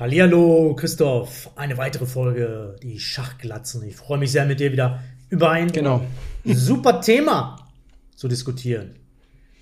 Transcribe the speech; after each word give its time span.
Hallihallo, 0.00 0.74
Christoph. 0.76 1.50
Eine 1.56 1.76
weitere 1.76 2.06
Folge, 2.06 2.74
die 2.82 2.98
Schachglatzen. 2.98 3.86
Ich 3.86 3.96
freue 3.96 4.16
mich 4.16 4.32
sehr, 4.32 4.46
mit 4.46 4.58
dir 4.58 4.72
wieder 4.72 5.02
über 5.28 5.50
ein 5.50 5.70
genau. 5.70 6.00
super 6.42 7.02
Thema 7.02 7.68
zu 8.16 8.26
diskutieren. 8.26 8.94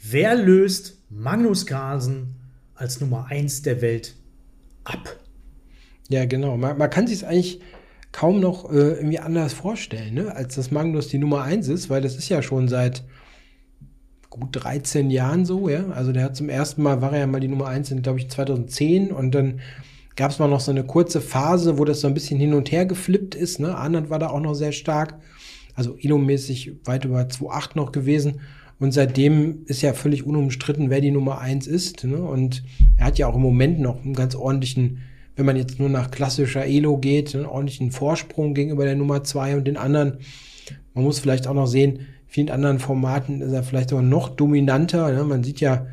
Wer 0.00 0.36
löst 0.36 1.02
Magnus 1.10 1.66
Carlsen 1.66 2.36
als 2.76 3.00
Nummer 3.00 3.26
1 3.28 3.62
der 3.62 3.82
Welt 3.82 4.14
ab? 4.84 5.16
Ja, 6.08 6.24
genau. 6.24 6.56
Man, 6.56 6.78
man 6.78 6.88
kann 6.88 7.08
sich 7.08 7.16
es 7.16 7.24
eigentlich 7.24 7.60
kaum 8.12 8.38
noch 8.38 8.70
äh, 8.70 8.92
irgendwie 8.92 9.18
anders 9.18 9.54
vorstellen, 9.54 10.14
ne? 10.14 10.36
als 10.36 10.54
dass 10.54 10.70
Magnus 10.70 11.08
die 11.08 11.18
Nummer 11.18 11.42
1 11.42 11.66
ist, 11.66 11.90
weil 11.90 12.00
das 12.00 12.14
ist 12.14 12.28
ja 12.28 12.42
schon 12.42 12.68
seit 12.68 13.02
gut 14.30 14.50
13 14.52 15.10
Jahren 15.10 15.44
so, 15.44 15.68
ja. 15.68 15.88
Also 15.88 16.12
der 16.12 16.22
hat 16.22 16.36
zum 16.36 16.48
ersten 16.48 16.84
Mal, 16.84 17.02
war 17.02 17.12
er 17.12 17.18
ja 17.18 17.26
mal 17.26 17.40
die 17.40 17.48
Nummer 17.48 17.66
1 17.66 17.90
in, 17.90 18.02
glaube 18.02 18.20
ich, 18.20 18.30
2010 18.30 19.10
und 19.10 19.34
dann 19.34 19.60
gab 20.18 20.32
es 20.32 20.40
mal 20.40 20.48
noch 20.48 20.58
so 20.58 20.72
eine 20.72 20.82
kurze 20.82 21.20
Phase, 21.20 21.78
wo 21.78 21.84
das 21.84 22.00
so 22.00 22.08
ein 22.08 22.14
bisschen 22.14 22.40
hin 22.40 22.52
und 22.52 22.72
her 22.72 22.84
geflippt 22.84 23.36
ist. 23.36 23.60
Ne? 23.60 23.76
Arnold 23.76 24.10
war 24.10 24.18
da 24.18 24.30
auch 24.30 24.40
noch 24.40 24.54
sehr 24.54 24.72
stark. 24.72 25.14
Also 25.76 25.96
Elo-mäßig 25.96 26.72
weit 26.84 27.04
über 27.04 27.20
2,8 27.20 27.70
noch 27.76 27.92
gewesen. 27.92 28.40
Und 28.80 28.90
seitdem 28.92 29.64
ist 29.66 29.80
ja 29.80 29.92
völlig 29.92 30.26
unumstritten, 30.26 30.90
wer 30.90 31.00
die 31.00 31.12
Nummer 31.12 31.38
1 31.38 31.68
ist. 31.68 32.02
Ne? 32.02 32.20
Und 32.20 32.64
er 32.96 33.06
hat 33.06 33.18
ja 33.18 33.28
auch 33.28 33.36
im 33.36 33.42
Moment 33.42 33.78
noch 33.78 34.04
einen 34.04 34.14
ganz 34.14 34.34
ordentlichen, 34.34 35.02
wenn 35.36 35.46
man 35.46 35.56
jetzt 35.56 35.78
nur 35.78 35.88
nach 35.88 36.10
klassischer 36.10 36.66
Elo 36.66 36.98
geht, 36.98 37.36
einen 37.36 37.46
ordentlichen 37.46 37.92
Vorsprung 37.92 38.54
gegenüber 38.54 38.84
der 38.84 38.96
Nummer 38.96 39.22
2 39.22 39.56
und 39.56 39.68
den 39.68 39.76
anderen. 39.76 40.18
Man 40.94 41.04
muss 41.04 41.20
vielleicht 41.20 41.46
auch 41.46 41.54
noch 41.54 41.68
sehen, 41.68 42.00
vielen 42.26 42.50
anderen 42.50 42.80
Formaten 42.80 43.40
ist 43.40 43.52
er 43.52 43.62
vielleicht 43.62 43.92
auch 43.92 44.02
noch 44.02 44.30
dominanter. 44.30 45.12
Ne? 45.12 45.22
Man 45.22 45.44
sieht 45.44 45.60
ja, 45.60 45.86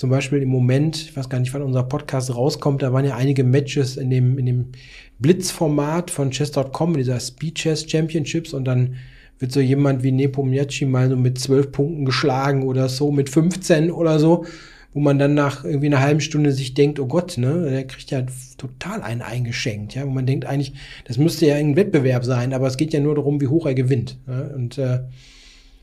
zum 0.00 0.08
Beispiel 0.08 0.40
im 0.40 0.48
Moment, 0.48 0.96
ich 0.96 1.14
weiß 1.14 1.28
gar 1.28 1.38
nicht, 1.40 1.52
wann 1.52 1.60
unser 1.60 1.82
Podcast 1.82 2.34
rauskommt, 2.34 2.80
da 2.80 2.90
waren 2.94 3.04
ja 3.04 3.16
einige 3.16 3.44
Matches 3.44 3.98
in 3.98 4.08
dem, 4.08 4.38
in 4.38 4.46
dem 4.46 4.66
Blitzformat 5.18 6.10
von 6.10 6.30
Chess.com, 6.30 6.96
dieser 6.96 7.20
Speed 7.20 7.56
Chess 7.56 7.84
Championships 7.86 8.54
und 8.54 8.64
dann 8.64 8.94
wird 9.40 9.52
so 9.52 9.60
jemand 9.60 10.02
wie 10.02 10.10
Nepomniachtchi 10.10 10.86
mal 10.86 11.10
so 11.10 11.16
mit 11.16 11.38
zwölf 11.38 11.70
Punkten 11.70 12.06
geschlagen 12.06 12.62
oder 12.62 12.88
so, 12.88 13.12
mit 13.12 13.28
15 13.28 13.90
oder 13.90 14.18
so, 14.18 14.46
wo 14.94 15.00
man 15.00 15.18
dann 15.18 15.34
nach 15.34 15.66
irgendwie 15.66 15.88
einer 15.88 16.00
halben 16.00 16.22
Stunde 16.22 16.52
sich 16.52 16.72
denkt, 16.72 16.98
oh 16.98 17.06
Gott, 17.06 17.36
ne, 17.36 17.68
der 17.68 17.86
kriegt 17.86 18.10
ja 18.10 18.24
total 18.56 19.02
einen 19.02 19.20
eingeschenkt, 19.20 19.96
ja, 19.96 20.06
wo 20.06 20.10
man 20.10 20.24
denkt 20.24 20.46
eigentlich, 20.46 20.72
das 21.04 21.18
müsste 21.18 21.44
ja 21.44 21.56
ein 21.56 21.76
Wettbewerb 21.76 22.24
sein, 22.24 22.54
aber 22.54 22.68
es 22.68 22.78
geht 22.78 22.94
ja 22.94 23.00
nur 23.00 23.16
darum, 23.16 23.42
wie 23.42 23.48
hoch 23.48 23.66
er 23.66 23.74
gewinnt. 23.74 24.16
Ja? 24.26 24.40
Und 24.54 24.78
äh, 24.78 25.00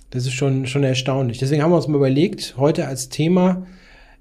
das 0.09 0.25
ist 0.25 0.33
schon, 0.33 0.65
schon 0.65 0.83
erstaunlich. 0.83 1.37
Deswegen 1.37 1.61
haben 1.61 1.69
wir 1.69 1.75
uns 1.75 1.87
mal 1.87 1.97
überlegt, 1.97 2.55
heute 2.57 2.87
als 2.87 3.09
Thema 3.09 3.67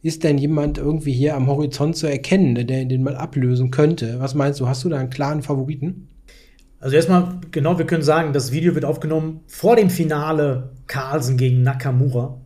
ist 0.07 0.25
denn 0.25 0.39
jemand 0.39 0.79
irgendwie 0.79 1.13
hier 1.13 1.35
am 1.35 1.49
Horizont 1.49 1.97
zu 1.97 2.07
erkennen, 2.07 2.55
der 2.55 2.85
den 2.85 3.03
mal 3.03 3.17
ablösen 3.17 3.71
könnte? 3.71 4.21
Was 4.21 4.35
meinst 4.35 4.61
du? 4.61 4.69
Hast 4.69 4.85
du 4.85 4.89
da 4.89 4.99
einen 4.99 5.11
klaren 5.11 5.43
Favoriten? 5.43 6.09
Also 6.79 6.95
erstmal, 6.95 7.41
genau, 7.51 7.79
wir 7.79 7.87
können 7.87 8.05
sagen, 8.05 8.33
das 8.33 8.53
Video 8.53 8.75
wird 8.75 8.85
aufgenommen 8.85 9.41
vor 9.47 9.75
dem 9.75 9.91
Finale 9.91 10.71
Carlsen 10.87 11.37
gegen 11.37 11.63
Nakamura. 11.63 12.41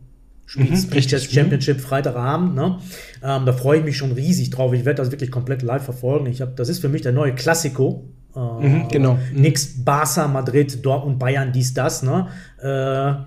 Spielt 0.45 0.71
mhm. 0.71 1.19
Championship. 1.19 1.79
Freitagabend. 1.79 2.55
Ne? 2.55 2.79
Ähm, 3.23 3.45
da 3.45 3.53
freue 3.53 3.79
ich 3.79 3.85
mich 3.85 3.95
schon 3.95 4.11
riesig 4.11 4.49
drauf. 4.49 4.73
Ich 4.73 4.83
werde 4.83 4.97
das 4.97 5.11
wirklich 5.11 5.31
komplett 5.31 5.61
live 5.61 5.83
verfolgen. 5.83 6.25
Ich 6.25 6.41
hab, 6.41 6.55
das 6.57 6.67
ist 6.67 6.79
für 6.79 6.89
mich 6.89 7.03
der 7.03 7.13
neue 7.13 7.35
Klassiko. 7.35 8.09
Äh, 8.35 8.39
mhm, 8.39 8.87
genau. 8.89 9.19
Mhm. 9.33 9.41
Nix 9.41 9.85
Barca, 9.85 10.27
Madrid, 10.27 10.83
Dortmund, 10.83 11.19
Bayern, 11.19 11.53
dies, 11.53 11.73
das. 11.73 12.03
Ne? 12.03 12.27
Äh, 12.59 13.23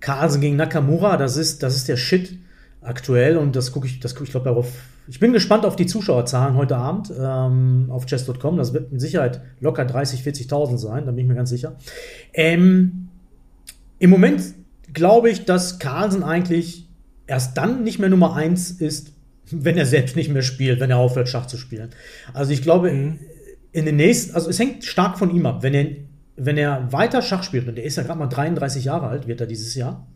Carlsen 0.00 0.40
gegen 0.40 0.56
Nakamura, 0.56 1.16
das 1.16 1.36
ist, 1.38 1.62
das 1.62 1.74
ist 1.76 1.88
der 1.88 1.96
Shit 1.96 2.43
aktuell 2.84 3.36
und 3.36 3.56
das 3.56 3.72
gucke 3.72 3.86
ich, 3.86 4.00
das 4.00 4.14
gucke 4.14 4.24
ich 4.24 4.30
glaube 4.30 4.44
darauf. 4.44 4.72
Ich 5.08 5.20
bin 5.20 5.32
gespannt 5.32 5.64
auf 5.66 5.76
die 5.76 5.86
Zuschauerzahlen 5.86 6.54
heute 6.56 6.76
Abend 6.76 7.12
ähm, 7.18 7.88
auf 7.90 8.06
chess.com. 8.06 8.56
Das 8.56 8.72
wird 8.72 8.92
mit 8.92 9.00
Sicherheit 9.00 9.40
locker 9.60 9.84
30, 9.84 10.22
40.000 10.22 10.78
sein, 10.78 11.06
da 11.06 11.12
bin 11.12 11.24
ich 11.24 11.28
mir 11.28 11.34
ganz 11.34 11.50
sicher. 11.50 11.76
Ähm, 12.32 13.08
Im 13.98 14.10
Moment 14.10 14.42
glaube 14.92 15.30
ich, 15.30 15.44
dass 15.44 15.78
Carlsen 15.78 16.22
eigentlich 16.22 16.88
erst 17.26 17.56
dann 17.56 17.84
nicht 17.84 17.98
mehr 17.98 18.08
Nummer 18.08 18.34
1 18.34 18.72
ist, 18.72 19.12
wenn 19.50 19.76
er 19.76 19.86
selbst 19.86 20.16
nicht 20.16 20.30
mehr 20.30 20.42
spielt, 20.42 20.80
wenn 20.80 20.90
er 20.90 20.98
aufhört, 20.98 21.28
Schach 21.28 21.46
zu 21.46 21.56
spielen. 21.56 21.90
Also 22.32 22.52
ich 22.52 22.62
glaube, 22.62 22.92
mhm. 22.92 23.18
in 23.72 23.84
den 23.84 23.96
nächsten, 23.96 24.34
also 24.34 24.48
es 24.48 24.58
hängt 24.58 24.84
stark 24.84 25.18
von 25.18 25.34
ihm 25.34 25.46
ab. 25.46 25.62
Wenn 25.62 25.74
er, 25.74 25.86
wenn 26.36 26.56
er 26.56 26.92
weiter 26.92 27.22
Schach 27.22 27.42
spielt, 27.42 27.68
und 27.68 27.78
er 27.78 27.84
ist 27.84 27.96
ja 27.96 28.02
gerade 28.02 28.18
mal 28.18 28.26
33 28.26 28.84
Jahre 28.84 29.08
alt, 29.08 29.26
wird 29.26 29.40
er 29.40 29.46
dieses 29.46 29.74
Jahr, 29.74 30.06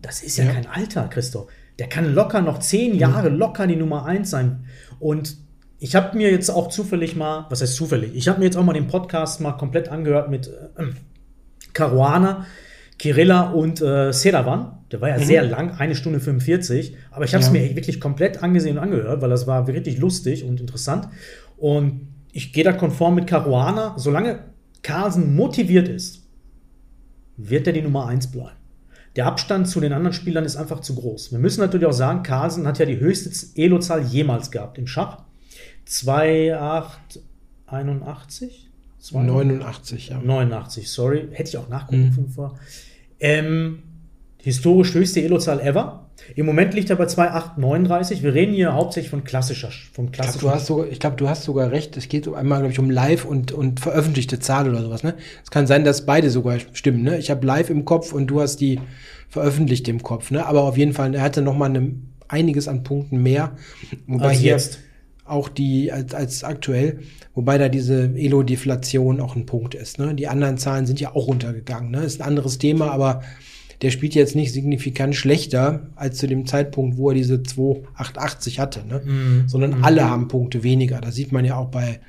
das 0.00 0.22
ist 0.22 0.36
ja, 0.36 0.44
ja. 0.44 0.52
kein 0.52 0.66
Alter, 0.66 1.08
Christoph. 1.08 1.48
Der 1.78 1.88
kann 1.88 2.12
locker 2.12 2.40
noch 2.40 2.58
zehn 2.58 2.94
mhm. 2.94 2.98
Jahre 2.98 3.28
locker 3.28 3.66
die 3.66 3.76
Nummer 3.76 4.04
eins 4.04 4.30
sein. 4.30 4.64
Und 4.98 5.36
ich 5.78 5.94
habe 5.94 6.16
mir 6.16 6.30
jetzt 6.30 6.50
auch 6.50 6.68
zufällig 6.68 7.14
mal, 7.14 7.46
was 7.50 7.62
heißt 7.62 7.76
zufällig? 7.76 8.14
Ich 8.14 8.28
habe 8.28 8.40
mir 8.40 8.46
jetzt 8.46 8.56
auch 8.56 8.64
mal 8.64 8.72
den 8.72 8.88
Podcast 8.88 9.40
mal 9.40 9.52
komplett 9.52 9.88
angehört 9.88 10.28
mit 10.28 10.48
äh, 10.48 10.86
Caruana, 11.72 12.46
Kirilla 12.98 13.50
und 13.50 13.80
äh, 13.80 14.12
Sedavan. 14.12 14.78
Der 14.90 15.00
war 15.00 15.08
ja 15.08 15.18
mhm. 15.18 15.22
sehr 15.22 15.44
lang, 15.44 15.70
eine 15.78 15.94
Stunde 15.94 16.18
45. 16.18 16.96
Aber 17.12 17.24
ich 17.24 17.34
habe 17.34 17.42
es 17.42 17.48
ja. 17.48 17.52
mir 17.52 17.76
wirklich 17.76 18.00
komplett 18.00 18.42
angesehen 18.42 18.76
und 18.76 18.82
angehört, 18.82 19.22
weil 19.22 19.30
das 19.30 19.46
war 19.46 19.68
wirklich 19.68 19.98
lustig 19.98 20.44
und 20.44 20.60
interessant. 20.60 21.08
Und 21.56 22.08
ich 22.32 22.52
gehe 22.52 22.64
da 22.64 22.72
konform 22.72 23.14
mit 23.14 23.28
Caruana. 23.28 23.94
Solange 23.98 24.40
Carlsen 24.82 25.36
motiviert 25.36 25.88
ist, 25.88 26.26
wird 27.36 27.68
er 27.68 27.72
die 27.72 27.82
Nummer 27.82 28.06
eins 28.06 28.28
bleiben 28.28 28.57
der 29.18 29.26
Abstand 29.26 29.68
zu 29.68 29.80
den 29.80 29.92
anderen 29.92 30.14
Spielern 30.14 30.44
ist 30.44 30.54
einfach 30.54 30.78
zu 30.78 30.94
groß. 30.94 31.32
Wir 31.32 31.40
müssen 31.40 31.60
natürlich 31.60 31.88
auch 31.88 31.92
sagen, 31.92 32.22
Carlsen 32.22 32.68
hat 32.68 32.78
ja 32.78 32.86
die 32.86 33.00
höchste 33.00 33.32
Elo-Zahl 33.60 34.04
jemals 34.04 34.52
gehabt 34.52 34.78
im 34.78 34.86
Schach. 34.86 35.24
2881? 35.86 38.70
89, 39.10 40.10
ja. 40.10 40.20
89, 40.20 40.88
sorry. 40.88 41.26
Hätte 41.32 41.48
ich 41.48 41.56
auch 41.56 41.68
nachgucken 41.68 42.32
mhm. 42.36 42.50
Ähm, 43.18 43.82
historisch 44.40 44.94
höchste 44.94 45.20
Elo-Zahl 45.20 45.58
ever. 45.62 46.07
Im 46.34 46.46
Moment 46.46 46.74
liegt 46.74 46.90
er 46.90 46.96
bei 46.96 47.06
2,839. 47.06 48.22
Wir 48.22 48.34
reden 48.34 48.52
hier 48.52 48.74
hauptsächlich 48.74 49.10
von 49.10 49.24
klassischer, 49.24 49.70
vom 49.92 50.10
klassischen. 50.10 50.36
Ich 50.36 50.40
glaube, 50.40 50.52
du, 50.52 50.56
hast 50.56 50.66
sogar, 50.66 50.86
glaub, 50.86 51.16
du 51.16 51.28
hast 51.28 51.44
sogar 51.44 51.70
recht. 51.70 51.96
Es 51.96 52.08
geht 52.08 52.28
einmal, 52.28 52.60
glaube 52.60 52.72
ich, 52.72 52.78
um 52.78 52.90
live 52.90 53.24
und, 53.24 53.52
und 53.52 53.80
veröffentlichte 53.80 54.38
Zahl 54.38 54.68
oder 54.68 54.82
sowas. 54.82 55.02
Ne? 55.02 55.14
Es 55.42 55.50
kann 55.50 55.66
sein, 55.66 55.84
dass 55.84 56.06
beide 56.06 56.30
sogar 56.30 56.58
stimmen. 56.72 57.02
Ne? 57.02 57.18
Ich 57.18 57.30
habe 57.30 57.46
live 57.46 57.70
im 57.70 57.84
Kopf 57.84 58.12
und 58.12 58.26
du 58.26 58.40
hast 58.40 58.56
die 58.56 58.80
veröffentlicht 59.28 59.88
im 59.88 60.02
Kopf. 60.02 60.30
Ne? 60.30 60.44
Aber 60.44 60.62
auf 60.62 60.76
jeden 60.76 60.92
Fall, 60.92 61.14
er 61.14 61.22
hatte 61.22 61.42
noch 61.42 61.56
mal 61.56 61.66
eine, 61.66 61.92
einiges 62.28 62.68
an 62.68 62.82
Punkten 62.82 63.22
mehr. 63.22 63.52
Wobei 64.06 64.34
hier 64.34 64.52
jetzt. 64.52 64.80
auch 65.24 65.48
die 65.48 65.92
als, 65.92 66.14
als 66.14 66.44
aktuell, 66.44 67.00
wobei 67.34 67.58
da 67.58 67.68
diese 67.68 68.14
Elo-Deflation 68.14 69.20
auch 69.20 69.36
ein 69.36 69.46
Punkt 69.46 69.74
ist. 69.74 69.98
Ne? 69.98 70.14
Die 70.14 70.28
anderen 70.28 70.58
Zahlen 70.58 70.86
sind 70.86 71.00
ja 71.00 71.14
auch 71.14 71.26
runtergegangen. 71.26 71.90
Ne? 71.90 72.02
Ist 72.02 72.20
ein 72.20 72.26
anderes 72.26 72.58
Thema, 72.58 72.90
aber 72.90 73.22
der 73.82 73.90
spielt 73.90 74.14
jetzt 74.14 74.34
nicht 74.34 74.52
signifikant 74.52 75.14
schlechter 75.14 75.88
als 75.94 76.18
zu 76.18 76.26
dem 76.26 76.46
Zeitpunkt, 76.46 76.96
wo 76.96 77.10
er 77.10 77.14
diese 77.14 77.42
2,880 77.42 78.58
hatte, 78.58 78.86
ne? 78.86 79.02
Mhm. 79.04 79.48
sondern 79.48 79.78
mhm. 79.78 79.84
alle 79.84 80.08
haben 80.08 80.28
Punkte 80.28 80.62
weniger. 80.62 81.00
Da 81.00 81.12
sieht 81.12 81.32
man 81.32 81.44
ja 81.44 81.56
auch 81.56 81.68
bei 81.68 82.00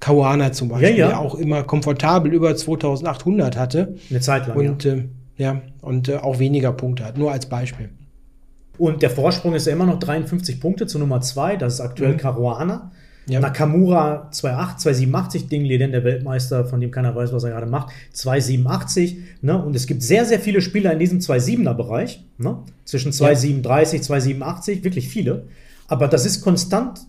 Kawana 0.00 0.52
zum 0.52 0.68
Beispiel, 0.68 0.90
ja, 0.90 0.96
ja. 0.96 1.08
der 1.08 1.20
auch 1.20 1.34
immer 1.34 1.62
komfortabel 1.62 2.32
über 2.32 2.56
2800 2.56 3.56
hatte. 3.56 3.94
Eine 4.10 4.20
Zeit 4.20 4.48
lang. 4.48 4.56
Und, 4.56 4.84
ja. 4.84 4.94
Äh, 4.94 5.04
ja, 5.36 5.62
und 5.80 6.08
äh, 6.08 6.16
auch 6.16 6.38
weniger 6.38 6.72
Punkte 6.72 7.04
hat, 7.04 7.18
nur 7.18 7.30
als 7.30 7.46
Beispiel. 7.46 7.90
Und 8.78 9.02
der 9.02 9.10
Vorsprung 9.10 9.54
ist 9.54 9.66
ja 9.66 9.72
immer 9.72 9.86
noch 9.86 9.98
53 9.98 10.60
Punkte 10.60 10.86
zu 10.86 10.98
Nummer 10.98 11.20
2, 11.20 11.56
das 11.56 11.74
ist 11.74 11.80
aktuell 11.80 12.14
mhm. 12.14 12.18
Caruana. 12.18 12.90
Ja. 13.26 13.40
Nakamura 13.40 14.30
2,8, 14.32 14.82
2,87, 14.82 15.48
Ding 15.48 15.64
Leden, 15.64 15.92
der 15.92 16.02
Weltmeister, 16.04 16.64
von 16.64 16.80
dem 16.80 16.90
keiner 16.90 17.14
weiß, 17.14 17.32
was 17.32 17.44
er 17.44 17.50
gerade 17.50 17.66
macht, 17.66 17.92
2,87. 18.14 19.16
Ne? 19.42 19.62
Und 19.62 19.76
es 19.76 19.86
gibt 19.86 20.02
sehr, 20.02 20.24
sehr 20.24 20.40
viele 20.40 20.60
Spieler 20.60 20.92
in 20.92 20.98
diesem 20.98 21.20
2,7er 21.20 21.74
Bereich, 21.74 22.24
ne? 22.38 22.58
zwischen 22.84 23.12
2,37, 23.12 23.94
ja. 23.94 24.00
2,87, 24.00 24.84
wirklich 24.84 25.08
viele. 25.08 25.46
Aber 25.86 26.08
das 26.08 26.26
ist 26.26 26.42
konstant 26.42 27.00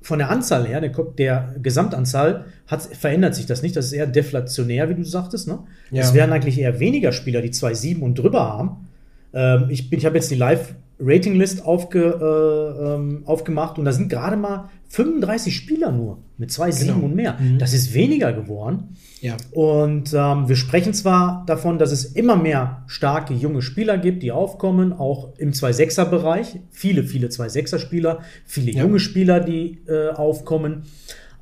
von 0.00 0.18
der 0.18 0.30
Anzahl 0.30 0.66
her, 0.66 0.80
der, 0.80 0.90
der 0.90 1.54
Gesamtanzahl, 1.60 2.46
hat, 2.66 2.82
verändert 2.82 3.34
sich 3.34 3.46
das 3.46 3.62
nicht. 3.62 3.74
Das 3.76 3.86
ist 3.86 3.92
eher 3.92 4.06
deflationär, 4.06 4.88
wie 4.88 4.94
du 4.94 5.04
sagtest. 5.04 5.48
Ne? 5.48 5.58
Ja. 5.90 6.02
Es 6.02 6.14
werden 6.14 6.32
eigentlich 6.32 6.58
eher 6.58 6.78
weniger 6.78 7.12
Spieler, 7.12 7.42
die 7.42 7.50
2,7 7.50 8.00
und 8.00 8.18
drüber 8.18 8.40
haben. 8.40 8.87
Ähm, 9.32 9.66
ich 9.68 9.92
ich 9.92 10.06
habe 10.06 10.16
jetzt 10.16 10.30
die 10.30 10.36
Live- 10.36 10.74
Ratinglist 11.00 11.64
aufge, 11.64 12.00
äh, 12.00 12.94
ähm, 12.94 13.22
aufgemacht 13.24 13.78
und 13.78 13.84
da 13.84 13.92
sind 13.92 14.08
gerade 14.08 14.36
mal 14.36 14.68
35 14.88 15.54
Spieler 15.54 15.92
nur 15.92 16.18
mit 16.38 16.50
zwei 16.50 16.72
Siegen 16.72 16.94
genau. 16.94 17.06
und 17.06 17.14
mehr. 17.14 17.36
Mhm. 17.38 17.58
Das 17.58 17.72
ist 17.72 17.94
weniger 17.94 18.32
geworden. 18.32 18.96
Ja. 19.20 19.36
Und 19.52 20.12
ähm, 20.12 20.48
wir 20.48 20.56
sprechen 20.56 20.94
zwar 20.94 21.44
davon, 21.46 21.78
dass 21.78 21.92
es 21.92 22.04
immer 22.04 22.36
mehr 22.36 22.82
starke 22.86 23.34
junge 23.34 23.62
Spieler 23.62 23.98
gibt, 23.98 24.22
die 24.22 24.32
aufkommen, 24.32 24.92
auch 24.92 25.36
im 25.38 25.52
2-6er-Bereich. 25.52 26.60
Viele, 26.70 27.04
viele 27.04 27.28
2-6er-Spieler, 27.28 28.20
viele 28.44 28.72
ja. 28.72 28.82
junge 28.82 28.98
Spieler, 28.98 29.40
die 29.40 29.78
äh, 29.86 30.10
aufkommen. 30.10 30.82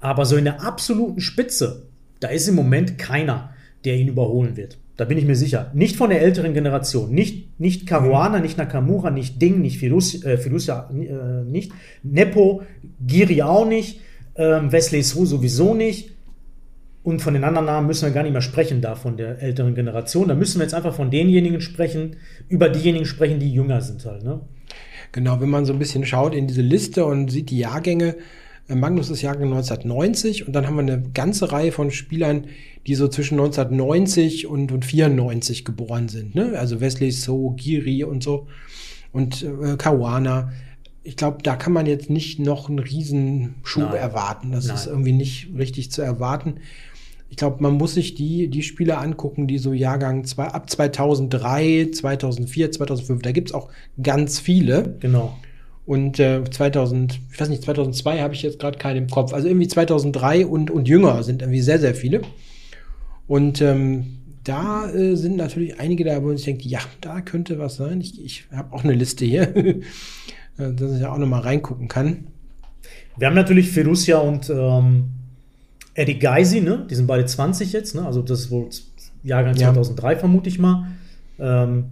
Aber 0.00 0.26
so 0.26 0.36
in 0.36 0.44
der 0.44 0.62
absoluten 0.62 1.20
Spitze, 1.20 1.86
da 2.20 2.28
ist 2.28 2.48
im 2.48 2.54
Moment 2.54 2.98
keiner, 2.98 3.50
der 3.84 3.96
ihn 3.96 4.08
überholen 4.08 4.56
wird. 4.56 4.78
Da 4.96 5.04
bin 5.04 5.19
ich 5.19 5.26
mir 5.26 5.37
sicher. 5.37 5.70
Nicht 5.75 5.96
von 5.96 6.10
der 6.10 6.22
älteren 6.22 6.54
Generation. 6.54 7.10
Nicht, 7.10 7.60
nicht 7.60 7.87
Caruana, 7.87 8.40
nicht 8.40 8.56
Nakamura, 8.56 9.10
nicht 9.10 9.40
Ding, 9.43 9.60
nicht 9.60 9.78
Fiducia, 9.78 10.90
äh, 10.90 11.04
äh, 11.04 11.44
nicht. 11.44 11.72
Nepo, 12.02 12.62
Giri 13.06 13.43
auch 13.43 13.66
nicht. 13.66 14.00
Ähm, 14.37 14.72
Wesley 14.72 15.02
Su 15.02 15.26
sowieso 15.26 15.75
nicht. 15.75 16.12
Und 17.02 17.20
von 17.20 17.34
den 17.34 17.44
anderen 17.44 17.66
Namen 17.66 17.87
müssen 17.87 18.06
wir 18.06 18.12
gar 18.12 18.22
nicht 18.22 18.32
mehr 18.32 18.43
sprechen, 18.43 18.81
da 18.81 18.96
von 18.96 19.16
der 19.16 19.40
älteren 19.40 19.75
Generation. 19.75 20.28
Da 20.28 20.34
müssen 20.34 20.58
wir 20.58 20.64
jetzt 20.64 20.75
einfach 20.75 20.94
von 20.94 21.10
denjenigen 21.10 21.60
sprechen, 21.60 22.16
über 22.48 22.69
diejenigen 22.69 23.06
sprechen, 23.06 23.38
die 23.38 23.52
jünger 23.52 23.81
sind 23.81 24.04
halt. 24.04 24.25
Ne? 24.25 24.40
Genau, 25.12 25.40
wenn 25.40 25.48
man 25.48 25.66
so 25.66 25.72
ein 25.72 25.78
bisschen 25.78 26.04
schaut 26.04 26.34
in 26.34 26.48
diese 26.48 26.62
Liste 26.62 27.04
und 27.04 27.31
sieht 27.31 27.50
die 27.50 27.58
Jahrgänge, 27.58 28.16
Magnus 28.68 29.10
ist 29.10 29.22
Jahrgang 29.22 29.52
1990 29.52 30.46
und 30.46 30.52
dann 30.52 30.66
haben 30.66 30.74
wir 30.74 30.82
eine 30.82 31.02
ganze 31.14 31.52
Reihe 31.52 31.70
von 31.70 31.90
Spielern, 31.90 32.46
die 32.86 32.94
so 32.94 33.08
zwischen 33.08 33.38
1990 33.38 34.46
und, 34.46 34.72
und 34.72 34.84
94 34.84 35.64
geboren 35.64 36.08
sind. 36.08 36.34
Ne? 36.34 36.58
Also 36.58 36.80
Wesley 36.80 37.10
So, 37.12 37.50
Giri 37.50 38.02
und 38.02 38.22
so 38.22 38.48
und 39.12 39.42
äh, 39.42 39.76
Kawana. 39.76 40.52
Ich 41.04 41.16
glaube, 41.16 41.38
da 41.42 41.54
kann 41.54 41.72
man 41.72 41.86
jetzt 41.86 42.10
nicht 42.10 42.40
noch 42.40 42.68
einen 42.68 42.80
Riesenschub 42.80 43.90
Nein. 43.90 43.94
erwarten. 43.94 44.50
Das 44.50 44.66
Nein. 44.66 44.76
ist 44.76 44.86
irgendwie 44.86 45.12
nicht 45.12 45.50
richtig 45.56 45.92
zu 45.92 46.02
erwarten. 46.02 46.56
Ich 47.28 47.36
glaube, 47.36 47.62
man 47.62 47.74
muss 47.74 47.94
sich 47.94 48.14
die, 48.14 48.48
die 48.48 48.62
Spieler 48.62 49.00
angucken, 49.00 49.46
die 49.46 49.58
so 49.58 49.72
Jahrgang 49.72 50.24
zwei, 50.24 50.46
ab 50.46 50.69
2003, 50.69 51.90
2004, 51.92 52.72
2005, 52.72 53.22
da 53.22 53.32
gibt's 53.32 53.52
auch 53.52 53.69
ganz 54.00 54.38
viele. 54.38 54.96
Genau. 55.00 55.36
Und 55.86 56.18
äh, 56.18 56.42
2000, 56.44 57.20
ich 57.32 57.40
weiß 57.40 57.48
nicht, 57.48 57.62
2002 57.62 58.20
habe 58.20 58.34
ich 58.34 58.42
jetzt 58.42 58.58
gerade 58.58 58.76
keinen 58.76 59.04
im 59.04 59.08
Kopf. 59.08 59.32
Also 59.32 59.46
irgendwie 59.46 59.68
2003 59.68 60.44
und, 60.46 60.70
und 60.70 60.88
jünger 60.88 61.22
sind 61.22 61.42
irgendwie 61.42 61.60
sehr, 61.60 61.78
sehr 61.78 61.94
viele. 61.94 62.22
Und 63.28 63.60
ähm, 63.62 64.18
da 64.42 64.90
äh, 64.90 65.16
sind 65.16 65.36
natürlich 65.36 65.78
einige 65.78 66.04
da, 66.04 66.22
wo 66.22 66.30
ich 66.32 66.44
denke, 66.44 66.68
ja, 66.68 66.80
da 67.00 67.20
könnte 67.20 67.58
was 67.58 67.76
sein. 67.76 68.00
Ich, 68.00 68.22
ich 68.24 68.44
habe 68.52 68.74
auch 68.74 68.84
eine 68.84 68.94
Liste 68.94 69.24
hier, 69.24 69.54
äh, 69.56 69.82
dass 70.56 70.92
ich 70.92 71.00
da 71.00 71.12
auch 71.12 71.18
nochmal 71.18 71.42
reingucken 71.42 71.86
kann. 71.86 72.26
Wir 73.16 73.28
haben 73.28 73.34
natürlich 73.34 73.70
Ferussia 73.70 74.18
und 74.18 74.50
ähm, 74.50 75.04
Eddie 75.94 76.18
Geisi, 76.18 76.60
ne? 76.60 76.86
Die 76.90 76.94
sind 76.94 77.06
beide 77.06 77.24
20 77.24 77.72
jetzt, 77.72 77.94
ne? 77.94 78.04
Also 78.04 78.22
das 78.22 78.40
ist 78.40 78.50
wohl 78.50 78.68
Jahrgang 79.22 79.54
Ja. 79.54 79.72
2003, 79.72 80.16
vermute 80.16 80.48
ich 80.48 80.58
mal. 80.58 80.88
Ähm, 81.38 81.86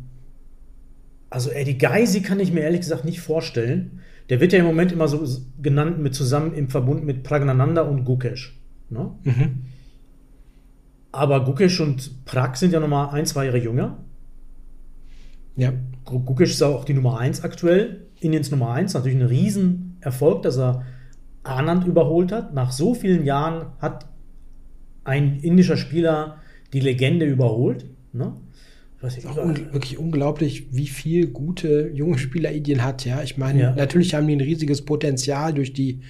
also 1.34 1.50
Eddie 1.50 1.78
Geisi 1.78 2.22
kann 2.22 2.38
ich 2.38 2.52
mir 2.52 2.60
ehrlich 2.60 2.82
gesagt 2.82 3.04
nicht 3.04 3.20
vorstellen. 3.20 3.98
Der 4.28 4.40
wird 4.40 4.52
ja 4.52 4.60
im 4.60 4.66
Moment 4.66 4.92
immer 4.92 5.08
so 5.08 5.26
genannt 5.60 5.98
mit 5.98 6.14
zusammen 6.14 6.54
im 6.54 6.68
Verbund 6.68 7.04
mit 7.04 7.24
Pragnananda 7.24 7.82
und 7.82 8.04
Gukesh. 8.04 8.56
Ne? 8.88 9.10
Mhm. 9.24 9.62
Aber 11.10 11.44
Gukesh 11.44 11.80
und 11.80 12.24
Prag 12.24 12.54
sind 12.54 12.72
ja 12.72 12.78
nochmal 12.78 13.08
ein, 13.10 13.26
zwei 13.26 13.46
Jahre 13.46 13.58
jünger. 13.58 13.98
Ja, 15.56 15.72
Gukesh 16.04 16.52
ist 16.52 16.62
auch 16.62 16.84
die 16.84 16.94
Nummer 16.94 17.18
1 17.18 17.42
aktuell. 17.42 18.06
Indiens 18.20 18.52
Nummer 18.52 18.72
1. 18.72 18.94
Natürlich 18.94 19.18
ein 19.18 19.26
Riesenerfolg, 19.26 20.42
dass 20.42 20.56
er 20.56 20.84
Anand 21.42 21.84
überholt 21.84 22.30
hat. 22.30 22.54
Nach 22.54 22.70
so 22.70 22.94
vielen 22.94 23.24
Jahren 23.24 23.72
hat 23.80 24.06
ein 25.02 25.40
indischer 25.40 25.76
Spieler 25.76 26.38
die 26.72 26.80
Legende 26.80 27.26
überholt. 27.26 27.86
Ne? 28.12 28.34
Nicht, 29.04 29.26
auch 29.26 29.36
un 29.36 29.56
wirklich 29.72 29.98
unglaublich, 29.98 30.68
wie 30.72 30.86
viel 30.86 31.26
gute 31.28 31.90
junge 31.94 32.18
Spieler 32.18 32.50
Indien 32.52 32.82
hat. 32.84 33.04
Ja, 33.04 33.22
ich 33.22 33.36
meine, 33.36 33.60
Ja. 33.60 33.74
natürlich 33.74 34.14
haben 34.14 34.26
die 34.26 34.36
ein 34.36 34.40
riesiges 34.40 34.82
Potenzial 34.82 35.52
durch 35.54 35.72
die 35.72 36.00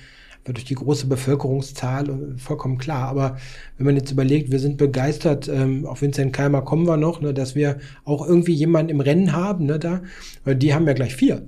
durch 0.47 0.67
die 0.67 0.75
große 0.75 1.07
Bevölkerungszahl, 1.07 2.11
und 2.11 2.39
vollkommen 2.39 2.77
klar. 2.77 3.09
Aber 3.09 3.39
wenn 3.79 3.87
man 3.87 3.97
jetzt 3.97 4.11
überlegt, 4.13 4.53
wir 4.53 4.59
sind 4.59 4.77
begeistert, 4.77 5.49
ähm, 5.49 5.87
auf 5.87 6.03
Vincent 6.03 6.35
Keimer 6.35 6.61
kommen 6.61 6.87
wir 6.87 6.99
noch, 6.99 7.23
ne, 7.23 7.33
dass 7.33 7.55
wir 7.55 7.79
auch 8.05 8.29
irgendwie 8.29 8.53
jemanden 8.53 8.91
im 8.91 9.01
Rennen 9.01 9.33
haben, 9.33 9.65
ne, 9.65 9.79
da, 9.79 10.03
die 10.47 10.75
haben 10.75 10.87
ja 10.87 10.93
gleich 10.93 11.17
vier. 11.17 11.47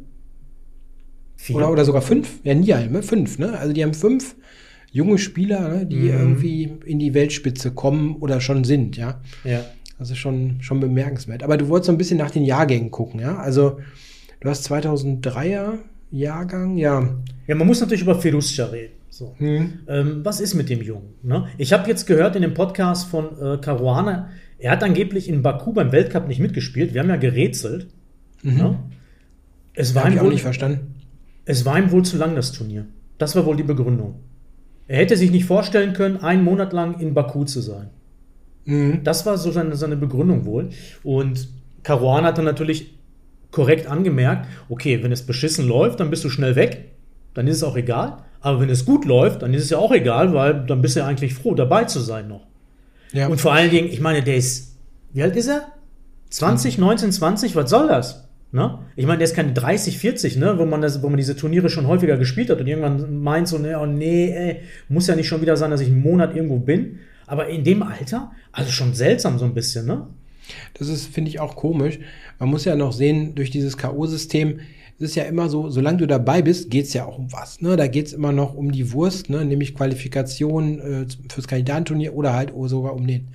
Vier. 1.36 1.56
Oder, 1.56 1.70
oder 1.70 1.84
sogar 1.84 2.00
fünf. 2.00 2.40
Ja, 2.42 2.54
Nial, 2.54 2.88
ne? 2.88 3.02
fünf, 3.02 3.38
ne? 3.38 3.58
Also 3.58 3.74
die 3.74 3.82
haben 3.84 3.92
fünf 3.92 4.34
junge 4.90 5.18
Spieler, 5.18 5.68
ne, 5.68 5.84
die 5.86 5.96
Mhm. 5.96 6.06
irgendwie 6.18 6.72
in 6.86 6.98
die 6.98 7.12
Weltspitze 7.12 7.72
kommen 7.72 8.16
oder 8.16 8.40
schon 8.40 8.64
sind, 8.64 8.96
ja. 8.96 9.20
ja. 9.44 9.62
Das 9.98 10.10
ist 10.10 10.18
schon, 10.18 10.58
schon 10.60 10.80
bemerkenswert. 10.80 11.42
Aber 11.42 11.56
du 11.56 11.68
wolltest 11.68 11.86
so 11.86 11.92
ein 11.92 11.98
bisschen 11.98 12.18
nach 12.18 12.30
den 12.30 12.44
Jahrgängen 12.44 12.90
gucken, 12.90 13.20
ja? 13.20 13.36
Also, 13.38 13.78
du 14.40 14.48
hast 14.48 14.70
2003er 14.70 15.78
Jahrgang, 16.10 16.76
ja. 16.76 17.08
ja, 17.46 17.54
man 17.54 17.66
muss 17.66 17.80
natürlich 17.80 18.02
über 18.02 18.20
Feruscia 18.20 18.66
reden. 18.66 18.92
So. 19.10 19.34
Hm. 19.38 19.80
Ähm, 19.88 20.20
was 20.22 20.40
ist 20.40 20.54
mit 20.54 20.68
dem 20.68 20.82
Jungen? 20.82 21.14
Ne? 21.22 21.48
Ich 21.58 21.72
habe 21.72 21.88
jetzt 21.88 22.06
gehört 22.06 22.36
in 22.36 22.42
dem 22.42 22.54
Podcast 22.54 23.08
von 23.08 23.26
äh, 23.40 23.58
Caruana, 23.58 24.28
er 24.58 24.72
hat 24.72 24.82
angeblich 24.82 25.28
in 25.28 25.42
Baku 25.42 25.72
beim 25.72 25.92
Weltcup 25.92 26.28
nicht 26.28 26.40
mitgespielt. 26.40 26.94
Wir 26.94 27.02
haben 27.02 27.08
ja 27.08 27.16
gerätselt. 27.16 27.88
Ne? 28.42 28.78
Es, 29.74 29.94
war 29.94 30.04
Habe 30.04 30.12
ihm 30.12 30.14
ich 30.14 30.20
auch 30.20 30.24
wohl, 30.24 30.32
nicht 30.32 30.42
verstanden. 30.42 30.94
es 31.44 31.64
war 31.64 31.78
ihm 31.78 31.90
wohl 31.90 32.04
zu 32.04 32.16
lang, 32.16 32.34
das 32.34 32.52
Turnier. 32.52 32.86
Das 33.18 33.36
war 33.36 33.44
wohl 33.44 33.56
die 33.56 33.62
Begründung. 33.62 34.20
Er 34.88 34.98
hätte 34.98 35.16
sich 35.16 35.30
nicht 35.30 35.44
vorstellen 35.44 35.92
können, 35.92 36.18
einen 36.18 36.44
Monat 36.44 36.72
lang 36.72 37.00
in 37.00 37.12
Baku 37.12 37.44
zu 37.44 37.60
sein. 37.60 37.90
Mhm. 38.66 39.02
Das 39.02 39.24
war 39.24 39.38
so 39.38 39.50
seine, 39.50 39.74
seine 39.76 39.96
Begründung 39.96 40.44
wohl. 40.44 40.68
Und 41.02 41.48
Caruana 41.82 42.28
hat 42.28 42.38
dann 42.38 42.44
natürlich 42.44 42.94
korrekt 43.50 43.86
angemerkt, 43.86 44.46
okay, 44.68 45.02
wenn 45.02 45.12
es 45.12 45.24
beschissen 45.24 45.66
läuft, 45.66 46.00
dann 46.00 46.10
bist 46.10 46.24
du 46.24 46.28
schnell 46.28 46.56
weg, 46.56 46.90
dann 47.32 47.46
ist 47.46 47.56
es 47.56 47.62
auch 47.62 47.76
egal. 47.76 48.18
Aber 48.40 48.60
wenn 48.60 48.68
es 48.68 48.84
gut 48.84 49.04
läuft, 49.04 49.42
dann 49.42 49.54
ist 49.54 49.64
es 49.64 49.70
ja 49.70 49.78
auch 49.78 49.92
egal, 49.92 50.34
weil 50.34 50.66
dann 50.66 50.82
bist 50.82 50.94
du 50.94 51.00
ja 51.00 51.06
eigentlich 51.06 51.34
froh, 51.34 51.54
dabei 51.54 51.84
zu 51.84 52.00
sein 52.00 52.28
noch. 52.28 52.46
Ja. 53.12 53.28
Und 53.28 53.40
vor 53.40 53.52
allen 53.52 53.70
Dingen, 53.70 53.88
ich 53.88 54.00
meine, 54.00 54.22
der 54.22 54.36
ist, 54.36 54.76
wie 55.12 55.22
alt 55.22 55.36
ist 55.36 55.48
er? 55.48 55.62
20, 56.30 56.78
19, 56.78 57.12
20, 57.12 57.56
was 57.56 57.70
soll 57.70 57.88
das? 57.88 58.28
Ne? 58.52 58.78
Ich 58.94 59.06
meine, 59.06 59.18
der 59.18 59.26
ist 59.26 59.34
keine 59.34 59.52
30, 59.52 59.98
40, 59.98 60.36
ne? 60.36 60.58
wo, 60.58 60.66
man 60.66 60.80
das, 60.82 61.02
wo 61.02 61.08
man 61.08 61.16
diese 61.16 61.36
Turniere 61.36 61.68
schon 61.68 61.86
häufiger 61.86 62.16
gespielt 62.16 62.50
hat 62.50 62.60
und 62.60 62.66
irgendwann 62.66 63.22
meint 63.22 63.48
so, 63.48 63.58
ne, 63.58 63.78
oh 63.80 63.86
nee, 63.86 64.30
ey, 64.30 64.60
muss 64.88 65.06
ja 65.06 65.16
nicht 65.16 65.28
schon 65.28 65.40
wieder 65.40 65.56
sein, 65.56 65.70
dass 65.70 65.80
ich 65.80 65.88
einen 65.88 66.02
Monat 66.02 66.34
irgendwo 66.34 66.58
bin. 66.58 66.98
Aber 67.26 67.48
in 67.48 67.64
dem 67.64 67.82
Alter, 67.82 68.32
also 68.52 68.70
schon 68.70 68.94
seltsam 68.94 69.38
so 69.38 69.44
ein 69.44 69.54
bisschen, 69.54 69.86
ne? 69.86 70.06
Das 70.74 70.88
ist, 70.88 71.06
finde 71.06 71.30
ich, 71.30 71.40
auch 71.40 71.56
komisch. 71.56 71.98
Man 72.38 72.50
muss 72.50 72.64
ja 72.64 72.76
noch 72.76 72.92
sehen, 72.92 73.34
durch 73.34 73.50
dieses 73.50 73.76
K.O.-System, 73.76 74.58
es 74.98 75.10
ist 75.10 75.14
ja 75.16 75.24
immer 75.24 75.48
so, 75.48 75.68
solange 75.68 75.98
du 75.98 76.06
dabei 76.06 76.40
bist, 76.40 76.70
geht 76.70 76.86
es 76.86 76.94
ja 76.94 77.04
auch 77.04 77.18
um 77.18 77.32
was. 77.32 77.60
Ne? 77.60 77.76
Da 77.76 77.86
geht 77.86 78.06
es 78.06 78.12
immer 78.12 78.32
noch 78.32 78.54
um 78.54 78.72
die 78.72 78.92
Wurst, 78.92 79.28
ne? 79.28 79.44
nämlich 79.44 79.74
Qualifikation 79.74 80.78
äh, 80.80 81.06
fürs 81.30 81.48
Kandidatenturnier 81.48 82.14
oder 82.14 82.32
halt 82.32 82.52
sogar 82.66 82.94
um 82.94 83.06
den 83.06 83.28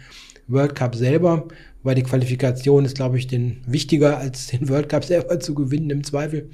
World 0.47 0.73
Cup 0.75 0.95
selber. 0.95 1.47
Weil 1.83 1.95
die 1.95 2.03
Qualifikation 2.03 2.85
ist, 2.85 2.95
glaube 2.95 3.17
ich, 3.17 3.25
den 3.25 3.61
wichtiger 3.65 4.17
als 4.17 4.47
den 4.51 4.69
World 4.69 4.87
Cup 4.89 5.03
selber 5.03 5.39
zu 5.39 5.53
gewinnen 5.53 5.89
im 5.89 6.03
Zweifel. 6.03 6.49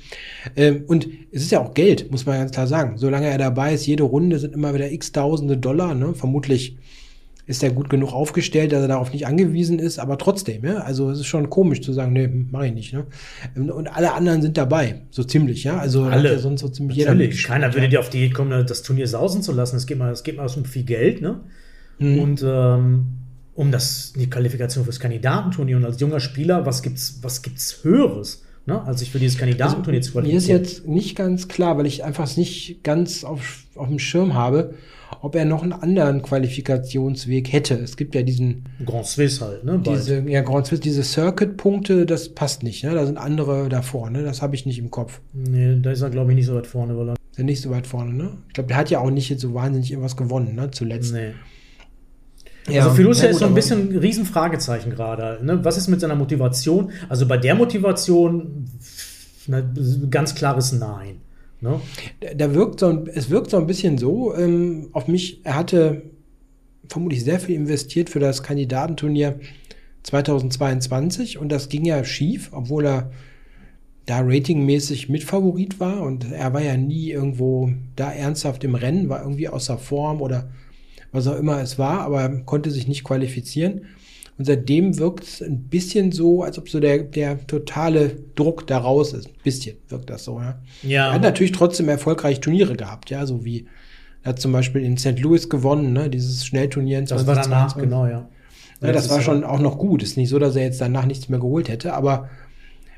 Ähm, 0.56 0.84
und 0.88 1.08
es 1.32 1.44
ist 1.44 1.52
ja 1.52 1.62
auch 1.62 1.74
Geld, 1.74 2.12
muss 2.12 2.26
man 2.26 2.40
ganz 2.40 2.52
klar 2.52 2.68
sagen. 2.68 2.98
Solange 2.98 3.28
er 3.28 3.38
dabei 3.38 3.74
ist, 3.74 3.86
jede 3.86 4.04
Runde 4.04 4.40
sind 4.40 4.54
immer 4.54 4.74
wieder 4.74 4.92
x 4.92 5.12
Tausende 5.12 5.58
Dollar. 5.58 5.96
Ne? 5.96 6.14
Vermutlich 6.16 6.78
ist 7.48 7.64
er 7.64 7.72
gut 7.72 7.90
genug 7.90 8.12
aufgestellt, 8.12 8.74
dass 8.74 8.82
er 8.82 8.90
darauf 8.90 9.14
nicht 9.14 9.26
angewiesen 9.26 9.80
ist, 9.80 10.00
aber 10.00 10.18
trotzdem, 10.18 10.66
ja. 10.66 10.80
Also 10.80 11.10
es 11.10 11.22
ist 11.22 11.28
schon 11.28 11.50
komisch 11.50 11.82
zu 11.82 11.94
sagen, 11.94 12.12
nee, 12.12 12.28
mache 12.28 12.68
ich 12.68 12.74
nicht, 12.74 12.94
ne? 12.94 13.06
Und 13.56 13.88
alle 13.88 14.14
anderen 14.14 14.42
sind 14.42 14.58
dabei, 14.58 15.02
so 15.12 15.24
ziemlich, 15.24 15.64
ja. 15.64 15.78
Also 15.78 16.04
Alle. 16.04 16.34
ja 16.34 16.40
sonst 16.40 16.60
so 16.60 16.68
ziemlich 16.68 16.98
jeder 16.98 17.12
Natürlich. 17.12 17.30
mitgespielt, 17.30 17.54
Keiner 17.54 17.74
würde 17.74 17.88
dir 17.88 18.02
auf 18.02 18.10
die 18.10 18.18
Idee 18.18 18.34
kommen, 18.34 18.66
das 18.68 18.84
Turnier 18.84 19.08
sausen 19.08 19.42
zu 19.42 19.54
lassen. 19.54 19.78
Es 19.78 19.88
geht 19.88 19.98
mal, 19.98 20.12
es 20.12 20.24
geht 20.24 20.36
mal 20.36 20.48
um 20.56 20.66
viel 20.66 20.84
Geld, 20.84 21.22
ne? 21.22 21.40
Mhm. 22.00 22.20
Und 22.20 22.44
ähm, 22.46 23.06
um 23.56 23.72
das, 23.72 24.14
die 24.14 24.30
Qualifikation 24.30 24.84
fürs 24.84 25.00
Kandidatenturnier 25.00 25.78
und 25.78 25.86
als 25.86 26.00
junger 26.02 26.20
Spieler, 26.20 26.66
was 26.66 26.84
gibt's, 26.84 27.20
was 27.22 27.42
gibt's 27.42 27.80
Höheres, 27.84 28.44
ne? 28.68 28.84
als 28.84 29.00
sich 29.00 29.10
für 29.10 29.18
dieses 29.20 29.38
Kandidatenturnier 29.40 30.02
zu 30.02 30.18
Also, 30.18 30.30
Mir 30.30 30.38
ist 30.38 30.46
qualifizieren? 30.46 30.64
jetzt 30.64 30.88
nicht 30.88 31.16
ganz 31.16 31.48
klar, 31.48 31.78
weil 31.78 31.88
ich 31.88 32.04
einfach 32.04 32.26
es 32.26 32.38
nicht 32.38 32.84
ganz 32.84 33.24
auf, 33.24 33.64
auf 33.76 33.88
dem 33.88 33.98
Schirm 33.98 34.36
habe, 34.36 34.76
ob 35.22 35.36
er 35.36 35.46
noch 35.46 35.64
einen 35.64 35.74
anderen 35.74 36.22
Qualifikationsweg 36.22 37.52
hätte. 37.52 37.76
Es 37.76 37.98
gibt 37.98 38.14
ja 38.14 38.22
diesen, 38.24 38.66
Grand 38.86 39.06
Swiss 39.08 39.42
halt, 39.42 39.64
ne? 39.64 39.80
Bald. 39.80 39.98
diese, 39.98 40.20
ja, 40.28 40.42
Grand 40.42 40.68
Swiss, 40.68 40.82
diese 40.82 41.04
Circuit-Punkte, 41.04 42.06
das 42.06 42.30
passt 42.30 42.62
nicht, 42.62 42.84
ne? 42.84 42.94
Da 42.94 43.06
sind 43.06 43.18
andere 43.18 43.70
davor, 43.70 44.10
ne? 44.10 44.24
Das 44.24 44.42
habe 44.42 44.56
ich 44.56 44.66
nicht 44.66 44.80
im 44.80 44.92
Kopf. 44.92 45.22
Nee, 45.34 45.78
da 45.82 45.92
ist 45.92 46.02
er, 46.02 46.10
glaube 46.10 46.32
ich, 46.32 46.36
nicht 46.36 46.46
so 46.46 46.56
weit 46.56 46.68
vorne, 46.68 46.98
weil 46.98 47.10
er. 47.10 47.14
Ist 47.32 47.38
ja 47.38 47.44
nicht 47.44 47.62
so 47.62 47.70
weit 47.70 47.88
vorne, 47.88 48.14
ne? 48.14 48.38
Ich 48.50 48.54
glaube, 48.54 48.68
der 48.68 48.78
hat 48.78 48.90
ja 48.90 49.00
auch 49.00 49.10
nicht 49.10 49.30
jetzt 49.30 49.42
so 49.42 49.54
wahnsinnig 49.54 49.92
irgendwas 49.92 50.18
gewonnen, 50.18 50.56
ne? 50.56 50.72
Zuletzt. 50.72 51.14
Nee. 51.14 51.32
Ja, 52.70 52.84
also 52.84 52.96
Fiducia 52.96 53.30
ist 53.30 53.40
so 53.40 53.46
ein 53.46 53.54
bisschen 53.54 53.92
ein 53.92 53.98
Riesenfragezeichen 53.98 54.92
gerade. 54.92 55.40
Ne? 55.44 55.64
Was 55.64 55.78
ist 55.78 55.88
mit 55.88 56.02
seiner 56.02 56.16
Motivation? 56.16 56.92
Also 57.08 57.28
bei 57.28 57.38
der 57.38 57.56
Motivation 57.56 58.66
ne, 59.48 59.70
ganz 60.10 60.36
klares 60.36 60.72
Nein. 60.74 61.22
Ne? 61.60 61.82
da 62.36 62.54
wirkt 62.54 62.80
so 62.82 62.88
ein, 62.88 63.08
es 63.08 63.32
wirkt 63.32 63.50
so 63.50 63.58
ein 63.58 63.66
bisschen 63.66 63.98
so 63.98 64.36
ähm, 64.36 64.90
auf 64.92 65.08
mich, 65.08 65.44
er 65.44 65.56
hatte 65.56 66.04
vermutlich 66.88 67.24
sehr 67.24 67.40
viel 67.40 67.56
investiert 67.56 68.12
für 68.12 68.20
das 68.20 68.44
Kandidatenturnier 68.44 69.40
2022 70.04 71.40
und 71.40 71.50
das 71.50 71.70
ging 71.70 71.84
ja 71.84 72.04
schief, 72.04 72.52
obwohl 72.54 72.86
er 72.86 73.12
da 74.06 74.22
ratingmäßig 74.22 75.10
Mitfavorit 75.10 75.80
war 75.80 76.02
und 76.02 76.32
er 76.32 76.54
war 76.54 76.62
ja 76.62 76.78
nie 76.78 77.12
irgendwo 77.12 77.72
da 77.96 78.12
ernsthaft 78.12 78.64
im 78.64 78.76
Rennen, 78.76 79.10
war 79.10 79.22
irgendwie 79.22 79.50
außer 79.50 79.78
Form 79.78 80.22
oder 80.22 80.50
was 81.12 81.28
auch 81.28 81.38
immer 81.38 81.62
es 81.62 81.78
war, 81.80 82.02
aber 82.02 82.22
er 82.22 82.30
konnte 82.42 82.72
sich 82.72 82.88
nicht 82.88 83.04
qualifizieren. 83.04 83.82
Und 84.38 84.46
seitdem 84.46 85.00
wirkt 85.00 85.24
es 85.24 85.42
ein 85.42 85.64
bisschen 85.64 86.12
so, 86.12 86.44
als 86.44 86.60
ob 86.60 86.70
so 86.70 86.80
der, 86.80 87.00
der 87.00 87.48
totale 87.48 88.18
Druck 88.36 88.68
da 88.68 88.78
raus 88.78 89.14
ist. 89.14 89.28
Ein 89.28 89.44
bisschen 89.44 89.78
wirkt 89.90 90.12
das 90.12 90.26
so, 90.26 90.40
ja. 90.40 90.60
Ja. 90.84 91.08
Er 91.08 91.14
hat 91.14 91.24
natürlich 91.24 91.54
trotzdem 91.54 91.90
erfolgreich 91.90 92.40
Turniere 92.40 92.76
gehabt, 92.76 93.10
ja, 93.10 93.26
so 93.26 93.44
wie 93.44 93.66
Hat 94.24 94.40
zum 94.40 94.52
Beispiel 94.52 94.84
in 94.84 94.98
St. 94.98 95.20
Louis 95.20 95.50
gewonnen, 95.50 95.94
ne? 95.94 96.10
dieses 96.10 96.46
Schnellturnier 96.46 97.00
in 97.00 97.06
Das 97.06 97.26
war 97.26 97.36
danach, 97.36 97.76
genau, 97.78 98.06
ja. 98.06 98.30
Ja, 98.82 98.92
das 98.92 99.10
war 99.10 99.22
schon 99.22 99.44
auch 99.44 99.60
noch 99.60 99.80
gut. 99.80 100.04
Ist 100.04 100.18
nicht 100.18 100.30
so, 100.30 100.38
dass 100.38 100.56
er 100.56 100.64
jetzt 100.64 100.80
danach 100.80 101.06
nichts 101.06 101.30
mehr 101.30 101.40
geholt 101.40 101.68
hätte, 101.68 101.94
aber 101.94 102.30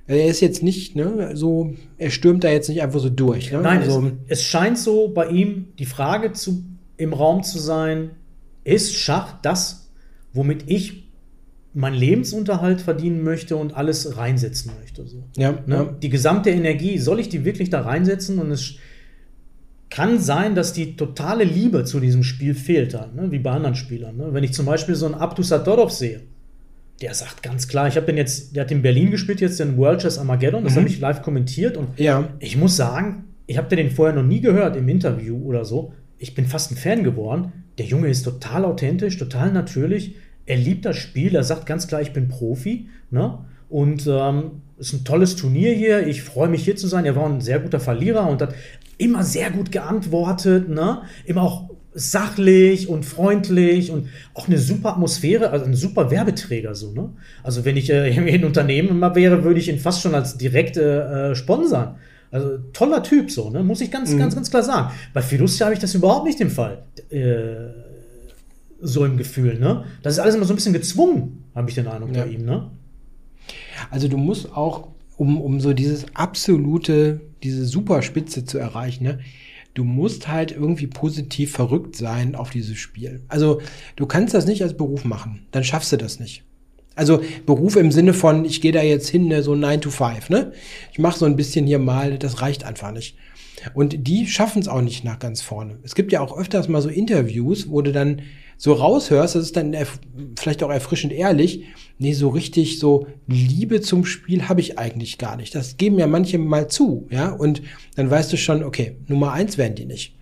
er 0.07 0.25
ist 0.25 0.41
jetzt 0.41 0.63
nicht 0.63 0.95
ne, 0.95 1.31
so, 1.35 1.73
er 1.97 2.09
stürmt 2.09 2.43
da 2.43 2.49
jetzt 2.49 2.67
nicht 2.67 2.81
einfach 2.81 2.99
so 2.99 3.09
durch. 3.09 3.51
Ne? 3.51 3.61
Nein, 3.61 3.81
also, 3.81 4.11
es, 4.27 4.39
es 4.39 4.43
scheint 4.43 4.77
so 4.77 5.09
bei 5.09 5.27
ihm 5.27 5.67
die 5.77 5.85
Frage 5.85 6.33
zu, 6.33 6.63
im 6.99 7.13
Raum 7.13 7.43
zu 7.43 7.59
sein, 7.59 8.11
ist 8.63 8.95
Schach 8.95 9.39
das, 9.41 9.89
womit 10.33 10.65
ich 10.67 11.09
meinen 11.73 11.95
Lebensunterhalt 11.95 12.81
verdienen 12.81 13.23
möchte 13.23 13.55
und 13.55 13.75
alles 13.75 14.17
reinsetzen 14.17 14.71
möchte. 14.79 15.07
So. 15.07 15.23
ja, 15.37 15.51
Ne? 15.65 15.75
ja. 15.75 15.83
Die 16.01 16.09
gesamte 16.09 16.49
Energie, 16.49 16.97
soll 16.97 17.19
ich 17.19 17.29
die 17.29 17.45
wirklich 17.45 17.69
da 17.69 17.81
reinsetzen? 17.81 18.39
Und 18.39 18.51
es 18.51 18.75
kann 19.89 20.19
sein, 20.19 20.55
dass 20.55 20.73
die 20.73 20.95
totale 20.97 21.43
Liebe 21.43 21.83
zu 21.85 21.99
diesem 21.99 22.23
Spiel 22.23 22.53
fehlt 22.53 22.93
dann, 22.93 23.15
ne? 23.15 23.31
wie 23.31 23.39
bei 23.39 23.51
anderen 23.51 23.75
Spielern. 23.75 24.17
Ne? 24.17 24.33
Wenn 24.33 24.43
ich 24.43 24.53
zum 24.53 24.65
Beispiel 24.65 24.95
so 24.95 25.05
einen 25.05 25.15
Abdu 25.15 25.41
Satorov 25.41 25.91
sehe, 25.91 26.21
der 27.01 27.13
sagt 27.13 27.41
ganz 27.43 27.67
klar, 27.67 27.87
ich 27.87 27.95
habe 27.95 28.05
den 28.07 28.17
jetzt, 28.17 28.55
der 28.55 28.63
hat 28.65 28.71
in 28.71 28.81
Berlin 28.81 29.09
gespielt, 29.09 29.39
jetzt 29.39 29.59
den 29.59 29.77
World 29.77 30.01
Chess 30.01 30.17
Armageddon, 30.17 30.63
das 30.63 30.73
Mhm. 30.73 30.79
habe 30.79 30.89
ich 30.89 30.99
live 30.99 31.21
kommentiert 31.21 31.77
und 31.77 31.97
Ja. 31.97 32.27
ich 32.39 32.57
muss 32.57 32.75
sagen, 32.75 33.23
ich 33.47 33.57
habe 33.57 33.73
den 33.75 33.89
vorher 33.89 34.13
noch 34.15 34.27
nie 34.27 34.41
gehört 34.41 34.75
im 34.75 34.87
Interview 34.89 35.37
oder 35.43 35.63
so. 35.65 35.93
Ich 36.19 36.35
bin 36.35 36.45
fast 36.45 36.71
ein 36.71 36.75
Fan 36.75 37.03
geworden. 37.03 37.51
Der 37.77 37.85
Junge 37.85 38.09
ist 38.09 38.23
total 38.23 38.65
authentisch, 38.65 39.17
total 39.17 39.51
natürlich. 39.51 40.15
Er 40.45 40.57
liebt 40.57 40.85
das 40.85 40.97
Spiel. 40.97 41.35
Er 41.35 41.43
sagt 41.43 41.65
ganz 41.65 41.87
klar, 41.87 42.01
ich 42.01 42.13
bin 42.13 42.27
Profi. 42.27 42.89
Ne? 43.09 43.39
Und 43.69 44.05
ähm, 44.07 44.61
ist 44.77 44.93
ein 44.93 45.05
tolles 45.05 45.35
Turnier 45.37 45.73
hier. 45.73 46.05
Ich 46.05 46.21
freue 46.21 46.49
mich 46.49 46.63
hier 46.63 46.75
zu 46.75 46.87
sein. 46.87 47.05
Er 47.05 47.15
war 47.15 47.25
ein 47.25 47.41
sehr 47.41 47.59
guter 47.59 47.79
Verlierer 47.79 48.27
und 48.29 48.41
hat 48.41 48.53
immer 48.97 49.23
sehr 49.23 49.49
gut 49.49 49.71
geantwortet. 49.71 50.67
Ne? 50.67 51.03
Immer 51.25 51.43
auch 51.43 51.69
sachlich 51.93 52.87
und 52.87 53.05
freundlich 53.05 53.91
und 53.91 54.09
auch 54.33 54.47
eine 54.47 54.57
super 54.57 54.89
Atmosphäre, 54.89 55.49
also 55.49 55.65
ein 55.65 55.73
super 55.73 56.11
Werbeträger 56.11 56.75
so, 56.75 56.91
ne? 56.91 57.09
Also 57.43 57.65
wenn 57.65 57.77
ich 57.77 57.89
äh, 57.89 58.11
ein 58.17 58.45
Unternehmen 58.45 59.01
wäre, 59.15 59.43
würde 59.43 59.59
ich 59.59 59.69
ihn 59.69 59.79
fast 59.79 60.01
schon 60.01 60.15
als 60.15 60.37
direkte 60.37 61.31
äh, 61.31 61.35
sponsern. 61.35 61.95
Also 62.31 62.57
toller 62.73 63.01
Typ 63.03 63.31
so, 63.31 63.49
ne? 63.49 63.63
Muss 63.63 63.81
ich 63.81 63.89
ganz, 63.91 64.15
ganz, 64.17 64.35
ganz 64.35 64.49
klar 64.49 64.63
sagen. 64.63 64.91
Bei 65.13 65.21
Fiducia 65.21 65.65
habe 65.65 65.73
ich 65.73 65.79
das 65.79 65.95
überhaupt 65.95 66.25
nicht 66.25 66.39
im 66.41 66.51
Fall. 66.51 66.83
Äh, 67.09 67.69
so 68.81 69.03
im 69.05 69.17
Gefühl, 69.17 69.59
ne? 69.59 69.85
Das 70.03 70.13
ist 70.13 70.19
alles 70.19 70.35
immer 70.35 70.45
so 70.45 70.53
ein 70.53 70.55
bisschen 70.55 70.73
gezwungen, 70.73 71.43
habe 71.55 71.69
ich 71.69 71.75
den 71.75 71.87
Eindruck 71.87 72.15
Ja. 72.15 72.23
bei 72.23 72.31
ihm, 72.31 72.45
ne? 72.45 72.69
Also 73.89 74.07
du 74.07 74.17
musst 74.17 74.51
auch, 74.55 74.89
um, 75.17 75.41
um 75.41 75.59
so 75.59 75.73
dieses 75.73 76.05
absolute, 76.15 77.21
diese 77.43 77.65
Superspitze 77.65 78.45
zu 78.45 78.57
erreichen, 78.57 79.03
ne, 79.03 79.19
du 79.73 79.83
musst 79.83 80.27
halt 80.27 80.51
irgendwie 80.51 80.87
positiv 80.87 81.51
verrückt 81.51 81.95
sein 81.95 82.35
auf 82.35 82.49
dieses 82.51 82.77
Spiel. 82.77 83.21
Also 83.27 83.59
du 83.95 84.05
kannst 84.05 84.33
das 84.33 84.45
nicht 84.45 84.61
als 84.61 84.75
Beruf 84.77 85.03
machen, 85.05 85.47
dann 85.51 85.63
schaffst 85.63 85.91
du 85.91 85.97
das 85.97 86.19
nicht. 86.19 86.43
Also 86.99 87.21
Beruf 87.45 87.77
im 87.77 87.91
Sinne 87.91 88.13
von, 88.13 88.45
ich 88.45 88.61
gehe 88.61 88.71
da 88.73 88.83
jetzt 88.83 89.09
hin, 89.09 89.27
ne, 89.27 89.41
so 89.41 89.55
9 89.55 89.81
to 89.81 89.89
5, 89.89 90.29
ne? 90.29 90.51
Ich 90.91 90.99
mache 90.99 91.17
so 91.17 91.25
ein 91.25 91.37
bisschen 91.37 91.65
hier 91.65 91.79
mal, 91.79 92.19
das 92.19 92.41
reicht 92.41 92.65
einfach 92.65 92.91
nicht. 92.91 93.15
Und 93.73 94.07
die 94.07 94.27
schaffen 94.27 94.61
es 94.61 94.67
auch 94.67 94.81
nicht 94.81 95.03
nach 95.03 95.19
ganz 95.19 95.41
vorne. 95.41 95.79
Es 95.83 95.95
gibt 95.95 96.11
ja 96.11 96.21
auch 96.21 96.37
öfters 96.37 96.67
mal 96.67 96.81
so 96.81 96.89
Interviews, 96.89 97.69
wo 97.69 97.81
du 97.81 97.91
dann 97.91 98.21
so 98.57 98.73
raushörst, 98.73 99.35
das 99.35 99.43
ist 99.43 99.55
dann 99.55 99.75
vielleicht 100.37 100.61
auch 100.63 100.69
erfrischend 100.69 101.13
ehrlich, 101.13 101.63
nee, 101.97 102.11
so 102.11 102.27
richtig 102.27 102.79
so 102.79 103.07
Liebe 103.27 103.79
zum 103.79 104.03
Spiel 104.05 104.49
habe 104.49 104.59
ich 104.59 104.77
eigentlich 104.77 105.17
gar 105.17 105.37
nicht. 105.37 105.55
Das 105.55 105.77
geben 105.77 105.97
ja 105.97 106.07
manche 106.07 106.37
mal 106.37 106.67
zu, 106.67 107.07
ja, 107.09 107.29
und 107.29 107.61
dann 107.95 108.11
weißt 108.11 108.33
du 108.33 108.37
schon, 108.37 108.63
okay, 108.63 108.97
Nummer 109.07 109.31
eins 109.31 109.57
werden 109.57 109.75
die 109.75 109.85
nicht. 109.85 110.18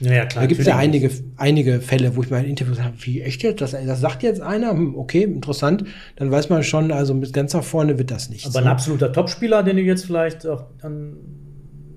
Naja, 0.00 0.24
klar. 0.24 0.42
Da 0.42 0.46
gibt 0.46 0.60
es 0.60 0.66
ja 0.66 0.76
einige, 0.76 1.10
einige 1.36 1.80
Fälle, 1.80 2.16
wo 2.16 2.22
ich 2.22 2.30
mal 2.30 2.42
in 2.42 2.50
Interviews 2.50 2.80
habe, 2.80 2.94
wie 3.00 3.20
echt 3.20 3.42
jetzt? 3.42 3.60
Das, 3.60 3.72
das 3.72 4.00
sagt 4.00 4.22
jetzt 4.22 4.40
einer, 4.40 4.70
hm, 4.70 4.96
okay, 4.96 5.22
interessant. 5.24 5.84
Dann 6.16 6.30
weiß 6.30 6.48
man 6.48 6.62
schon, 6.62 6.90
also 6.90 7.14
mit 7.14 7.32
ganz 7.32 7.52
nach 7.52 7.64
vorne 7.64 7.98
wird 7.98 8.10
das 8.10 8.30
nicht. 8.30 8.46
Aber 8.46 8.58
ein 8.60 8.66
absoluter 8.66 9.12
Topspieler, 9.12 9.62
den 9.62 9.76
du 9.76 9.82
jetzt 9.82 10.06
vielleicht 10.06 10.46
auch 10.46 10.64
an, 10.80 11.16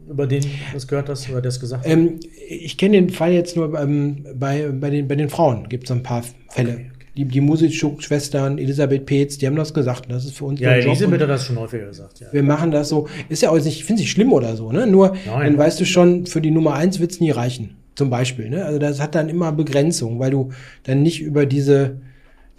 über 0.10 0.28
den 0.28 0.44
das 0.74 0.88
gehört 0.88 1.08
hast 1.08 1.30
oder 1.30 1.42
das 1.42 1.62
gesagt 1.62 1.86
hast. 1.86 1.92
Ähm, 1.92 2.20
ich 2.48 2.78
kenne 2.78 2.98
den 2.98 3.10
Fall 3.10 3.32
jetzt 3.32 3.56
nur 3.56 3.80
ähm, 3.80 4.26
bei, 4.36 4.70
bei, 4.70 4.90
den, 4.90 5.08
bei 5.08 5.16
den 5.16 5.30
Frauen. 5.30 5.70
Gibt 5.70 5.86
es 5.86 5.92
ein 5.92 6.04
paar 6.04 6.24
Fälle. 6.50 6.74
Okay, 6.74 6.90
okay. 6.94 7.08
Die, 7.16 7.26
die 7.26 7.42
Musitschuk-Schwestern, 7.42 8.58
Elisabeth 8.58 9.06
Peetz, 9.06 9.38
die 9.38 9.48
haben 9.48 9.56
das 9.56 9.74
gesagt. 9.74 10.12
Das 10.12 10.26
ist 10.26 10.36
für 10.36 10.46
uns 10.46 10.60
ja, 10.60 10.72
Elisabeth 10.72 11.22
hat 11.22 11.30
das 11.30 11.46
schon 11.46 11.58
häufiger 11.58 11.86
gesagt, 11.86 12.20
ja. 12.20 12.28
Wir 12.32 12.44
machen 12.44 12.72
das 12.72 12.90
so. 12.90 13.08
Ist 13.30 13.44
ja 13.44 13.52
auch 13.52 13.56
nicht, 13.56 13.68
ich 13.68 13.86
finde 13.86 14.02
nicht 14.02 14.12
schlimm 14.12 14.34
oder 14.34 14.58
so, 14.58 14.72
ne? 14.72 14.88
Nur, 14.88 15.16
Nein. 15.26 15.46
dann 15.46 15.58
weißt 15.58 15.80
du 15.80 15.86
schon, 15.86 16.26
für 16.26 16.42
die 16.42 16.52
Nummer 16.52 16.74
eins 16.74 17.00
wird 17.00 17.12
es 17.12 17.22
nie 17.22 17.32
reichen. 17.32 17.78
Zum 17.96 18.10
Beispiel, 18.10 18.50
ne? 18.50 18.66
Also 18.66 18.80
das 18.80 19.00
hat 19.00 19.16
dann 19.16 19.30
immer 19.30 19.52
Begrenzung, 19.52 20.20
weil 20.20 20.32
du 20.32 20.50
dann 20.84 21.04
nicht 21.04 21.22
über 21.22 21.46
diese, 21.46 21.98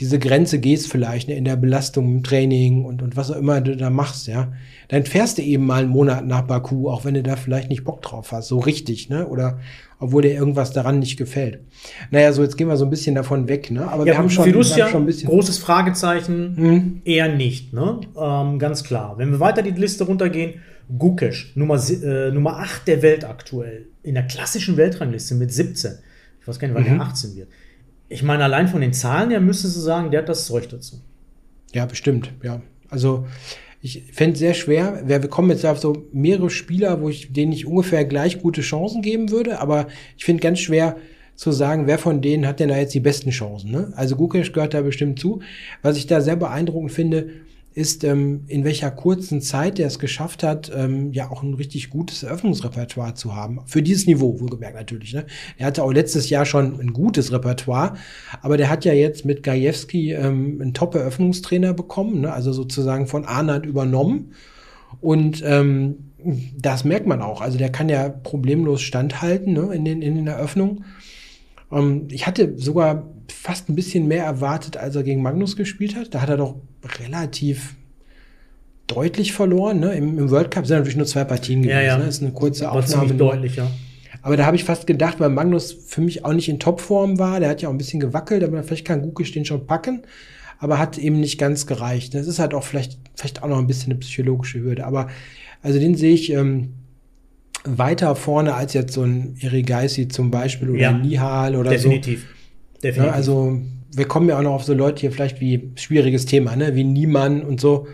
diese 0.00 0.19
Grenze 0.19 0.59
gehst 0.59 0.91
vielleicht, 0.91 1.29
ne? 1.29 1.35
In 1.37 1.45
der 1.45 1.57
Belastung 1.57 2.07
im 2.17 2.23
Training 2.23 2.85
und, 2.85 3.03
und 3.03 3.17
was 3.17 3.31
auch 3.31 3.37
immer 3.37 3.61
du 3.61 3.76
da 3.76 3.91
machst, 3.91 4.29
ja. 4.29 4.53
Dann 4.88 5.05
fährst 5.05 5.38
du 5.38 5.43
eben 5.43 5.67
mal 5.67 5.83
einen 5.83 5.88
Monat 5.91 6.26
nach 6.26 6.43
Baku, 6.43 6.88
auch 6.88 7.05
wenn 7.05 7.14
du 7.14 7.23
da 7.23 7.37
vielleicht 7.37 7.69
nicht 7.69 7.85
Bock 7.85 8.03
drauf 8.03 8.31
hast, 8.33 8.49
so 8.49 8.59
richtig, 8.59 9.09
ne? 9.09 9.26
Oder 9.26 9.59
obwohl 9.99 10.23
dir 10.23 10.35
irgendwas 10.35 10.73
daran 10.73 10.99
nicht 10.99 11.17
gefällt. 11.17 11.61
Naja, 12.11 12.33
so 12.33 12.43
jetzt 12.43 12.57
gehen 12.59 12.69
wir 12.69 12.76
so 12.76 12.85
ein 12.85 12.91
bisschen 12.91 13.14
davon 13.14 13.49
weg, 13.49 13.71
ne? 13.71 13.88
Aber 13.88 14.05
wir 14.05 14.19
haben 14.19 14.29
schon, 14.31 14.45
Fiducia, 14.45 14.88
schon 14.88 15.03
ein 15.03 15.07
bisschen. 15.07 15.31
großes 15.31 15.59
Fragezeichen, 15.59 16.55
Mhm. 16.57 17.00
eher 17.05 17.29
nicht, 17.35 17.73
ne? 17.73 18.00
Ähm, 18.17 18.59
ganz 18.59 18.85
klar. 18.85 19.14
Wenn 19.17 19.31
wir 19.31 19.41
weiter 19.41 19.62
die 19.62 19.71
Liste 19.71 20.05
runtergehen, 20.05 20.55
Gukesh, 20.99 21.53
Nummer, 21.57 21.81
äh, 21.91 22.31
Nummer 22.31 22.59
8 22.59 22.87
der 22.88 23.03
Welt 23.03 23.25
aktuell, 23.25 23.87
in 24.03 24.14
der 24.14 24.25
klassischen 24.25 24.76
Weltrangliste 24.76 25.35
mit 25.35 25.53
17. 25.53 25.93
Ich 26.41 26.49
weiß 26.49 26.59
gar 26.59 26.69
nicht, 26.69 26.75
wann 26.76 26.85
Mhm. 26.85 26.99
der 26.99 27.00
18 27.07 27.37
wird. 27.37 27.49
Ich 28.09 28.23
meine, 28.23 28.45
allein 28.45 28.69
von 28.69 28.81
den 28.81 28.93
Zahlen 28.93 29.31
her 29.31 29.41
müsstest 29.41 29.76
du 29.76 29.81
sagen, 29.81 30.11
der 30.11 30.21
hat 30.21 30.29
das 30.29 30.47
Zeug 30.47 30.69
dazu. 30.69 31.00
Ja, 31.73 31.87
bestimmt, 31.87 32.31
ja. 32.43 32.61
Also 32.91 33.26
ich 33.81 34.05
fände 34.12 34.35
es 34.35 34.38
sehr 34.38 34.55
schwer. 34.55 35.03
Wir 35.07 35.23
wir 35.23 35.29
kommen 35.31 35.50
jetzt 35.50 35.64
auf 35.67 35.79
so 35.79 36.07
mehrere 36.12 36.50
Spieler, 36.50 37.00
wo 37.00 37.09
ich 37.09 37.33
denen 37.33 37.53
ich 37.53 37.67
ungefähr 37.67 38.05
gleich 38.05 38.41
gute 38.41 38.61
Chancen 38.61 39.03
geben 39.03 39.31
würde, 39.31 39.59
aber 39.61 39.88
ich 40.17 40.25
finde 40.25 40.43
ganz 40.43 40.61
schwer 40.61 40.97
zu 41.35 41.50
sagen, 41.50 41.87
wer 41.88 41.99
von 41.99 42.21
denen 42.23 42.47
hat 42.47 42.61
denn 42.61 42.69
da 42.69 42.76
jetzt 42.79 42.95
die 42.95 43.00
besten 43.00 43.31
Chancen. 43.31 43.73
Ne? 43.73 43.93
Also 43.97 44.14
Gukesh 44.14 44.53
gehört 44.53 44.73
da 44.75 44.83
bestimmt 44.83 45.19
zu. 45.19 45.41
Was 45.83 45.97
ich 45.97 46.07
da 46.07 46.21
sehr 46.21 46.37
beeindruckend 46.37 46.93
finde, 46.93 47.31
ist, 47.75 48.04
ähm, 48.04 48.45
in 48.47 48.64
welcher 48.64 48.93
kurzen 48.93 49.40
Zeit 49.40 49.78
der 49.78 49.88
es 49.88 49.99
geschafft 49.99 50.45
hat, 50.45 50.71
ähm, 50.75 51.12
ja 51.12 51.31
auch 51.31 51.43
ein 51.43 51.54
richtig 51.54 51.90
gutes 51.90 52.23
Eröffnungsrepertoire 52.23 53.14
zu 53.14 53.35
haben. 53.35 53.61
Für 53.66 53.83
dieses 53.83 54.07
Niveau, 54.07 54.40
wohlgemerkt 54.40 54.76
natürlich. 54.76 55.12
Ne? 55.12 55.26
Er 55.59 55.66
hatte 55.66 55.83
auch 55.83 55.93
letztes 55.93 56.31
Jahr 56.31 56.47
schon 56.47 56.81
ein 56.81 56.93
gutes 56.93 57.33
Repertoire, 57.33 57.95
aber 58.43 58.57
der 58.57 58.71
hat 58.71 58.85
ja 58.85 58.93
jetzt 58.93 59.25
mit 59.25 59.43
Gajewski 59.43 60.12
ähm, 60.12 60.61
einen 60.61 60.73
Top-Eröffnungstrainer 60.73 61.75
bekommen, 61.75 62.21
ne? 62.21 62.33
also 62.33 62.52
sozusagen 62.52 63.09
von 63.09 63.25
Arnold 63.25 63.66
übernommen. 63.66 64.33
Und 65.00 65.43
ähm, 65.45 66.12
das 66.57 66.85
merkt 66.85 67.09
man 67.09 67.23
auch. 67.23 67.40
Also 67.40 67.59
der 67.59 67.73
kann 67.73 67.88
ja 67.88 68.09
problemlos 68.09 68.83
standhalten 68.83 69.52
ne? 69.52 69.75
in, 69.75 69.85
den, 69.85 70.00
in 70.00 70.14
den 70.14 70.28
Eröffnungen. 70.28 70.85
Ähm, 71.73 72.07
ich 72.12 72.28
hatte 72.28 72.57
sogar 72.57 73.11
fast 73.33 73.69
ein 73.69 73.75
bisschen 73.75 74.07
mehr 74.07 74.25
erwartet, 74.25 74.76
als 74.76 74.95
er 74.95 75.02
gegen 75.02 75.23
Magnus 75.23 75.57
gespielt 75.57 75.97
hat. 75.97 76.14
Da 76.14 76.21
hat 76.21 76.28
er 76.28 76.37
doch 76.37 76.54
relativ 77.00 77.75
deutlich 78.87 79.33
verloren. 79.33 79.81
Ne? 79.81 79.95
Im, 79.95 80.19
Im 80.19 80.31
World 80.31 80.50
Cup 80.50 80.67
sind 80.67 80.76
natürlich 80.76 80.97
nur 80.97 81.07
zwei 81.07 81.25
Partien 81.25 81.62
gewesen. 81.62 81.76
Ja, 81.76 81.83
ja. 81.83 81.99
Ne? 81.99 82.07
Das 82.07 82.17
ist 82.17 82.23
eine 82.23 82.33
kurze 82.33 82.64
War 82.64 82.73
Aufnahme. 82.73 83.14
deutlich, 83.14 83.57
ja. 83.57 83.71
Aber 84.23 84.37
da 84.37 84.47
habe 84.47 84.57
ich 84.57 84.64
fast 84.64 84.87
gedacht, 84.87 85.21
weil 85.21 85.29
Magnus 85.31 85.73
für 85.73 86.00
mich 86.00 86.25
auch 86.25 86.33
nicht 86.33 86.49
in 86.49 86.59
Topform 86.59 87.19
war. 87.19 87.41
Der 87.41 87.49
hat 87.50 87.61
ja 87.62 87.69
auch 87.69 87.73
ein 87.73 87.79
bisschen 87.79 88.00
gewackelt, 88.00 88.43
aber 88.43 88.62
vielleicht 88.62 88.87
kann 88.87 89.03
Gukic 89.03 89.33
den 89.33 89.45
schon 89.45 89.67
packen. 89.67 90.03
Aber 90.59 90.79
hat 90.79 90.97
eben 90.99 91.21
nicht 91.21 91.37
ganz 91.38 91.67
gereicht. 91.67 92.14
Das 92.14 92.26
ist 92.26 92.38
halt 92.38 92.55
auch 92.55 92.64
vielleicht, 92.64 92.99
vielleicht 93.14 93.43
auch 93.43 93.49
noch 93.49 93.59
ein 93.59 93.67
bisschen 93.67 93.91
eine 93.93 94.00
psychologische 94.00 94.61
Hürde. 94.61 94.87
Aber 94.87 95.09
also 95.62 95.79
den 95.79 95.95
sehe 95.95 96.14
ich 96.14 96.33
ähm, 96.33 96.71
weiter 97.64 98.14
vorne 98.17 98.55
als 98.55 98.73
jetzt 98.73 98.95
so 98.95 99.03
ein 99.03 99.37
Erigaisi 99.41 100.09
zum 100.09 100.31
Beispiel 100.31 100.71
oder 100.71 100.81
Ja. 100.81 100.93
Nihal 100.93 101.57
oder 101.57 101.71
Definitiv. 101.71 102.21
so. 102.21 102.81
Definitiv. 102.83 103.03
Ne, 103.11 103.12
also 103.12 103.61
wir 103.97 104.07
kommen 104.07 104.29
ja 104.29 104.39
auch 104.39 104.43
noch 104.43 104.53
auf 104.55 104.65
so 104.65 104.75
Leute 104.75 105.01
hier 105.03 105.13
vielleicht 105.13 105.41
wie 105.41 105.71
schwieriges 105.77 106.27
Thema, 106.27 106.57
ne? 106.57 106.75
wie 106.75 106.85
Niemann 106.85 107.43
und 107.43 107.61
so. 107.61 107.87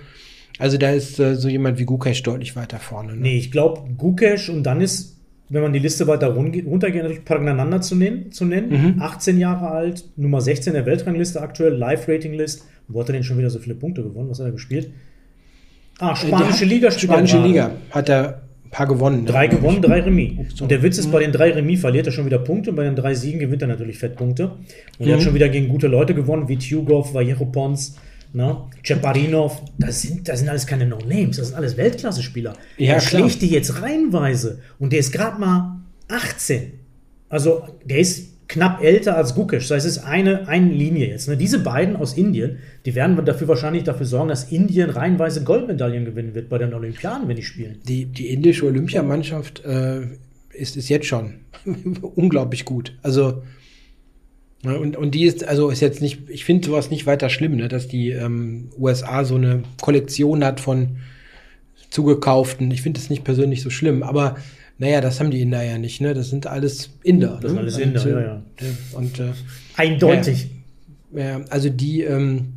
Also 0.59 0.77
da 0.77 0.91
ist 0.91 1.19
äh, 1.19 1.37
so 1.37 1.49
jemand 1.49 1.79
wie 1.79 1.85
Gukesh 1.85 2.23
deutlich 2.23 2.55
weiter 2.57 2.79
vorne. 2.79 3.15
Ne? 3.15 3.23
Nee, 3.23 3.37
ich 3.39 3.51
glaube, 3.51 3.83
Gukesh 3.97 4.49
und 4.51 4.63
dann 4.65 4.81
ist, 4.81 5.17
wenn 5.49 5.63
man 5.63 5.73
die 5.73 5.79
Liste 5.79 6.07
weiter 6.07 6.29
run- 6.35 6.53
runtergeht, 6.67 7.03
natürlich 7.03 7.25
Pragnananda 7.25 7.81
zu 7.81 7.97
nennen. 7.97 8.31
Zu 8.31 8.45
nennen. 8.45 8.95
Mhm. 8.97 9.03
18 9.03 9.39
Jahre 9.39 9.71
alt, 9.71 10.05
Nummer 10.17 10.41
16 10.41 10.75
der 10.75 10.85
Weltrangliste 10.87 11.41
aktuell, 11.41 11.75
Live-Rating-List. 11.75 12.65
Wo 12.89 13.01
hat 13.01 13.09
er 13.09 13.13
denn 13.15 13.23
schon 13.25 13.39
wieder 13.39 13.51
so 13.51 13.59
viele 13.59 13.75
Punkte 13.75 14.03
gewonnen? 14.03 14.29
Was 14.31 14.39
hat 14.41 14.47
er 14.47 14.53
gespielt? 14.53 14.91
Ah, 15.99 16.13
Äh, 16.13 16.17
spanische 16.17 16.53
hat- 16.65 16.69
Liga 16.71 16.91
spielt 16.91 17.13
Spanische. 17.13 17.39
Liga 17.43 17.71
hat 17.91 18.09
er 18.09 18.43
ein 18.71 18.77
paar 18.77 18.87
gewonnen. 18.87 19.21
ne? 19.25 19.31
Drei 19.31 19.47
gewonnen, 19.49 19.83
drei 19.83 20.01
Remis. 20.01 20.39
Ups, 20.39 20.61
Und 20.61 20.71
der 20.71 20.83
Witz 20.83 20.97
Mhm. 20.97 21.01
ist, 21.05 21.11
bei 21.13 21.21
den 21.21 21.33
drei 21.33 21.51
Remis 21.53 21.81
verliert 21.81 22.07
er 22.07 22.13
schon 22.13 22.25
wieder 22.27 22.39
Punkte 22.39 22.71
und 22.71 22.77
bei 22.77 22.85
den 22.85 22.95
drei 22.97 23.15
Siegen 23.15 23.41
gewinnt 23.41 23.63
er 23.63 23.69
natürlich 23.69 23.99
Fettpunkte. 23.99 24.45
Und 24.47 24.61
er 25.01 25.07
Mhm. 25.07 25.13
hat 25.13 25.23
schon 25.23 25.35
wieder 25.35 25.49
gegen 25.49 25.69
gute 25.69 25.89
Leute 25.89 26.15
gewonnen, 26.15 26.49
wie 26.49 26.57
Tjugov, 26.57 27.13
Vallejo 27.13 27.45
Pons, 27.47 27.97
ne? 28.33 28.57
Ceparinov. 28.85 29.63
Das 29.79 30.03
sind, 30.03 30.29
das 30.29 30.39
sind 30.39 30.49
alles 30.49 30.67
keine 30.67 30.87
No-Names, 30.87 31.37
das 31.37 31.49
sind 31.49 31.57
alles 31.57 31.77
Weltklasse-Spieler. 31.77 32.53
Ja, 32.79 32.95
er 32.95 33.01
schlägt 33.01 33.43
die 33.43 33.49
jetzt 33.51 33.83
reihenweise 33.83 34.61
und 34.79 34.93
der 34.93 35.01
ist 35.01 35.11
gerade 35.13 35.41
mal 35.41 35.81
18. 36.09 36.73
Also 37.29 37.63
der 37.85 37.99
ist 37.99 38.29
knapp 38.51 38.83
älter 38.83 39.17
als 39.17 39.37
Gukesh. 39.37 39.69
Das 39.69 39.77
heißt, 39.77 39.87
es 39.87 39.97
ist 39.99 40.05
eine, 40.05 40.49
eine 40.49 40.73
Linie 40.73 41.07
jetzt. 41.07 41.29
Ne? 41.29 41.37
Diese 41.37 41.61
beiden 41.61 41.95
aus 41.95 42.15
Indien, 42.15 42.59
die 42.85 42.97
werden 42.97 43.25
dafür 43.25 43.47
wahrscheinlich 43.47 43.85
dafür 43.85 44.07
sorgen, 44.07 44.29
dass 44.29 44.51
Indien 44.51 44.91
reihenweise 44.91 45.45
Goldmedaillen 45.45 46.05
gewinnen 46.05 46.35
wird 46.35 46.49
bei 46.49 46.59
den 46.59 46.75
Olympiaden, 46.75 47.29
wenn 47.29 47.37
die 47.37 47.45
spielen. 47.45 47.77
Die, 47.87 48.07
die 48.07 48.29
indische 48.29 48.67
Olympiamannschaft 48.67 49.65
äh, 49.65 50.01
ist, 50.53 50.77
ist 50.77 50.89
jetzt 50.89 51.07
schon 51.07 51.35
unglaublich 52.17 52.65
gut. 52.65 52.99
Also 53.03 53.45
ja, 54.65 54.73
und, 54.73 54.97
und 54.97 55.15
die 55.15 55.27
ist, 55.27 55.47
also 55.47 55.71
ist 55.71 55.81
jetzt 55.81 56.03
nicht, 56.03 56.29
ich 56.29 56.45
finde 56.45 56.67
sowas 56.67 56.91
nicht 56.91 57.07
weiter 57.07 57.31
schlimm, 57.31 57.55
ne, 57.55 57.69
dass 57.69 57.87
die 57.87 58.11
ähm, 58.11 58.71
USA 58.77 59.25
so 59.25 59.37
eine 59.37 59.63
Kollektion 59.81 60.45
hat 60.45 60.59
von 60.59 60.99
zugekauften. 61.91 62.73
Ich 62.73 62.83
finde 62.83 62.99
das 62.99 63.11
nicht 63.11 63.23
persönlich 63.23 63.63
so 63.63 63.71
schlimm, 63.71 64.03
aber 64.03 64.37
naja, 64.81 65.03
das 65.03 65.21
haben 65.21 65.31
die 65.31 65.43
Inder 65.43 65.63
ja 65.63 65.77
nicht, 65.77 66.01
ne? 66.01 66.15
Das 66.15 66.31
sind 66.31 66.47
alles 66.47 66.89
Inder. 67.03 67.39
Das 67.41 67.51
sind 67.51 67.55
ne? 67.57 67.61
alles 67.61 67.79
Inder, 67.79 68.03
und, 68.03 68.11
ja, 68.11 68.21
ja. 68.21 68.43
Und, 68.95 69.21
äh, 69.21 69.33
Eindeutig. 69.77 70.49
ja, 71.15 71.43
also 71.51 71.69
die 71.69 72.01
ähm, 72.01 72.55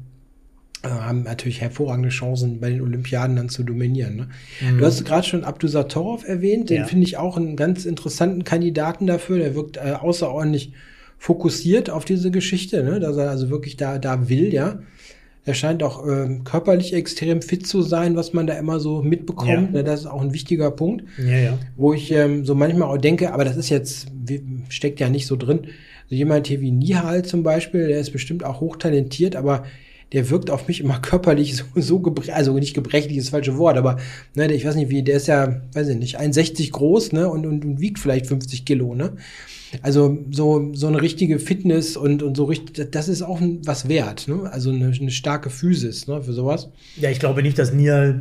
äh, 0.84 0.88
haben 0.88 1.24
natürlich 1.24 1.60
hervorragende 1.60 2.08
Chancen, 2.08 2.62
bei 2.62 2.70
den 2.70 2.80
Olympiaden 2.82 3.36
dann 3.36 3.50
zu 3.50 3.63
dominieren. 3.63 4.15
Ne? 4.15 4.30
Du 4.80 4.86
hast 4.86 5.03
gerade 5.03 5.27
schon 5.27 5.44
Abdusatorov 5.44 6.25
erwähnt, 6.25 6.70
den 6.70 6.77
Ja. 6.77 6.86
finde 6.86 7.06
ich 7.06 7.18
auch 7.18 7.36
einen 7.36 7.58
ganz 7.58 7.84
interessanten 7.84 8.46
Kandidaten 8.46 9.06
dafür. 9.06 9.39
Der 9.39 9.53
wirkt 9.53 9.75
äh, 9.75 9.92
außerordentlich 9.92 10.72
fokussiert 11.18 11.89
auf 11.89 12.06
diese 12.06 12.32
Geschichte, 12.32 12.84
ne? 12.84 13.01
dass 13.01 13.18
er 13.18 13.30
also 13.32 13.50
wirklich 13.50 13.75
da, 13.75 14.00
da 14.00 14.30
will, 14.30 14.53
ja. 14.53 14.80
Er 15.46 15.54
scheint 15.54 15.84
auch 15.84 16.08
ähm, 16.08 16.44
körperlich 16.46 16.94
extrem 16.94 17.42
fit 17.42 17.68
zu 17.68 17.82
sein, 17.82 18.16
was 18.16 18.32
man 18.34 18.48
da 18.48 18.54
immer 18.54 18.80
so 18.80 19.02
mitbekommt. 19.02 19.50
Ja. 19.50 19.62
Ne? 19.62 19.84
Das 19.84 20.02
ist 20.02 20.06
auch 20.06 20.22
ein 20.22 20.34
wichtiger 20.34 20.72
Punkt 20.72 21.04
Ja, 21.18 21.38
ja. 21.38 21.58
wo 21.76 21.94
ich 21.94 22.12
ähm, 22.12 22.46
so 22.46 22.56
manchmal 22.56 22.88
auch 22.88 22.98
denke, 22.98 23.34
aber 23.34 23.44
das 23.44 23.58
ist 23.58 23.70
jetzt, 23.70 24.08
wie- 24.26 24.42
steckt 24.70 25.00
ja 25.02 25.10
nicht 25.10 25.28
so 25.28 25.36
drin. 25.36 25.68
So 26.10 26.16
jemand 26.16 26.48
hier 26.48 26.62
wie 26.62 26.72
Nihal 26.72 27.26
zum 27.26 27.44
Beispiel, 27.44 27.88
der 27.90 28.00
ist 28.00 28.12
bestimmt 28.12 28.46
auch 28.46 28.62
hochtalentiert, 28.62 29.36
aber 29.36 29.66
der 30.14 30.30
wirkt 30.30 30.50
auf 30.50 30.68
mich 30.70 30.80
immer 30.80 31.00
körperlich 31.02 31.58
so, 31.58 31.64
so 31.76 32.00
gebrechlich, 32.00 32.36
also 32.36 32.54
nicht 32.54 32.74
gebrechlich 32.74 33.18
ist 33.18 33.26
das 33.26 33.32
falsche 33.32 33.58
Wort, 33.58 33.76
aber 33.78 33.98
ne, 34.36 34.50
ich 34.54 34.64
weiß 34.66 34.76
nicht 34.76 34.90
wie, 34.90 35.04
der 35.04 35.18
ist 35.18 35.28
ja, 35.28 35.62
weiß 35.74 35.90
ich 35.90 35.98
nicht, 35.98 36.22
1,60 36.22 36.72
groß, 36.72 37.12
ne, 37.12 37.28
und, 37.30 37.46
und, 37.46 37.66
und 37.66 37.82
wiegt 37.82 38.00
vielleicht 38.00 38.28
50 38.28 38.64
Kilo, 38.64 38.96
ne. 38.96 39.14
Also 39.82 40.18
so, 40.32 40.72
so 40.74 40.88
eine 40.88 41.01
richtige 41.01 41.39
Fitness 41.39 41.98
und, 41.98 42.24
und 42.24 42.38
so 42.38 42.46
richtig, 42.46 42.92
das 42.92 43.10
ist 43.10 43.22
auch 43.22 43.42
was 43.65 43.89
wert, 43.89 44.27
ne? 44.27 44.50
Also 44.51 44.70
eine, 44.70 44.88
eine 44.88 45.12
starke 45.12 45.50
Physis, 45.50 46.08
ne, 46.08 46.22
für 46.22 46.34
sowas. 46.34 46.70
Ja, 46.98 47.10
ich 47.10 47.20
glaube 47.20 47.42
nicht, 47.42 47.58
dass 47.58 47.74
Nia 47.74 48.13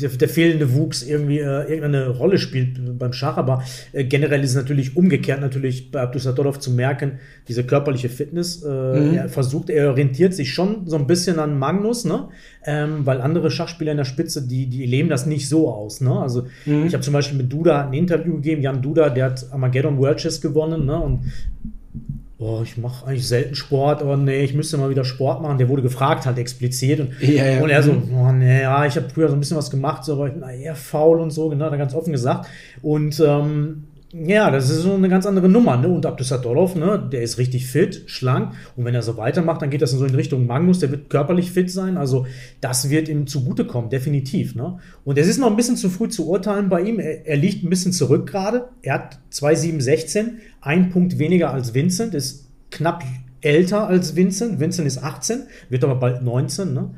der, 0.00 0.10
der 0.10 0.28
fehlende 0.28 0.74
Wuchs 0.74 1.02
irgendwie 1.02 1.38
äh, 1.38 1.62
irgendeine 1.62 2.08
Rolle 2.08 2.38
spielt 2.38 2.98
beim 2.98 3.12
Schach, 3.12 3.36
aber 3.36 3.62
äh, 3.92 4.04
generell 4.04 4.42
ist 4.42 4.50
es 4.50 4.56
natürlich 4.56 4.96
umgekehrt 4.96 5.40
natürlich 5.40 5.90
bei 5.90 6.00
Abdusatorov 6.00 6.58
zu 6.58 6.70
merken, 6.70 7.18
diese 7.48 7.64
körperliche 7.64 8.08
Fitness. 8.08 8.62
Äh, 8.62 8.68
Er 9.16 9.28
versucht, 9.28 9.70
er 9.70 9.90
orientiert 9.90 10.34
sich 10.34 10.52
schon 10.52 10.86
so 10.86 10.96
ein 10.96 11.06
bisschen 11.06 11.38
an 11.38 11.58
Magnus, 11.58 12.04
ne? 12.04 12.28
Ähm, 12.64 13.06
weil 13.06 13.20
andere 13.20 13.50
Schachspieler 13.50 13.92
in 13.92 13.98
der 13.98 14.04
Spitze, 14.04 14.46
die, 14.46 14.66
die 14.66 14.86
leben 14.86 15.08
das 15.08 15.24
nicht 15.26 15.48
so 15.48 15.70
aus. 15.70 16.00
Ne? 16.00 16.18
Also 16.18 16.46
ich 16.86 16.92
habe 16.94 17.02
zum 17.02 17.12
Beispiel 17.12 17.38
mit 17.38 17.52
Duda 17.52 17.86
ein 17.86 17.92
Interview 17.92 18.34
gegeben, 18.36 18.60
Jan 18.62 18.82
Duda, 18.82 19.08
der 19.10 19.26
hat 19.26 19.46
Armageddon 19.52 19.98
World 19.98 20.18
Chess 20.18 20.40
gewonnen, 20.40 20.84
ne? 20.84 20.98
Und 20.98 21.20
oh, 22.38 22.60
ich 22.62 22.76
mache 22.76 23.06
eigentlich 23.06 23.26
selten 23.26 23.54
Sport, 23.54 24.02
aber 24.02 24.16
nee, 24.16 24.42
ich 24.42 24.54
müsste 24.54 24.76
mal 24.76 24.90
wieder 24.90 25.04
Sport 25.04 25.40
machen. 25.42 25.58
Der 25.58 25.68
wurde 25.68 25.82
gefragt 25.82 26.26
halt 26.26 26.38
explizit 26.38 27.00
und, 27.00 27.20
Ja, 27.20 27.46
ja. 27.46 27.62
und 27.62 27.70
er 27.70 27.82
so, 27.82 27.92
oh, 28.14 28.32
nee, 28.32 28.62
ja, 28.62 28.84
ich 28.84 28.96
habe 28.96 29.08
früher 29.08 29.28
so 29.28 29.34
ein 29.34 29.40
bisschen 29.40 29.56
was 29.56 29.70
gemacht, 29.70 30.04
so, 30.04 30.12
aber 30.14 30.28
ich 30.28 30.34
bin 30.34 30.42
eher 30.42 30.74
faul 30.74 31.20
und 31.20 31.30
so, 31.30 31.48
genau, 31.48 31.66
hat 31.66 31.72
er 31.72 31.78
ganz 31.78 31.94
offen 31.94 32.12
gesagt. 32.12 32.46
Und 32.82 33.18
ähm, 33.26 33.84
ja, 34.12 34.50
das 34.52 34.70
ist 34.70 34.82
so 34.82 34.94
eine 34.94 35.08
ganz 35.08 35.26
andere 35.26 35.48
Nummer, 35.48 35.76
ne? 35.76 35.88
Und 35.88 36.06
Abdusatorov, 36.06 36.76
ne, 36.76 37.08
der 37.12 37.22
ist 37.22 37.38
richtig 37.38 37.66
fit, 37.66 38.04
schlank. 38.06 38.52
Und 38.76 38.84
wenn 38.84 38.94
er 38.94 39.02
so 39.02 39.16
weitermacht, 39.16 39.62
dann 39.62 39.70
geht 39.70 39.82
das 39.82 39.90
so 39.90 40.04
in 40.04 40.14
Richtung 40.14 40.46
Magnus, 40.46 40.78
der 40.78 40.92
wird 40.92 41.10
körperlich 41.10 41.50
fit 41.50 41.70
sein. 41.70 41.96
Also, 41.96 42.26
das 42.60 42.88
wird 42.88 43.08
ihm 43.08 43.26
zugutekommen, 43.26 43.90
definitiv, 43.90 44.54
ne? 44.54 44.78
Und 45.04 45.18
es 45.18 45.26
ist 45.26 45.38
noch 45.38 45.50
ein 45.50 45.56
bisschen 45.56 45.76
zu 45.76 45.90
früh 45.90 46.08
zu 46.08 46.28
urteilen 46.28 46.68
bei 46.68 46.82
ihm. 46.82 47.00
Er, 47.00 47.26
er 47.26 47.36
liegt 47.36 47.64
ein 47.64 47.70
bisschen 47.70 47.92
zurück 47.92 48.28
gerade. 48.28 48.68
Er 48.82 48.94
hat 48.94 49.18
2,716, 49.30 50.38
ein 50.60 50.90
Punkt 50.90 51.18
weniger 51.18 51.52
als 51.52 51.74
Vincent, 51.74 52.14
ist 52.14 52.46
knapp 52.70 53.02
älter 53.46 53.86
als 53.86 54.16
Vincent. 54.16 54.58
Vincent 54.58 54.86
ist 54.86 55.02
18, 55.02 55.44
wird 55.68 55.84
aber 55.84 55.94
bald 55.94 56.22
19. 56.22 56.74
Ne? 56.74 56.90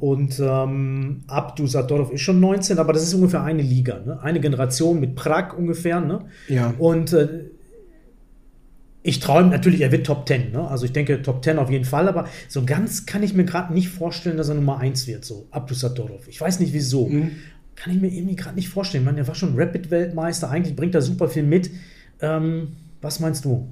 Und 0.00 0.40
ähm, 0.40 1.20
Abdu 1.26 1.66
Satorov 1.66 2.10
ist 2.12 2.22
schon 2.22 2.40
19, 2.40 2.78
aber 2.78 2.92
das 2.92 3.02
ist 3.02 3.14
ungefähr 3.14 3.42
eine 3.42 3.62
Liga. 3.62 4.00
Ne? 4.04 4.20
Eine 4.22 4.40
Generation 4.40 4.98
mit 4.98 5.14
Prag 5.14 5.56
ungefähr. 5.56 6.00
Ne? 6.00 6.20
Ja. 6.48 6.74
Und 6.78 7.12
äh, 7.12 7.44
ich 9.02 9.26
ihm 9.28 9.50
natürlich, 9.50 9.82
er 9.82 9.92
wird 9.92 10.06
Top 10.06 10.26
10. 10.26 10.52
Ne? 10.52 10.66
Also 10.66 10.86
ich 10.86 10.92
denke 10.92 11.22
Top 11.22 11.44
10 11.44 11.58
auf 11.58 11.70
jeden 11.70 11.84
Fall, 11.84 12.08
aber 12.08 12.26
so 12.48 12.64
ganz 12.64 13.06
kann 13.06 13.22
ich 13.22 13.34
mir 13.34 13.44
gerade 13.44 13.72
nicht 13.72 13.88
vorstellen, 13.88 14.36
dass 14.36 14.48
er 14.48 14.54
Nummer 14.54 14.78
1 14.78 15.06
wird, 15.06 15.24
so 15.24 15.46
Abdu 15.50 15.74
Satorov. 15.74 16.28
Ich 16.28 16.40
weiß 16.40 16.60
nicht 16.60 16.72
wieso. 16.72 17.06
Kann 17.76 17.94
ich 17.94 18.00
mir 18.00 18.08
irgendwie 18.08 18.36
gerade 18.36 18.56
nicht 18.56 18.68
vorstellen. 18.68 19.04
Man, 19.04 19.16
er 19.16 19.26
war 19.26 19.34
schon 19.34 19.58
Rapid-Weltmeister, 19.58 20.50
eigentlich 20.50 20.76
bringt 20.76 20.94
er 20.94 21.02
super 21.02 21.28
viel 21.28 21.44
mit. 21.44 21.70
Ähm, 22.20 22.72
was 23.00 23.20
meinst 23.20 23.46
du? 23.46 23.68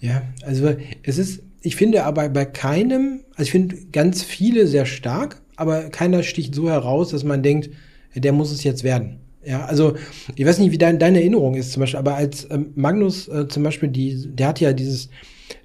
Ja, 0.00 0.22
also 0.44 0.74
es 1.02 1.18
ist, 1.18 1.42
ich 1.62 1.76
finde 1.76 2.04
aber 2.04 2.28
bei 2.28 2.44
keinem, 2.44 3.20
also 3.30 3.42
ich 3.42 3.50
finde 3.50 3.76
ganz 3.92 4.22
viele 4.22 4.66
sehr 4.66 4.86
stark, 4.86 5.40
aber 5.56 5.84
keiner 5.90 6.22
sticht 6.22 6.54
so 6.54 6.68
heraus, 6.68 7.10
dass 7.10 7.24
man 7.24 7.42
denkt, 7.42 7.70
der 8.14 8.32
muss 8.32 8.52
es 8.52 8.64
jetzt 8.64 8.84
werden. 8.84 9.18
Ja, 9.44 9.64
also 9.66 9.94
ich 10.36 10.46
weiß 10.46 10.58
nicht, 10.58 10.72
wie 10.72 10.78
dein, 10.78 10.98
deine 10.98 11.20
Erinnerung 11.20 11.54
ist 11.54 11.72
zum 11.72 11.80
Beispiel, 11.80 11.98
aber 11.98 12.14
als 12.14 12.48
ähm, 12.50 12.72
Magnus 12.74 13.28
äh, 13.28 13.46
zum 13.48 13.62
Beispiel, 13.62 13.90
die, 13.90 14.28
der 14.28 14.48
hat 14.48 14.60
ja 14.60 14.72
dieses 14.72 15.10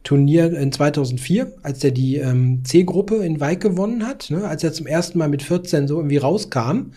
Turnier 0.04 0.52
in 0.54 0.72
2004, 0.72 1.54
als 1.64 1.84
er 1.84 1.92
die 1.92 2.18
ähm, 2.18 2.64
C-Gruppe 2.66 3.18
in 3.18 3.40
Weik 3.40 3.62
gewonnen 3.62 4.06
hat, 4.06 4.30
ne, 4.32 4.46
als 4.46 4.64
er 4.64 4.74
zum 4.74 4.86
ersten 4.86 5.18
Mal 5.18 5.30
mit 5.30 5.44
14 5.44 5.88
so 5.88 5.98
irgendwie 5.98 6.18
rauskam. 6.18 6.92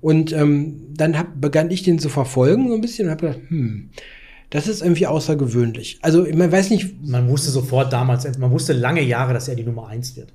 Und 0.00 0.32
ähm, 0.32 0.80
dann 0.94 1.18
hab, 1.18 1.40
begann 1.40 1.70
ich 1.70 1.82
den 1.82 1.98
zu 1.98 2.08
verfolgen 2.08 2.68
so 2.68 2.74
ein 2.74 2.80
bisschen 2.80 3.06
und 3.06 3.12
habe 3.12 3.26
gedacht, 3.26 3.40
hm, 3.48 3.90
das 4.52 4.68
ist 4.68 4.82
irgendwie 4.82 5.06
außergewöhnlich. 5.06 5.98
Also 6.02 6.26
man 6.34 6.52
weiß 6.52 6.68
nicht, 6.70 7.02
Man 7.02 7.26
wusste 7.28 7.50
sofort 7.50 7.90
damals, 7.90 8.26
man 8.38 8.50
wusste 8.50 8.74
lange 8.74 9.02
Jahre, 9.02 9.32
dass 9.32 9.48
er 9.48 9.54
die 9.54 9.64
Nummer 9.64 9.88
1 9.88 10.14
wird. 10.16 10.28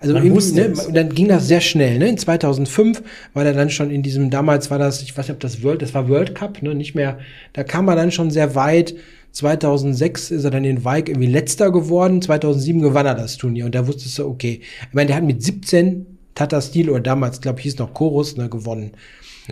Also 0.00 0.14
Man 0.14 0.22
irgendwie, 0.22 0.36
wusste 0.36 0.70
ne, 0.70 0.92
dann 0.94 1.10
ging 1.10 1.28
das 1.28 1.46
sehr 1.46 1.60
schnell. 1.60 1.98
Ne? 1.98 2.08
In 2.08 2.16
2005 2.16 3.02
war 3.34 3.44
er 3.44 3.52
dann 3.52 3.68
schon 3.68 3.90
in 3.90 4.02
diesem, 4.02 4.30
damals 4.30 4.70
war 4.70 4.78
das, 4.78 5.02
ich 5.02 5.16
weiß 5.16 5.26
nicht, 5.28 5.34
ob 5.34 5.40
das 5.40 5.62
World, 5.62 5.82
das 5.82 5.92
war 5.92 6.08
World 6.08 6.34
Cup, 6.34 6.62
ne? 6.62 6.74
nicht 6.74 6.94
mehr, 6.94 7.18
da 7.52 7.64
kam 7.64 7.86
er 7.88 7.96
dann 7.96 8.10
schon 8.10 8.30
sehr 8.30 8.54
weit. 8.54 8.94
2006 9.32 10.30
ist 10.30 10.44
er 10.44 10.50
dann 10.50 10.64
in 10.64 10.86
Weik 10.86 11.10
irgendwie 11.10 11.28
letzter 11.28 11.70
geworden. 11.70 12.22
2007 12.22 12.80
gewann 12.80 13.04
er 13.04 13.14
das 13.14 13.36
Turnier 13.36 13.66
und 13.66 13.74
da 13.74 13.86
wusstest 13.86 14.18
du, 14.18 14.26
okay. 14.26 14.62
Ich 14.88 14.94
meine, 14.94 15.08
der 15.08 15.16
hat 15.16 15.24
mit 15.24 15.42
17 15.42 16.06
Tata 16.34 16.62
Steel 16.62 16.88
oder 16.88 17.00
damals, 17.00 17.42
glaube 17.42 17.58
ich, 17.58 17.64
hieß 17.64 17.78
noch 17.78 17.92
Chorus, 17.92 18.38
ne, 18.38 18.48
gewonnen. 18.48 18.92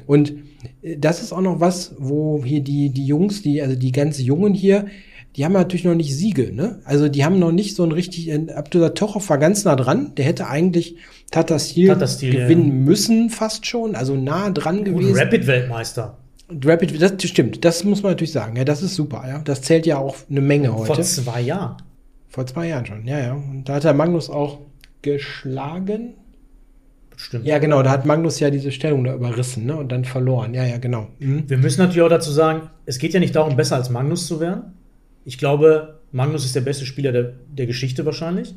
Und 0.06 0.34
äh, 0.82 0.96
das 0.98 1.22
ist 1.22 1.32
auch 1.32 1.40
noch 1.40 1.60
was, 1.60 1.94
wo 1.98 2.44
hier 2.44 2.60
die, 2.60 2.90
die 2.90 3.06
Jungs, 3.06 3.42
die, 3.42 3.62
also 3.62 3.76
die 3.76 3.92
ganz 3.92 4.18
Jungen 4.20 4.54
hier, 4.54 4.86
die 5.36 5.44
haben 5.44 5.52
natürlich 5.52 5.84
noch 5.84 5.94
nicht 5.94 6.16
Siege, 6.16 6.52
ne? 6.52 6.80
Also 6.84 7.08
die 7.08 7.24
haben 7.24 7.38
noch 7.38 7.52
nicht 7.52 7.76
so 7.76 7.82
ein 7.82 7.92
richtig, 7.92 8.28
äh, 8.28 8.52
Abdullah 8.54 8.90
Tochow 8.90 9.28
war 9.28 9.38
ganz 9.38 9.64
nah 9.64 9.76
dran, 9.76 10.12
der 10.16 10.24
hätte 10.24 10.48
eigentlich 10.48 10.96
Tata 11.30 11.58
Steel, 11.58 11.88
Tata 11.88 12.06
Steel, 12.06 12.32
gewinnen 12.32 12.68
ja. 12.68 12.74
müssen, 12.74 13.30
fast 13.30 13.66
schon, 13.66 13.94
also 13.94 14.16
nah 14.16 14.50
dran 14.50 14.78
Und 14.78 14.84
gewesen. 14.84 15.16
Rapid-Weltmeister. 15.16 16.16
Rapid, 16.48 17.02
das 17.02 17.22
stimmt, 17.24 17.64
das 17.64 17.84
muss 17.84 18.02
man 18.02 18.12
natürlich 18.12 18.32
sagen, 18.32 18.56
ja, 18.56 18.64
das 18.64 18.82
ist 18.82 18.94
super, 18.94 19.24
ja. 19.28 19.40
Das 19.40 19.62
zählt 19.62 19.84
ja 19.84 19.98
auch 19.98 20.16
eine 20.30 20.40
Menge 20.40 20.72
heute. 20.74 20.94
Vor 20.94 21.02
zwei 21.02 21.40
Jahren. 21.42 21.76
Vor 22.28 22.46
zwei 22.46 22.68
Jahren 22.68 22.86
schon, 22.86 23.06
ja, 23.06 23.18
ja. 23.18 23.32
Und 23.34 23.64
da 23.64 23.74
hat 23.74 23.84
der 23.84 23.94
Magnus 23.94 24.30
auch 24.30 24.60
geschlagen. 25.02 26.14
Stimmt. 27.16 27.46
Ja, 27.46 27.58
genau, 27.58 27.82
da 27.82 27.90
hat 27.90 28.04
Magnus 28.04 28.38
ja 28.40 28.50
diese 28.50 28.70
Stellung 28.70 29.04
da 29.04 29.14
überrissen, 29.14 29.64
ne? 29.64 29.74
Und 29.76 29.90
dann 29.90 30.04
verloren. 30.04 30.52
Ja, 30.52 30.64
ja, 30.64 30.76
genau. 30.76 31.08
Mhm. 31.18 31.48
Wir 31.48 31.56
müssen 31.56 31.80
natürlich 31.80 32.02
auch 32.02 32.10
dazu 32.10 32.30
sagen, 32.30 32.68
es 32.84 32.98
geht 32.98 33.14
ja 33.14 33.20
nicht 33.20 33.34
darum, 33.34 33.56
besser 33.56 33.76
als 33.76 33.88
Magnus 33.88 34.26
zu 34.26 34.38
werden. 34.38 34.74
Ich 35.24 35.38
glaube, 35.38 35.98
Magnus 36.12 36.44
ist 36.44 36.54
der 36.54 36.60
beste 36.60 36.84
Spieler 36.84 37.12
der, 37.12 37.32
der 37.48 37.66
Geschichte 37.66 38.04
wahrscheinlich. 38.04 38.54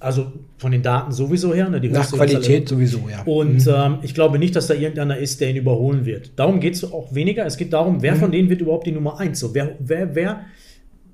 Also 0.00 0.32
von 0.56 0.72
den 0.72 0.82
Daten 0.82 1.12
sowieso 1.12 1.54
her. 1.54 1.68
Ne, 1.68 1.80
die 1.80 1.90
Nach 1.90 2.10
Qualität 2.10 2.68
sowieso, 2.68 3.08
ja. 3.08 3.22
Und 3.22 3.64
ähm, 3.68 3.98
ich 4.02 4.14
glaube 4.14 4.38
nicht, 4.38 4.56
dass 4.56 4.66
da 4.66 4.74
irgendeiner 4.74 5.18
ist, 5.18 5.40
der 5.40 5.50
ihn 5.50 5.56
überholen 5.56 6.04
wird. 6.06 6.32
Darum 6.36 6.58
geht 6.60 6.74
es 6.74 6.90
auch 6.90 7.14
weniger. 7.14 7.46
Es 7.46 7.56
geht 7.56 7.72
darum, 7.72 8.02
wer 8.02 8.16
von 8.16 8.32
denen 8.32 8.48
wird 8.48 8.62
überhaupt 8.62 8.86
die 8.86 8.92
Nummer 8.92 9.20
1? 9.20 9.38
So, 9.38 9.54
wer, 9.54 9.76
wer, 9.78 10.14
wer, 10.14 10.40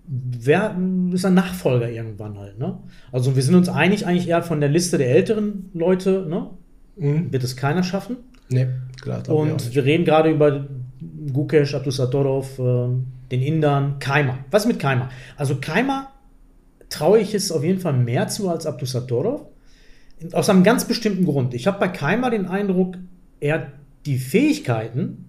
wer 0.07 0.77
ist 1.13 1.25
ein 1.27 1.35
Nachfolger 1.35 1.91
irgendwann 1.91 2.39
halt. 2.39 2.59
Ne? 2.59 2.79
Also 3.13 3.37
wir 3.37 3.43
sind 3.43 3.57
uns 3.57 3.69
einig 3.69 4.07
eigentlich 4.07 4.29
eher 4.29 4.43
von 4.43 4.61
der 4.61 4.71
Liste 4.71 4.97
der 4.97 5.11
älteren 5.11 5.71
Leute, 5.75 6.25
ne? 6.27 6.51
Mhm. 6.99 7.33
wird 7.33 7.45
es 7.45 7.57
keiner 7.57 7.83
schaffen. 7.83 8.17
Nee, 8.49 8.67
klar. 9.01 9.29
Und 9.29 9.75
wir 9.75 9.85
reden 9.85 10.05
gerade 10.05 10.31
über 10.31 10.67
Gukesh, 11.33 11.75
Abdusatorov, 11.75 12.59
äh, 12.59 12.89
den 13.31 13.43
Indern, 13.43 13.99
Keimer. 13.99 14.39
Was 14.51 14.67
mit 14.67 14.79
Keimer? 14.79 15.11
Also 15.37 15.57
Keimer 15.61 16.11
traue 16.89 17.21
ich 17.21 17.35
es 17.35 17.53
auf 17.53 17.63
jeden 17.63 17.81
Fall 17.81 17.93
mehr 17.93 18.29
zu 18.29 18.49
als 18.49 18.67
Abdusatorov. 18.67 19.43
Aus 20.33 20.49
einem 20.49 20.65
ganz 20.65 20.87
bestimmten 20.87 21.25
Grund. 21.27 21.55
Ich 21.55 21.67
habe 21.67 21.79
bei 21.79 21.89
Keimer 21.89 22.31
den 22.31 22.47
Eindruck, 22.47 22.97
er 23.41 23.55
hat 23.55 23.67
die 24.07 24.19
Fähigkeiten, 24.19 25.29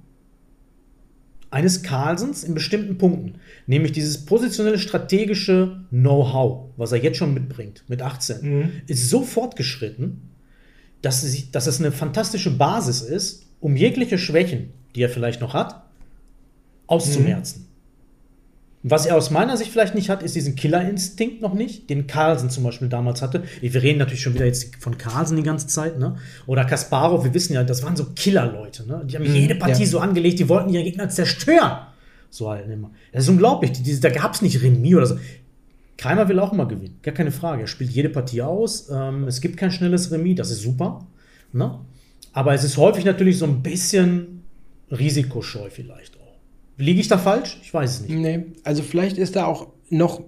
eines 1.51 1.81
Carlsens 1.81 2.43
in 2.43 2.53
bestimmten 2.53 2.97
Punkten. 2.97 3.39
Nämlich 3.65 3.91
dieses 3.91 4.25
positionelle 4.25 4.77
strategische 4.77 5.81
Know-how, 5.89 6.69
was 6.77 6.91
er 6.91 6.99
jetzt 6.99 7.17
schon 7.17 7.33
mitbringt, 7.33 7.83
mit 7.87 8.01
18, 8.01 8.41
mhm. 8.41 8.71
ist 8.87 9.09
so 9.09 9.23
fortgeschritten, 9.23 10.28
dass 11.01 11.23
es, 11.23 11.51
dass 11.51 11.67
es 11.67 11.79
eine 11.79 11.91
fantastische 11.91 12.51
Basis 12.51 13.01
ist, 13.01 13.45
um 13.59 13.75
jegliche 13.75 14.17
Schwächen, 14.17 14.71
die 14.95 15.01
er 15.01 15.09
vielleicht 15.09 15.41
noch 15.41 15.53
hat, 15.53 15.83
auszumerzen. 16.87 17.61
Mhm. 17.61 17.69
Was 18.81 19.05
er 19.05 19.17
aus 19.17 19.29
meiner 19.29 19.57
Sicht 19.57 19.71
vielleicht 19.71 19.93
nicht 19.93 20.09
hat, 20.09 20.23
ist 20.23 20.35
diesen 20.35 20.55
Killerinstinkt 20.55 21.41
noch 21.41 21.53
nicht, 21.53 21.89
den 21.89 22.07
Carlsen 22.07 22.49
zum 22.49 22.63
Beispiel 22.63 22.87
damals 22.87 23.21
hatte. 23.21 23.43
Wir 23.59 23.83
reden 23.83 23.99
natürlich 23.99 24.21
schon 24.21 24.35
wieder 24.35 24.45
jetzt 24.45 24.73
von 24.77 24.97
Carlsen 24.97 25.35
die 25.35 25.43
ganze 25.43 25.67
Zeit, 25.67 25.99
ne? 25.99 26.15
Oder 26.47 26.63
Kasparov, 26.63 27.25
wir 27.25 27.33
wissen 27.33 27.53
ja, 27.53 27.65
das 27.65 27.83
waren 27.83 27.97
so 27.97 28.05
Killerleute, 28.15 28.87
ne? 28.87 29.03
Die 29.05 29.17
haben 29.17 29.27
mhm, 29.27 29.35
jede 29.35 29.55
Partie 29.55 29.83
ja. 29.83 29.89
so 29.89 29.99
angelegt, 29.99 30.39
die 30.39 30.47
wollten 30.47 30.69
ihre 30.69 30.85
Gegner 30.85 31.09
zerstören. 31.09 31.79
So 32.29 32.49
halt 32.49 32.69
immer. 32.69 32.91
Das 33.11 33.23
ist 33.23 33.29
unglaublich. 33.29 33.73
Die, 33.73 33.83
die, 33.83 33.99
da 33.99 34.09
gab 34.09 34.33
es 34.33 34.41
nicht 34.41 34.61
Remis 34.61 34.95
oder 34.95 35.05
so. 35.07 35.17
Kreimer 35.99 36.29
will 36.29 36.39
auch 36.39 36.53
immer 36.53 36.65
gewinnen, 36.65 36.97
gar 37.03 37.13
keine 37.13 37.31
Frage. 37.31 37.63
Er 37.63 37.67
spielt 37.67 37.89
jede 37.91 38.07
Partie 38.07 38.41
aus. 38.41 38.89
Ähm, 38.89 39.25
es 39.25 39.41
gibt 39.41 39.57
kein 39.57 39.69
schnelles 39.69 40.11
Remis, 40.11 40.37
das 40.37 40.49
ist 40.49 40.61
super. 40.61 41.05
Ne? 41.51 41.77
Aber 42.31 42.53
es 42.53 42.63
ist 42.63 42.77
häufig 42.77 43.03
natürlich 43.03 43.37
so 43.37 43.45
ein 43.45 43.61
bisschen 43.61 44.43
risikoscheu 44.89 45.69
vielleicht 45.69 46.15
auch. 46.15 46.37
Liege 46.77 47.01
ich 47.01 47.09
da 47.09 47.17
falsch? 47.17 47.59
Ich 47.61 47.73
weiß 47.73 47.91
es 47.91 48.01
nicht. 48.07 48.17
Nee, 48.17 48.45
also 48.63 48.81
vielleicht 48.81 49.17
ist 49.17 49.35
da 49.35 49.43
auch 49.43 49.67
noch, 49.89 50.21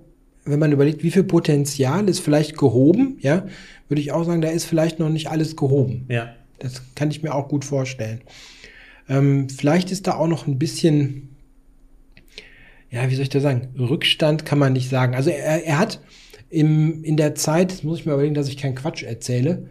wenn 0.44 0.60
man 0.60 0.74
überlegt, 0.74 1.04
wie 1.04 1.12
viel 1.12 1.24
Potenzial 1.24 2.10
ist 2.10 2.20
vielleicht 2.20 2.58
gehoben, 2.58 3.16
ja, 3.22 3.46
würde 3.88 4.02
ich 4.02 4.12
auch 4.12 4.26
sagen, 4.26 4.42
da 4.42 4.50
ist 4.50 4.66
vielleicht 4.66 5.00
noch 5.00 5.10
nicht 5.10 5.30
alles 5.30 5.56
gehoben. 5.56 6.06
Ja. 6.10 6.36
Das 6.60 6.82
kann 6.96 7.12
ich 7.12 7.24
mir 7.24 7.34
auch 7.34 7.48
gut 7.48 7.64
vorstellen. 7.64 8.20
Ähm, 9.08 9.48
vielleicht 9.48 9.90
ist 9.90 10.06
da 10.06 10.16
auch 10.16 10.28
noch 10.28 10.48
ein 10.48 10.60
bisschen, 10.60 11.30
ja, 12.92 13.10
wie 13.10 13.16
soll 13.16 13.24
ich 13.24 13.30
das 13.30 13.44
sagen? 13.44 13.70
Rückstand 13.80 14.46
kann 14.46 14.60
man 14.60 14.74
nicht 14.74 14.90
sagen. 14.90 15.16
Also 15.16 15.30
er, 15.30 15.66
er 15.66 15.80
hat 15.80 16.02
im, 16.50 17.04
in 17.04 17.16
der 17.16 17.36
Zeit, 17.36 17.84
muss 17.84 18.00
ich 18.00 18.06
mir 18.06 18.14
überlegen, 18.14 18.36
dass 18.36 18.50
ich 18.50 18.58
keinen 18.58 18.76
Quatsch 18.76 19.04
erzähle, 19.04 19.70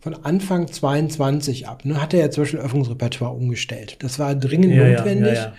von 0.00 0.14
Anfang 0.14 0.68
22 0.68 1.66
ab, 1.66 1.84
ne, 1.84 2.00
hat 2.00 2.14
er 2.14 2.20
ja 2.20 2.30
zum 2.30 2.44
Beispiel 2.44 2.60
Öffnungsrepertoire 2.60 3.34
umgestellt. 3.34 3.96
Das 4.00 4.18
war 4.18 4.34
dringend 4.34 4.74
ja, 4.74 4.88
notwendig. 4.88 5.34
Ja, 5.34 5.44
ja, 5.44 5.54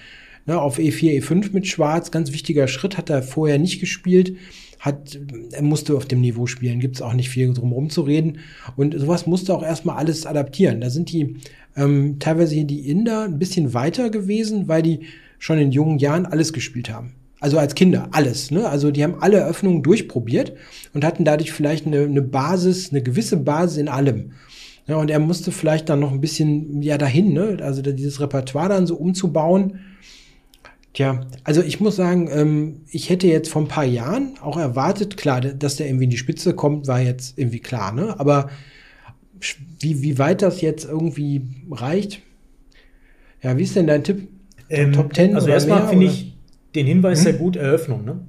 ne, 0.45 0.61
auf 0.61 0.77
E4, 0.77 1.21
E5 1.21 1.51
mit 1.51 1.67
Schwarz, 1.67 2.11
ganz 2.11 2.31
wichtiger 2.31 2.67
Schritt, 2.67 2.97
hat 2.97 3.09
er 3.09 3.23
vorher 3.23 3.57
nicht 3.57 3.79
gespielt. 3.79 4.37
Hat, 4.79 5.19
er 5.51 5.61
musste 5.61 5.95
auf 5.97 6.05
dem 6.05 6.21
Niveau 6.21 6.45
spielen, 6.45 6.79
gibt 6.79 6.95
es 6.95 7.01
auch 7.01 7.13
nicht 7.13 7.29
viel 7.29 7.53
drum 7.53 7.89
zu 7.89 8.01
reden. 8.01 8.39
Und 8.77 8.97
sowas 8.97 9.27
musste 9.27 9.53
auch 9.53 9.63
erstmal 9.63 9.97
alles 9.97 10.25
adaptieren. 10.25 10.79
Da 10.79 10.89
sind 10.89 11.11
die 11.11 11.35
ähm, 11.75 12.17
teilweise 12.19 12.55
hier 12.55 12.63
die 12.63 12.89
Inder 12.89 13.23
ein 13.23 13.39
bisschen 13.39 13.73
weiter 13.73 14.09
gewesen, 14.09 14.69
weil 14.69 14.81
die 14.81 15.01
schon 15.39 15.57
in 15.57 15.71
jungen 15.71 15.97
Jahren 15.97 16.25
alles 16.25 16.53
gespielt 16.53 16.89
haben. 16.89 17.15
Also 17.39 17.57
als 17.57 17.73
Kinder, 17.73 18.09
alles. 18.11 18.51
Ne? 18.51 18.67
Also 18.67 18.91
die 18.91 19.03
haben 19.03 19.21
alle 19.21 19.45
Öffnungen 19.45 19.81
durchprobiert 19.81 20.53
und 20.93 21.05
hatten 21.05 21.23
dadurch 21.23 21.51
vielleicht 21.51 21.87
eine, 21.87 22.01
eine 22.03 22.21
Basis, 22.21 22.91
eine 22.91 23.01
gewisse 23.01 23.37
Basis 23.37 23.77
in 23.77 23.87
allem. 23.87 24.33
Ja, 24.87 24.97
und 24.97 25.09
er 25.09 25.19
musste 25.19 25.51
vielleicht 25.51 25.87
dann 25.87 25.99
noch 25.99 26.11
ein 26.11 26.19
bisschen 26.19 26.81
ja 26.81 26.97
dahin, 26.97 27.33
ne? 27.33 27.57
also 27.61 27.81
dieses 27.81 28.19
Repertoire 28.19 28.69
dann 28.69 28.87
so 28.87 28.95
umzubauen. 28.95 29.79
Tja, 30.93 31.27
also 31.43 31.61
ich 31.61 31.79
muss 31.79 31.95
sagen, 31.95 32.27
ähm, 32.31 32.81
ich 32.89 33.09
hätte 33.11 33.27
jetzt 33.27 33.49
vor 33.49 33.61
ein 33.61 33.67
paar 33.67 33.85
Jahren 33.85 34.33
auch 34.41 34.57
erwartet, 34.57 35.15
klar, 35.15 35.39
dass 35.41 35.75
der 35.75 35.87
irgendwie 35.87 36.05
in 36.05 36.09
die 36.09 36.17
Spitze 36.17 36.55
kommt, 36.55 36.87
war 36.87 36.99
jetzt 36.99 37.37
irgendwie 37.37 37.59
klar, 37.59 37.93
ne? 37.93 38.19
Aber 38.19 38.49
wie, 39.79 40.01
wie 40.01 40.17
weit 40.17 40.41
das 40.41 40.61
jetzt 40.61 40.85
irgendwie 40.85 41.43
reicht? 41.69 42.21
Ja, 43.43 43.57
wie 43.57 43.63
ist 43.63 43.75
denn 43.75 43.87
dein 43.87 44.03
Tipp? 44.03 44.27
Ähm, 44.69 44.93
Top 44.93 45.13
10? 45.13 45.35
Also 45.35 45.47
erstmal 45.47 45.87
finde 45.87 46.07
ich 46.07 46.33
den 46.75 46.85
Hinweis 46.85 47.19
hm? 47.19 47.23
sehr 47.23 47.33
gut, 47.33 47.55
Eröffnung, 47.55 48.05
ne? 48.05 48.19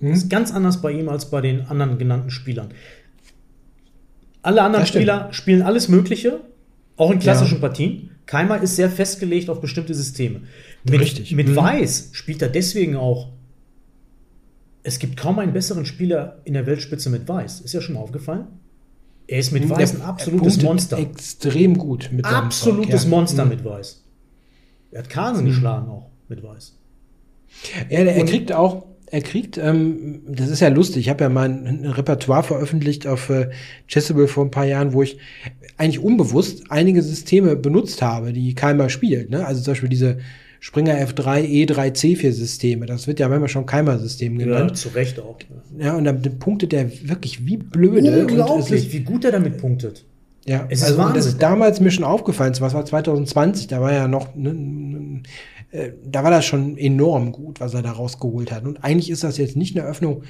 Hm? 0.00 0.12
Ist 0.12 0.30
ganz 0.30 0.52
anders 0.52 0.80
bei 0.80 0.92
ihm 0.92 1.08
als 1.08 1.30
bei 1.30 1.40
den 1.40 1.62
anderen 1.62 1.98
genannten 1.98 2.30
Spielern. 2.30 2.68
Alle 4.42 4.62
anderen 4.62 4.86
Spieler 4.86 5.28
spielen 5.32 5.62
alles 5.62 5.88
Mögliche, 5.88 6.40
auch 6.96 7.10
in 7.10 7.20
klassischen 7.20 7.54
ja. 7.54 7.60
Partien. 7.60 8.10
Keimer 8.26 8.60
ist 8.60 8.76
sehr 8.76 8.90
festgelegt 8.90 9.50
auf 9.50 9.60
bestimmte 9.60 9.94
Systeme. 9.94 10.42
Mit, 10.84 11.00
Richtig. 11.00 11.32
Mit 11.32 11.48
mhm. 11.48 11.56
Weiß 11.56 12.10
spielt 12.12 12.42
er 12.42 12.48
deswegen 12.48 12.96
auch. 12.96 13.28
Es 14.84 14.98
gibt 14.98 15.16
kaum 15.16 15.38
einen 15.38 15.52
besseren 15.52 15.86
Spieler 15.86 16.40
in 16.44 16.54
der 16.54 16.66
Weltspitze 16.66 17.08
mit 17.08 17.28
Weiß. 17.28 17.60
Ist 17.60 17.72
ja 17.72 17.80
schon 17.80 17.94
mal 17.94 18.00
aufgefallen? 18.00 18.46
Er 19.28 19.38
ist 19.38 19.52
mit 19.52 19.68
Weiß 19.68 19.94
ein 19.94 20.02
absolutes 20.02 20.60
Monster. 20.60 20.98
Extrem 20.98 21.78
gut 21.78 22.10
mit 22.12 22.24
Absolutes 22.24 23.04
ja. 23.04 23.10
Monster 23.10 23.44
mhm. 23.44 23.50
mit 23.50 23.64
Weiß. 23.64 24.02
Er 24.92 25.00
hat 25.00 25.10
Carlsen 25.10 25.44
mhm. 25.44 25.48
geschlagen 25.48 25.88
auch 25.88 26.10
mit 26.28 26.42
Weiß. 26.42 26.78
Ja, 27.90 27.98
er 28.00 28.24
kriegt 28.24 28.52
auch, 28.52 28.86
er 29.06 29.20
kriegt, 29.20 29.58
ähm, 29.58 30.22
das 30.26 30.48
ist 30.48 30.60
ja 30.60 30.68
lustig, 30.68 31.02
ich 31.02 31.08
habe 31.10 31.24
ja 31.24 31.28
mal 31.28 31.48
ein, 31.48 31.66
ein, 31.66 31.86
Repertoire 31.86 32.42
veröffentlicht 32.42 33.06
auf 33.06 33.28
äh, 33.28 33.50
Chessable 33.88 34.28
vor 34.28 34.44
ein 34.44 34.50
paar 34.50 34.64
Jahren, 34.64 34.94
wo 34.94 35.02
ich 35.02 35.18
eigentlich 35.76 36.02
unbewusst 36.02 36.70
einige 36.70 37.02
Systeme 37.02 37.56
benutzt 37.56 38.00
habe, 38.00 38.32
die 38.32 38.54
Keimer 38.54 38.88
spielt. 38.88 39.30
Ne? 39.30 39.46
Also 39.46 39.62
zum 39.62 39.72
Beispiel 39.72 39.90
diese 39.90 40.18
Springer 40.60 40.94
F3, 40.94 41.42
E3, 41.42 41.92
C4 41.92 42.30
Systeme. 42.30 42.86
Das 42.86 43.08
wird 43.08 43.18
ja 43.18 43.28
manchmal 43.28 43.48
schon 43.48 43.66
Keimer-System 43.66 44.38
genannt. 44.38 44.70
Ja, 44.70 44.74
zu 44.74 44.88
Recht 44.90 45.18
auch. 45.18 45.36
Ja, 45.76 45.86
ja 45.86 45.96
und 45.96 46.04
dann 46.04 46.22
punktet 46.38 46.72
er 46.72 46.88
wirklich 47.02 47.44
wie 47.44 47.56
blöde. 47.56 48.20
Unglaublich, 48.20 48.92
wie 48.92 49.00
gut 49.00 49.24
er 49.24 49.32
damit 49.32 49.58
punktet. 49.58 50.04
Ja, 50.44 50.66
es 50.68 50.82
also, 50.82 51.00
ist 51.02 51.16
das 51.16 51.26
ist 51.26 51.42
damals 51.42 51.80
mir 51.80 51.90
schon 51.90 52.04
aufgefallen, 52.04 52.54
was 52.58 52.74
war 52.74 52.84
2020, 52.84 53.68
da 53.68 53.80
war 53.80 53.92
ja 53.92 54.08
noch, 54.08 54.34
ne, 54.34 55.22
äh, 55.70 55.92
da 56.04 56.24
war 56.24 56.30
das 56.30 56.44
schon 56.44 56.76
enorm 56.76 57.32
gut, 57.32 57.60
was 57.60 57.74
er 57.74 57.82
da 57.82 57.92
rausgeholt 57.92 58.50
hat. 58.50 58.64
Und 58.64 58.82
eigentlich 58.82 59.10
ist 59.10 59.24
das 59.24 59.38
jetzt 59.38 59.56
nicht 59.56 59.76
eine 59.76 59.86
Öffnung, 59.86 60.22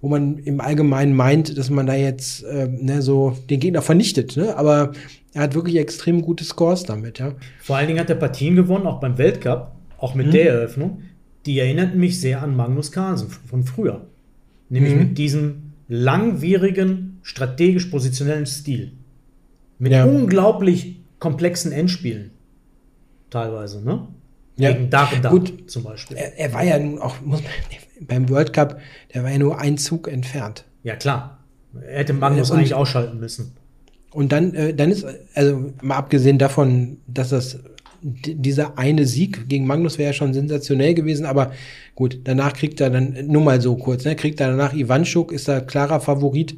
wo 0.00 0.08
man 0.08 0.38
im 0.38 0.60
Allgemeinen 0.60 1.14
meint, 1.14 1.56
dass 1.56 1.70
man 1.70 1.86
da 1.86 1.94
jetzt 1.94 2.44
äh, 2.44 2.68
ne, 2.68 3.02
so 3.02 3.36
den 3.50 3.60
Gegner 3.60 3.82
vernichtet. 3.82 4.36
Ne? 4.36 4.56
Aber 4.56 4.92
er 5.32 5.42
hat 5.42 5.54
wirklich 5.54 5.76
extrem 5.76 6.22
gute 6.22 6.44
Scores 6.44 6.84
damit. 6.84 7.18
Ja. 7.18 7.34
Vor 7.60 7.76
allen 7.76 7.88
Dingen 7.88 8.00
hat 8.00 8.10
er 8.10 8.16
Partien 8.16 8.56
gewonnen, 8.56 8.86
auch 8.86 9.00
beim 9.00 9.18
Weltcup, 9.18 9.72
auch 9.98 10.14
mit 10.14 10.28
mhm. 10.28 10.32
der 10.32 10.52
Eröffnung. 10.52 11.02
Die 11.44 11.58
erinnerten 11.58 11.98
mich 11.98 12.20
sehr 12.20 12.42
an 12.42 12.56
Magnus 12.56 12.92
Carlsen 12.92 13.28
von 13.28 13.64
früher. 13.64 14.06
Nämlich 14.68 14.94
mhm. 14.94 14.98
mit 14.98 15.18
diesem 15.18 15.72
langwierigen, 15.88 17.18
strategisch 17.22 17.86
positionellen 17.86 18.46
Stil. 18.46 18.92
Mit 19.78 19.92
ja. 19.92 20.04
unglaublich 20.04 21.00
komplexen 21.18 21.72
Endspielen. 21.72 22.30
Teilweise, 23.30 23.84
ne? 23.84 24.08
Ja. 24.56 24.72
Gegen 24.72 24.88
Dark 24.88 25.20
Dark 25.20 25.32
Gut, 25.32 25.70
zum 25.70 25.82
Beispiel. 25.82 26.16
Er, 26.16 26.38
er, 26.38 26.52
war 26.52 26.64
ja 26.64 26.78
nun 26.78 26.98
auch, 26.98 27.20
muss 27.20 27.42
man, 27.42 27.50
beim 28.06 28.28
World 28.28 28.52
Cup, 28.52 28.80
der 29.12 29.22
war 29.22 29.30
ja 29.30 29.38
nur 29.38 29.58
ein 29.58 29.76
Zug 29.76 30.08
entfernt. 30.08 30.64
Ja, 30.82 30.96
klar. 30.96 31.38
Er 31.86 31.98
hätte 31.98 32.14
Magnus 32.14 32.50
und, 32.50 32.58
eigentlich 32.58 32.74
ausschalten 32.74 33.18
müssen. 33.18 33.52
Und 34.12 34.32
dann, 34.32 34.54
äh, 34.54 34.72
dann 34.72 34.90
ist, 34.90 35.04
also 35.34 35.72
mal 35.82 35.96
abgesehen 35.96 36.38
davon, 36.38 36.98
dass 37.06 37.30
das 37.30 37.58
dieser 38.02 38.78
eine 38.78 39.06
Sieg 39.06 39.48
gegen 39.48 39.66
Magnus 39.66 39.98
wäre 39.98 40.10
ja 40.10 40.12
schon 40.12 40.32
sensationell 40.32 40.94
gewesen, 40.94 41.26
aber 41.26 41.52
gut, 41.94 42.20
danach 42.24 42.52
kriegt 42.52 42.80
er 42.80 42.90
dann, 42.90 43.26
nur 43.26 43.42
mal 43.42 43.60
so 43.60 43.76
kurz, 43.76 44.04
ne, 44.04 44.14
kriegt 44.14 44.40
er 44.40 44.50
danach 44.50 44.74
Ivanchuk, 44.74 45.32
ist 45.32 45.48
da 45.48 45.60
klarer 45.60 46.00
Favorit. 46.00 46.56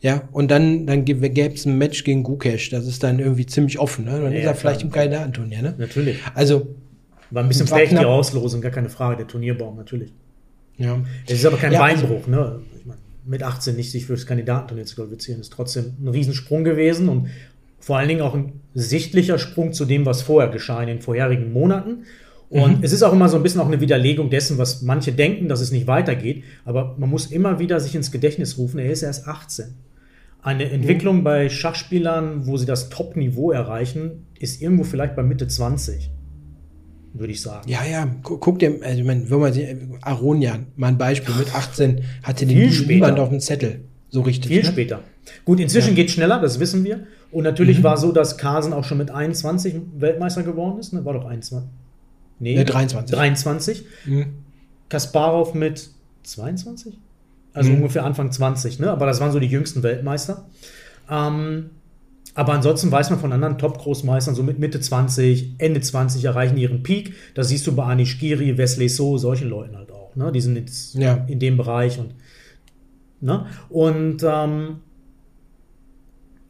Ja, 0.00 0.28
und 0.30 0.50
dann, 0.50 0.86
dann 0.86 1.04
gäbe 1.04 1.26
es 1.26 1.66
ein 1.66 1.76
Match 1.76 2.04
gegen 2.04 2.22
Gukesh. 2.22 2.70
Das 2.70 2.86
ist 2.86 3.02
dann 3.02 3.18
irgendwie 3.18 3.46
ziemlich 3.46 3.78
offen. 3.78 4.04
Ne? 4.04 4.12
Dann 4.12 4.32
ja, 4.32 4.38
ist 4.38 4.46
er 4.46 4.54
vielleicht 4.54 4.82
im 4.82 4.90
Kandidatenturnier. 4.90 5.62
Ne? 5.62 5.74
Natürlich. 5.76 6.18
Also, 6.34 6.68
war 7.30 7.42
ein 7.42 7.48
bisschen 7.48 7.66
frech, 7.66 7.90
die 7.90 7.98
Auslosung, 7.98 8.60
gar 8.60 8.70
keine 8.70 8.88
Frage, 8.88 9.16
der 9.16 9.26
Turnierbaum, 9.26 9.76
natürlich. 9.76 10.12
Ja. 10.76 10.98
Es 11.26 11.34
ist 11.34 11.46
aber 11.46 11.56
kein 11.56 11.72
ja, 11.72 11.82
also 11.82 12.06
Beinbruch, 12.06 12.26
ne? 12.28 12.60
Ich 12.78 12.86
meine, 12.86 13.00
mit 13.26 13.42
18 13.42 13.76
nicht 13.76 13.90
sich 13.90 14.06
fürs 14.06 14.24
Kandidatenturnier 14.24 14.86
zu 14.86 14.94
qualifizieren, 14.94 15.40
ist 15.40 15.52
trotzdem 15.52 15.96
ein 16.00 16.08
Riesensprung 16.08 16.64
gewesen 16.64 17.08
und 17.08 17.28
vor 17.80 17.98
allen 17.98 18.08
Dingen 18.08 18.22
auch 18.22 18.34
ein 18.34 18.60
sichtlicher 18.74 19.38
Sprung 19.38 19.72
zu 19.72 19.84
dem, 19.84 20.06
was 20.06 20.22
vorher 20.22 20.50
geschah 20.50 20.80
in 20.80 20.88
den 20.88 21.00
vorherigen 21.00 21.52
Monaten. 21.52 22.04
Und 22.48 22.78
mhm. 22.78 22.84
es 22.84 22.92
ist 22.92 23.02
auch 23.02 23.12
immer 23.12 23.28
so 23.28 23.36
ein 23.36 23.42
bisschen 23.42 23.60
auch 23.60 23.66
eine 23.66 23.80
Widerlegung 23.80 24.30
dessen, 24.30 24.56
was 24.56 24.80
manche 24.82 25.12
denken, 25.12 25.48
dass 25.48 25.60
es 25.60 25.70
nicht 25.70 25.86
weitergeht. 25.86 26.44
Aber 26.64 26.94
man 26.98 27.10
muss 27.10 27.26
immer 27.26 27.58
wieder 27.58 27.78
sich 27.80 27.94
ins 27.94 28.10
Gedächtnis 28.10 28.56
rufen, 28.56 28.78
er 28.78 28.90
ist 28.90 29.02
erst 29.02 29.26
18. 29.26 29.74
Eine 30.42 30.70
Entwicklung 30.70 31.18
mhm. 31.18 31.24
bei 31.24 31.48
Schachspielern, 31.48 32.46
wo 32.46 32.56
sie 32.56 32.66
das 32.66 32.88
Top-Niveau 32.90 33.50
erreichen, 33.50 34.26
ist 34.38 34.62
irgendwo 34.62 34.84
vielleicht 34.84 35.16
bei 35.16 35.22
Mitte 35.22 35.48
20 35.48 36.10
würde 37.14 37.32
ich 37.32 37.42
sagen. 37.42 37.68
Ja, 37.68 37.84
ja, 37.84 38.08
guck 38.22 38.58
dir, 38.58 38.78
also, 38.82 39.06
wenn 39.06 39.28
man 39.28 39.98
Aronian, 40.02 40.66
mal 40.76 40.88
ein 40.88 40.98
Beispiel, 40.98 41.34
mit 41.34 41.54
18 41.54 42.02
hatte 42.22 42.46
den 42.46 42.70
niemand 42.86 43.18
auf 43.18 43.30
dem 43.30 43.40
Zettel. 43.40 43.80
So 44.10 44.22
richtig. 44.22 44.50
Viel 44.50 44.62
ne? 44.62 44.68
später. 44.68 45.00
Gut, 45.44 45.60
inzwischen 45.60 45.90
ja. 45.90 45.94
geht 45.94 46.10
schneller, 46.10 46.40
das 46.40 46.60
wissen 46.60 46.84
wir. 46.84 47.06
Und 47.30 47.44
natürlich 47.44 47.80
mhm. 47.80 47.84
war 47.84 47.98
so, 47.98 48.12
dass 48.12 48.38
Carlsen 48.38 48.72
auch 48.72 48.84
schon 48.84 48.98
mit 48.98 49.10
21 49.10 49.74
Weltmeister 49.96 50.42
geworden 50.42 50.78
ist. 50.78 50.92
Ne? 50.92 51.04
War 51.04 51.12
doch 51.12 51.26
21. 51.26 51.68
Nee, 52.38 52.54
nee 52.54 52.64
23. 52.64 53.14
23. 53.14 53.84
Mhm. 54.06 54.26
Kasparov 54.88 55.54
mit 55.54 55.90
22? 56.22 56.98
Also 57.52 57.70
mhm. 57.70 57.76
ungefähr 57.76 58.04
Anfang 58.04 58.30
20, 58.30 58.78
ne? 58.78 58.90
Aber 58.90 59.06
das 59.06 59.20
waren 59.20 59.32
so 59.32 59.40
die 59.40 59.46
jüngsten 59.46 59.82
Weltmeister. 59.82 60.46
Ähm, 61.10 61.70
Aber 62.34 62.52
ansonsten 62.52 62.92
weiß 62.92 63.10
man 63.10 63.18
von 63.18 63.32
anderen 63.32 63.58
Top-Großmeistern, 63.58 64.34
so 64.34 64.42
mit 64.42 64.58
Mitte 64.58 64.78
20, 64.78 65.54
Ende 65.58 65.80
20 65.80 66.24
erreichen 66.24 66.56
ihren 66.56 66.82
Peak. 66.82 67.14
Das 67.34 67.48
siehst 67.48 67.66
du 67.66 67.74
bei 67.74 67.84
Anish 67.84 68.18
Giri, 68.20 68.56
Wesley 68.56 68.88
So, 68.88 69.18
solchen 69.18 69.48
Leuten 69.48 69.76
halt 69.76 69.90
auch. 69.90 70.14
Ne? 70.14 70.30
Die 70.30 70.40
sind 70.40 70.56
jetzt 70.56 70.94
ja. 70.94 71.24
in 71.26 71.40
dem 71.40 71.56
Bereich 71.56 71.98
und, 71.98 72.14
ne? 73.20 73.46
und 73.68 74.22
ähm, 74.22 74.76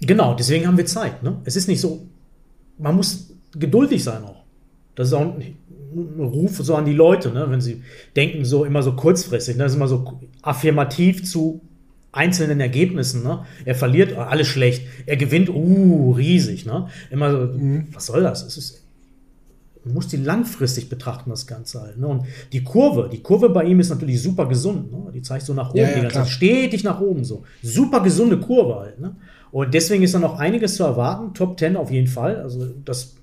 genau, 0.00 0.34
deswegen 0.34 0.66
haben 0.66 0.76
wir 0.76 0.86
Zeit. 0.86 1.22
Ne? 1.22 1.40
Es 1.44 1.56
ist 1.56 1.68
nicht 1.68 1.80
so, 1.80 2.06
man 2.76 2.96
muss 2.96 3.30
geduldig 3.52 4.04
sein 4.04 4.24
auch. 4.24 4.44
Das 4.94 5.08
ist 5.08 5.14
auch 5.14 5.34
Ruf 6.18 6.56
so 6.58 6.74
an 6.74 6.84
die 6.84 6.92
Leute, 6.92 7.30
ne? 7.30 7.46
wenn 7.48 7.60
sie 7.60 7.82
denken, 8.16 8.44
so 8.44 8.64
immer 8.64 8.82
so 8.82 8.92
kurzfristig. 8.92 9.56
Ne? 9.56 9.64
Das 9.64 9.72
ist 9.72 9.76
immer 9.76 9.88
so 9.88 10.20
affirmativ 10.42 11.24
zu 11.24 11.60
einzelnen 12.12 12.60
Ergebnissen. 12.60 13.22
Ne? 13.22 13.44
Er 13.64 13.74
verliert, 13.74 14.16
alles 14.16 14.48
schlecht. 14.48 14.86
Er 15.06 15.16
gewinnt, 15.16 15.48
uh, 15.48 16.12
riesig. 16.12 16.66
Ne? 16.66 16.88
Immer 17.10 17.30
so, 17.30 17.38
mhm. 17.38 17.88
was 17.92 18.06
soll 18.06 18.22
das? 18.22 18.42
Es 18.42 18.56
ist, 18.56 18.84
man 19.84 19.94
muss 19.94 20.08
die 20.08 20.16
langfristig 20.16 20.88
betrachten, 20.88 21.30
das 21.30 21.46
Ganze 21.46 21.80
halt. 21.80 21.98
Ne? 21.98 22.06
Und 22.06 22.24
die 22.52 22.64
Kurve, 22.64 23.08
die 23.10 23.22
Kurve 23.22 23.50
bei 23.50 23.64
ihm 23.64 23.80
ist 23.80 23.90
natürlich 23.90 24.22
super 24.22 24.46
gesund. 24.46 24.90
Ne? 24.92 25.12
Die 25.14 25.22
zeigt 25.22 25.44
so 25.44 25.54
nach 25.54 25.70
oben, 25.70 25.78
ja, 25.78 25.90
ja, 25.90 26.00
die 26.00 26.08
ganze 26.08 26.30
stetig 26.30 26.84
nach 26.84 27.00
oben 27.00 27.24
so. 27.24 27.44
Super 27.62 28.02
gesunde 28.02 28.38
Kurve 28.38 28.80
halt. 28.80 29.00
Ne? 29.00 29.16
Und 29.50 29.72
deswegen 29.72 30.02
ist 30.02 30.14
da 30.14 30.18
noch 30.18 30.38
einiges 30.38 30.76
zu 30.76 30.84
erwarten. 30.84 31.34
Top 31.34 31.58
10 31.58 31.76
auf 31.76 31.90
jeden 31.90 32.08
Fall. 32.08 32.36
Also 32.36 32.66
das 32.84 33.14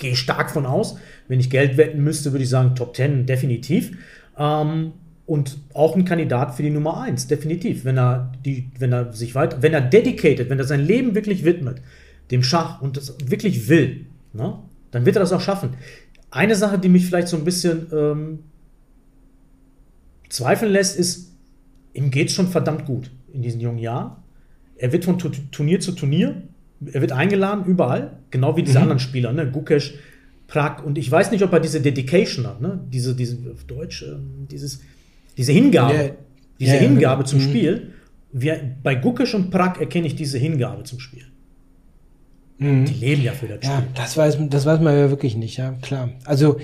gehe 0.00 0.16
stark 0.16 0.50
von 0.50 0.66
aus. 0.66 0.96
Wenn 1.28 1.38
ich 1.38 1.50
Geld 1.50 1.76
wetten 1.76 2.02
müsste, 2.02 2.32
würde 2.32 2.42
ich 2.42 2.50
sagen 2.50 2.74
Top 2.74 2.96
10 2.96 3.26
definitiv. 3.26 3.96
Ähm, 4.36 4.92
und 5.26 5.58
auch 5.74 5.94
ein 5.94 6.04
Kandidat 6.04 6.56
für 6.56 6.64
die 6.64 6.70
Nummer 6.70 7.02
1, 7.02 7.28
definitiv. 7.28 7.84
Wenn 7.84 7.96
er, 7.96 8.32
die, 8.44 8.68
wenn 8.80 8.92
er 8.92 9.12
sich 9.12 9.36
weiter, 9.36 9.62
wenn 9.62 9.72
er 9.72 9.80
dedicated, 9.80 10.50
wenn 10.50 10.58
er 10.58 10.64
sein 10.64 10.80
Leben 10.80 11.14
wirklich 11.14 11.44
widmet, 11.44 11.80
dem 12.32 12.42
Schach 12.42 12.82
und 12.82 12.96
das 12.96 13.14
wirklich 13.26 13.68
will, 13.68 14.06
ne, 14.32 14.58
dann 14.90 15.06
wird 15.06 15.14
er 15.14 15.20
das 15.20 15.32
auch 15.32 15.40
schaffen. 15.40 15.74
Eine 16.32 16.56
Sache, 16.56 16.80
die 16.80 16.88
mich 16.88 17.06
vielleicht 17.06 17.28
so 17.28 17.36
ein 17.36 17.44
bisschen 17.44 17.86
ähm, 17.92 18.38
zweifeln 20.28 20.72
lässt, 20.72 20.98
ist, 20.98 21.32
ihm 21.92 22.10
geht 22.10 22.28
es 22.28 22.34
schon 22.34 22.48
verdammt 22.48 22.86
gut 22.86 23.12
in 23.32 23.42
diesen 23.42 23.60
jungen 23.60 23.78
Jahren. 23.78 24.16
Er 24.76 24.92
wird 24.92 25.04
von 25.04 25.18
Turnier 25.18 25.78
zu 25.78 25.92
Turnier, 25.92 26.42
er 26.86 27.00
wird 27.00 27.12
eingeladen 27.12 27.64
überall, 27.64 28.18
genau 28.30 28.56
wie 28.56 28.62
diese 28.62 28.78
mhm. 28.78 28.84
anderen 28.84 29.00
Spieler, 29.00 29.32
ne? 29.32 29.50
Gukesh, 29.50 29.94
Prag 30.46 30.82
und 30.84 30.98
ich 30.98 31.10
weiß 31.10 31.30
nicht, 31.30 31.44
ob 31.44 31.52
er 31.52 31.60
diese 31.60 31.80
Dedication 31.80 32.46
hat, 32.46 32.60
ne? 32.60 32.80
Diese, 32.92 33.14
diese 33.14 33.38
auf 33.52 33.64
Deutsch, 33.64 34.02
äh, 34.02 34.16
dieses 34.50 34.80
diese 35.36 35.52
Hingabe, 35.52 35.94
ja, 35.94 36.10
diese 36.58 36.74
ja, 36.74 36.80
Hingabe 36.80 37.24
zum 37.24 37.38
mhm. 37.38 37.44
Spiel. 37.44 37.92
Wir, 38.32 38.60
bei 38.82 38.94
Gukisch 38.94 39.34
und 39.34 39.50
Prag 39.50 39.80
erkenne 39.80 40.06
ich 40.06 40.14
diese 40.14 40.38
Hingabe 40.38 40.84
zum 40.84 41.00
Spiel. 41.00 41.24
Mhm. 42.60 42.84
Die 42.84 42.92
leben 42.92 43.22
ja 43.22 43.32
für 43.32 43.46
das 43.46 43.56
Spiel. 43.56 43.70
Ja, 43.70 43.82
das 43.94 44.18
weiß, 44.18 44.36
das 44.50 44.66
weiß 44.66 44.80
man 44.80 44.94
ja 44.94 45.08
wirklich 45.08 45.34
nicht, 45.34 45.56
ja, 45.56 45.72
klar. 45.80 46.10
Also 46.26 46.58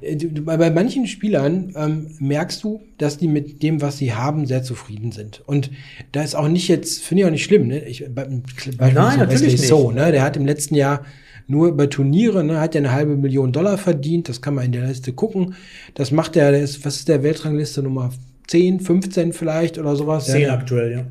äh, 0.00 0.16
bei, 0.16 0.70
manchen 0.70 1.06
Spielern 1.06 1.72
ähm, 1.76 2.10
merkst 2.18 2.64
du, 2.64 2.82
dass 2.98 3.16
die 3.16 3.28
mit 3.28 3.62
dem, 3.62 3.80
was 3.80 3.96
sie 3.96 4.12
haben, 4.12 4.46
sehr 4.46 4.64
zufrieden 4.64 5.12
sind. 5.12 5.42
Und 5.46 5.70
da 6.10 6.22
ist 6.22 6.34
auch 6.34 6.48
nicht 6.48 6.66
jetzt, 6.66 7.04
finde 7.04 7.22
ich 7.22 7.26
auch 7.26 7.30
nicht 7.30 7.44
schlimm, 7.44 7.68
ne? 7.68 7.84
Ich, 7.84 8.04
bei, 8.12 8.26
Nein, 8.26 9.20
natürlich 9.20 9.52
nicht. 9.52 9.68
So, 9.68 9.92
ne? 9.92 10.10
Der 10.10 10.22
hat 10.22 10.36
im 10.36 10.46
letzten 10.46 10.74
Jahr 10.74 11.04
nur 11.46 11.68
über 11.68 11.88
Turniere, 11.88 12.42
ne, 12.42 12.58
hat 12.58 12.74
er 12.74 12.80
eine 12.80 12.90
halbe 12.90 13.16
Million 13.16 13.52
Dollar 13.52 13.78
verdient. 13.78 14.28
Das 14.28 14.42
kann 14.42 14.56
man 14.56 14.64
in 14.64 14.72
der 14.72 14.88
Liste 14.88 15.12
gucken. 15.12 15.54
Das 15.94 16.10
macht 16.10 16.34
er, 16.34 16.58
ist, 16.58 16.84
was 16.84 16.96
ist 16.96 17.08
der 17.08 17.22
Weltrangliste 17.22 17.84
Nummer 17.84 18.10
10, 18.48 18.80
15 18.80 19.32
vielleicht 19.32 19.78
oder 19.78 19.94
sowas? 19.94 20.26
10 20.26 20.42
ja, 20.42 20.54
aktuell, 20.54 20.90
ja. 20.90 21.06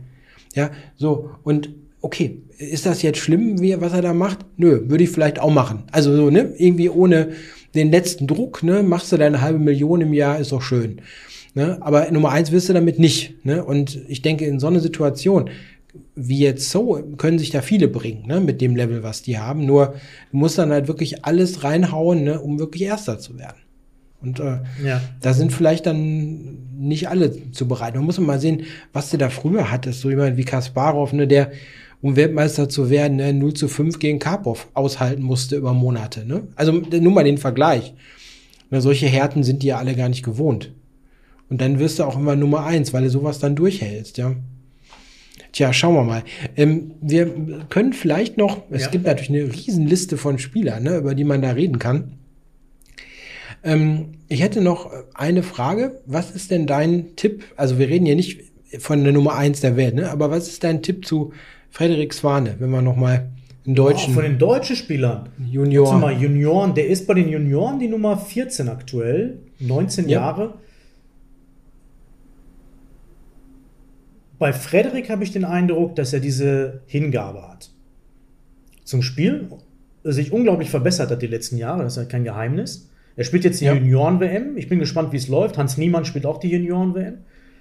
Ja, 0.55 0.71
so. 0.97 1.31
Und 1.43 1.69
okay, 2.05 2.43
ist 2.57 2.85
das 2.85 3.01
jetzt 3.01 3.17
schlimm, 3.17 3.59
wie, 3.61 3.81
was 3.81 3.93
er 3.93 4.03
da 4.03 4.13
macht? 4.13 4.45
Nö, 4.57 4.83
würde 4.89 5.03
ich 5.03 5.09
vielleicht 5.09 5.39
auch 5.39 5.51
machen. 5.51 5.83
Also 5.91 6.15
so, 6.15 6.29
ne, 6.29 6.53
irgendwie 6.55 6.89
ohne 6.89 7.31
den 7.73 7.91
letzten 7.91 8.27
Druck, 8.27 8.61
ne, 8.61 8.83
machst 8.83 9.11
du 9.11 9.17
deine 9.17 9.41
halbe 9.41 9.57
Million 9.57 10.01
im 10.01 10.13
Jahr, 10.13 10.39
ist 10.39 10.51
doch 10.51 10.61
schön. 10.61 11.01
Ne? 11.55 11.77
Aber 11.81 12.11
Nummer 12.11 12.31
eins 12.31 12.51
wirst 12.51 12.69
du 12.69 12.73
damit 12.73 12.99
nicht. 12.99 13.43
Ne? 13.43 13.65
Und 13.65 13.99
ich 14.07 14.21
denke, 14.21 14.45
in 14.45 14.59
so 14.59 14.67
einer 14.67 14.81
Situation 14.81 15.49
wie 16.13 16.39
jetzt 16.39 16.69
so, 16.69 17.01
können 17.17 17.39
sich 17.39 17.49
da 17.51 17.61
viele 17.61 17.87
bringen, 17.87 18.27
ne, 18.27 18.41
mit 18.41 18.59
dem 18.59 18.75
Level, 18.75 19.01
was 19.01 19.21
die 19.21 19.39
haben. 19.39 19.65
Nur 19.65 19.95
du 20.31 20.37
musst 20.37 20.57
dann 20.57 20.71
halt 20.71 20.89
wirklich 20.89 21.23
alles 21.23 21.63
reinhauen, 21.63 22.23
ne, 22.23 22.41
um 22.41 22.59
wirklich 22.59 22.83
Erster 22.83 23.17
zu 23.17 23.39
werden. 23.39 23.57
Und 24.21 24.41
äh, 24.41 24.59
ja. 24.83 25.01
da 25.21 25.33
sind 25.33 25.53
vielleicht 25.53 25.85
dann 25.85 26.57
nicht 26.77 27.07
alle 27.07 27.51
zu 27.51 27.67
bereit. 27.67 27.95
Man 27.95 28.03
muss 28.03 28.19
mal 28.19 28.39
sehen, 28.39 28.63
was 28.91 29.09
du 29.09 29.17
da 29.17 29.29
früher 29.29 29.71
hattest. 29.71 30.01
So 30.01 30.09
jemand 30.09 30.35
wie 30.35 30.43
Kasparov, 30.43 31.13
ne, 31.13 31.27
der, 31.27 31.51
um 32.05 32.15
Weltmeister 32.15 32.69
zu 32.69 32.91
werden, 32.91 33.17
ne, 33.17 33.33
0 33.33 33.55
zu 33.55 33.67
5 33.67 33.97
gegen 33.97 34.19
Karpov 34.19 34.67
aushalten 34.75 35.23
musste 35.23 35.55
über 35.55 35.73
Monate. 35.73 36.23
Ne? 36.23 36.43
Also 36.55 36.71
nur 36.71 37.11
mal 37.11 37.23
den 37.23 37.39
Vergleich. 37.39 37.95
Ne, 38.69 38.79
solche 38.79 39.07
Härten 39.07 39.41
sind 39.41 39.63
die 39.63 39.67
ja 39.67 39.79
alle 39.79 39.95
gar 39.95 40.07
nicht 40.07 40.21
gewohnt. 40.21 40.71
Und 41.49 41.61
dann 41.61 41.79
wirst 41.79 41.97
du 41.97 42.03
auch 42.03 42.15
immer 42.15 42.35
Nummer 42.35 42.63
eins, 42.63 42.93
weil 42.93 43.05
du 43.05 43.09
sowas 43.09 43.39
dann 43.39 43.55
durchhältst, 43.55 44.19
ja. 44.19 44.35
Tja, 45.51 45.73
schauen 45.73 45.95
wir 45.95 46.03
mal. 46.03 46.23
Ähm, 46.55 46.91
wir 47.01 47.65
können 47.69 47.93
vielleicht 47.93 48.37
noch, 48.37 48.61
es 48.69 48.83
ja. 48.83 48.89
gibt 48.89 49.07
natürlich 49.07 49.31
eine 49.31 49.51
Riesenliste 49.51 50.17
von 50.17 50.37
Spielern, 50.37 50.83
ne, 50.83 50.97
über 50.97 51.15
die 51.15 51.23
man 51.23 51.41
da 51.41 51.53
reden 51.53 51.79
kann. 51.79 52.19
Ähm, 53.63 54.09
ich 54.27 54.43
hätte 54.43 54.61
noch 54.61 54.91
eine 55.15 55.41
Frage. 55.41 56.01
Was 56.05 56.29
ist 56.29 56.51
denn 56.51 56.67
dein 56.67 57.15
Tipp? 57.15 57.45
Also 57.55 57.79
wir 57.79 57.89
reden 57.89 58.05
hier 58.05 58.15
nicht 58.15 58.41
von 58.77 59.03
der 59.03 59.13
Nummer 59.13 59.35
eins 59.35 59.61
der 59.61 59.75
Welt, 59.75 59.95
ne? 59.95 60.11
aber 60.11 60.29
was 60.29 60.47
ist 60.47 60.63
dein 60.63 60.83
Tipp 60.83 61.05
zu 61.07 61.33
Frederik 61.75 62.13
Swane, 62.13 62.55
wenn 62.59 62.69
wir 62.69 62.81
noch 62.81 62.95
mal 62.95 63.29
einen 63.65 63.75
deutschen... 63.75 64.11
Oh, 64.11 64.15
von 64.15 64.23
den 64.23 64.39
deutschen 64.39 64.77
Spielern. 64.77 65.27
Junioren. 65.37 65.99
Mal, 65.99 66.13
Junioren. 66.13 66.73
Der 66.73 66.87
ist 66.87 67.05
bei 67.05 67.13
den 67.13 67.27
Junioren 67.27 67.79
die 67.79 67.89
Nummer 67.89 68.17
14 68.17 68.69
aktuell. 68.69 69.39
19 69.59 70.07
ja. 70.07 70.21
Jahre. 70.21 70.53
bei 74.39 74.53
Frederik 74.53 75.09
habe 75.09 75.23
ich 75.23 75.31
den 75.31 75.45
Eindruck, 75.45 75.95
dass 75.95 76.13
er 76.13 76.19
diese 76.19 76.81
Hingabe 76.87 77.41
hat. 77.47 77.71
Zum 78.83 79.01
Spiel 79.01 79.49
sich 80.03 80.31
unglaublich 80.31 80.69
verbessert 80.69 81.09
hat 81.09 81.21
die 81.21 81.27
letzten 81.27 81.57
Jahre, 81.57 81.83
das 81.83 81.97
ist 81.97 82.03
ja 82.03 82.07
kein 82.07 82.23
Geheimnis. 82.23 82.89
Er 83.15 83.23
spielt 83.23 83.43
jetzt 83.43 83.59
die 83.59 83.65
ja. 83.65 83.73
Junioren-WM. 83.73 84.57
Ich 84.57 84.69
bin 84.69 84.79
gespannt, 84.79 85.11
wie 85.13 85.17
es 85.17 85.27
läuft. 85.29 85.57
Hans 85.57 85.77
Niemann 85.77 86.05
spielt 86.05 86.25
auch 86.25 86.39
die 86.39 86.49
Junioren-WM. 86.49 87.17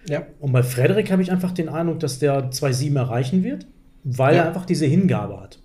Ja. 0.08 0.26
Und 0.40 0.52
bei 0.52 0.62
Frederik 0.62 1.10
habe 1.10 1.22
ich 1.22 1.32
einfach 1.32 1.52
den 1.52 1.68
Eindruck, 1.68 2.00
dass 2.00 2.18
der 2.18 2.50
2-7 2.50 2.96
erreichen 2.96 3.42
wird, 3.44 3.66
weil 4.04 4.36
ja. 4.36 4.42
er 4.42 4.48
einfach 4.48 4.66
diese 4.66 4.86
Hingabe 4.86 5.40
hat. 5.40 5.58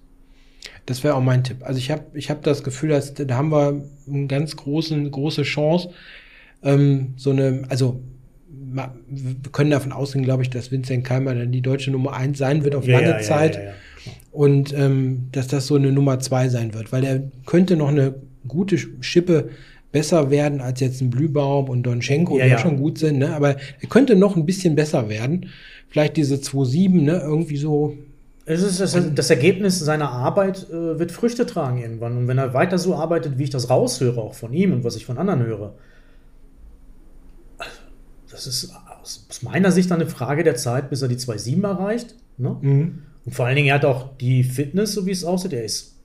Das 0.86 1.04
wäre 1.04 1.16
auch 1.16 1.22
mein 1.22 1.44
Tipp. 1.44 1.58
Also 1.62 1.78
ich 1.78 1.92
habe 1.92 2.06
ich 2.14 2.30
hab 2.30 2.42
das 2.42 2.64
Gefühl, 2.64 2.90
dass 2.90 3.14
da 3.14 3.36
haben 3.36 3.52
wir 3.52 3.84
eine 4.08 4.28
ganz 4.28 4.56
großen, 4.56 5.12
große 5.12 5.44
Chance, 5.44 5.92
ähm, 6.64 7.14
so 7.16 7.30
eine, 7.30 7.64
also 7.70 8.02
wir 9.08 9.52
können 9.52 9.72
davon 9.72 9.92
ausgehen, 9.92 10.26
glaube 10.26 10.44
ich, 10.44 10.50
dass 10.50 10.72
Vincent 10.72 11.04
Keimer 11.04 11.34
dann 11.34 11.52
die 11.52 11.62
deutsche 11.62 11.92
Nummer 11.92 12.14
eins 12.14 12.38
sein 12.38 12.64
wird 12.64 12.76
auf 12.76 12.86
ja, 12.86 13.00
lange 13.00 13.12
ja, 13.12 13.20
Zeit. 13.20 13.56
Ja, 13.56 13.72
und 14.32 14.74
ähm, 14.74 15.28
dass 15.32 15.48
das 15.48 15.68
so 15.68 15.76
eine 15.76 15.92
Nummer 15.92 16.20
zwei 16.20 16.50
sein 16.50 16.74
wird, 16.74 16.92
weil 16.92 17.04
er 17.04 17.24
könnte 17.46 17.76
noch 17.76 17.90
eine 17.90 18.16
gute 18.48 18.78
Schippe 18.78 19.50
besser 19.92 20.30
werden 20.30 20.62
als 20.62 20.80
jetzt 20.80 21.02
ein 21.02 21.10
Blühbaum 21.10 21.70
und 21.70 21.84
Donchenko, 21.84 22.38
die 22.40 22.48
ja 22.48 22.60
schon 22.60 22.78
gut 22.78 23.00
sind, 23.00 23.18
ne? 23.18 23.34
aber 23.34 23.56
er 23.58 23.90
könnte 23.90 24.16
noch 24.16 24.36
ein 24.36 24.46
bisschen 24.46 24.76
besser 24.76 25.10
werden. 25.10 25.48
Vielleicht 25.88 26.18
diese 26.18 26.36
2-7, 26.36 27.02
ne? 27.02 27.22
irgendwie 27.24 27.58
so. 27.58 27.98
Es 28.50 28.64
ist 28.64 28.80
das, 28.80 28.98
das 29.14 29.30
Ergebnis 29.30 29.78
seiner 29.78 30.10
Arbeit 30.10 30.68
äh, 30.72 30.98
wird 30.98 31.12
Früchte 31.12 31.46
tragen 31.46 31.78
irgendwann. 31.78 32.18
Und 32.18 32.28
wenn 32.28 32.40
er 32.40 32.56
weiter 32.56 32.80
so 32.80 32.96
arbeitet, 32.96 33.38
wie 33.38 33.44
ich 33.44 33.52
das 33.52 33.70
raushöre, 33.70 34.20
auch 34.20 34.34
von 34.34 34.54
ihm 34.54 34.74
und 34.74 34.84
was 34.84 34.96
ich 34.96 35.06
von 35.06 35.20
anderen 35.20 35.46
höre, 35.46 35.76
das 38.32 38.48
ist 38.48 38.74
aus 39.04 39.44
meiner 39.44 39.72
Sicht 39.72 39.92
eine 39.92 40.08
Frage 40.08 40.44
der 40.44 40.56
Zeit, 40.56 40.90
bis 40.90 41.04
er 41.04 41.10
die 41.10 41.18
2,7 41.18 41.64
erreicht. 41.64 42.16
Ne? 42.38 42.58
Mhm. 42.60 43.04
Und 43.24 43.36
vor 43.36 43.46
allen 43.46 43.56
Dingen, 43.56 43.68
er 43.68 43.76
hat 43.76 43.86
auch 43.86 44.18
die 44.18 44.44
Fitness, 44.44 44.94
so 44.94 45.06
wie 45.06 45.12
es 45.12 45.24
aussieht. 45.24 45.54
Er 45.54 45.64
ist 45.64 46.00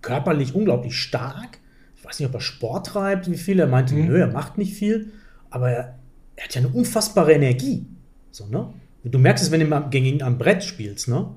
körperlich 0.00 0.54
unglaublich 0.54 0.96
stark. 0.96 1.58
Ich 1.94 2.02
weiß 2.06 2.20
nicht, 2.20 2.28
ob 2.28 2.34
er 2.36 2.40
Sport 2.40 2.86
treibt, 2.86 3.30
wie 3.30 3.36
viel. 3.36 3.60
Er 3.60 3.66
meinte, 3.66 3.94
mhm. 3.94 4.06
nö, 4.06 4.18
er 4.18 4.28
macht 4.28 4.56
nicht 4.56 4.72
viel. 4.72 5.12
Aber 5.50 5.68
er, 5.68 5.98
er, 6.36 6.44
hat 6.44 6.54
ja 6.54 6.62
eine 6.62 6.70
unfassbare 6.70 7.34
Energie. 7.34 7.84
So, 8.30 8.46
ne? 8.46 8.72
Du 9.04 9.18
merkst 9.18 9.44
es, 9.44 9.50
wenn 9.50 9.60
du 9.60 9.88
gegen 9.90 10.06
ihn 10.06 10.22
am 10.22 10.38
Brett 10.38 10.64
spielst. 10.64 11.08
Ne? 11.08 11.28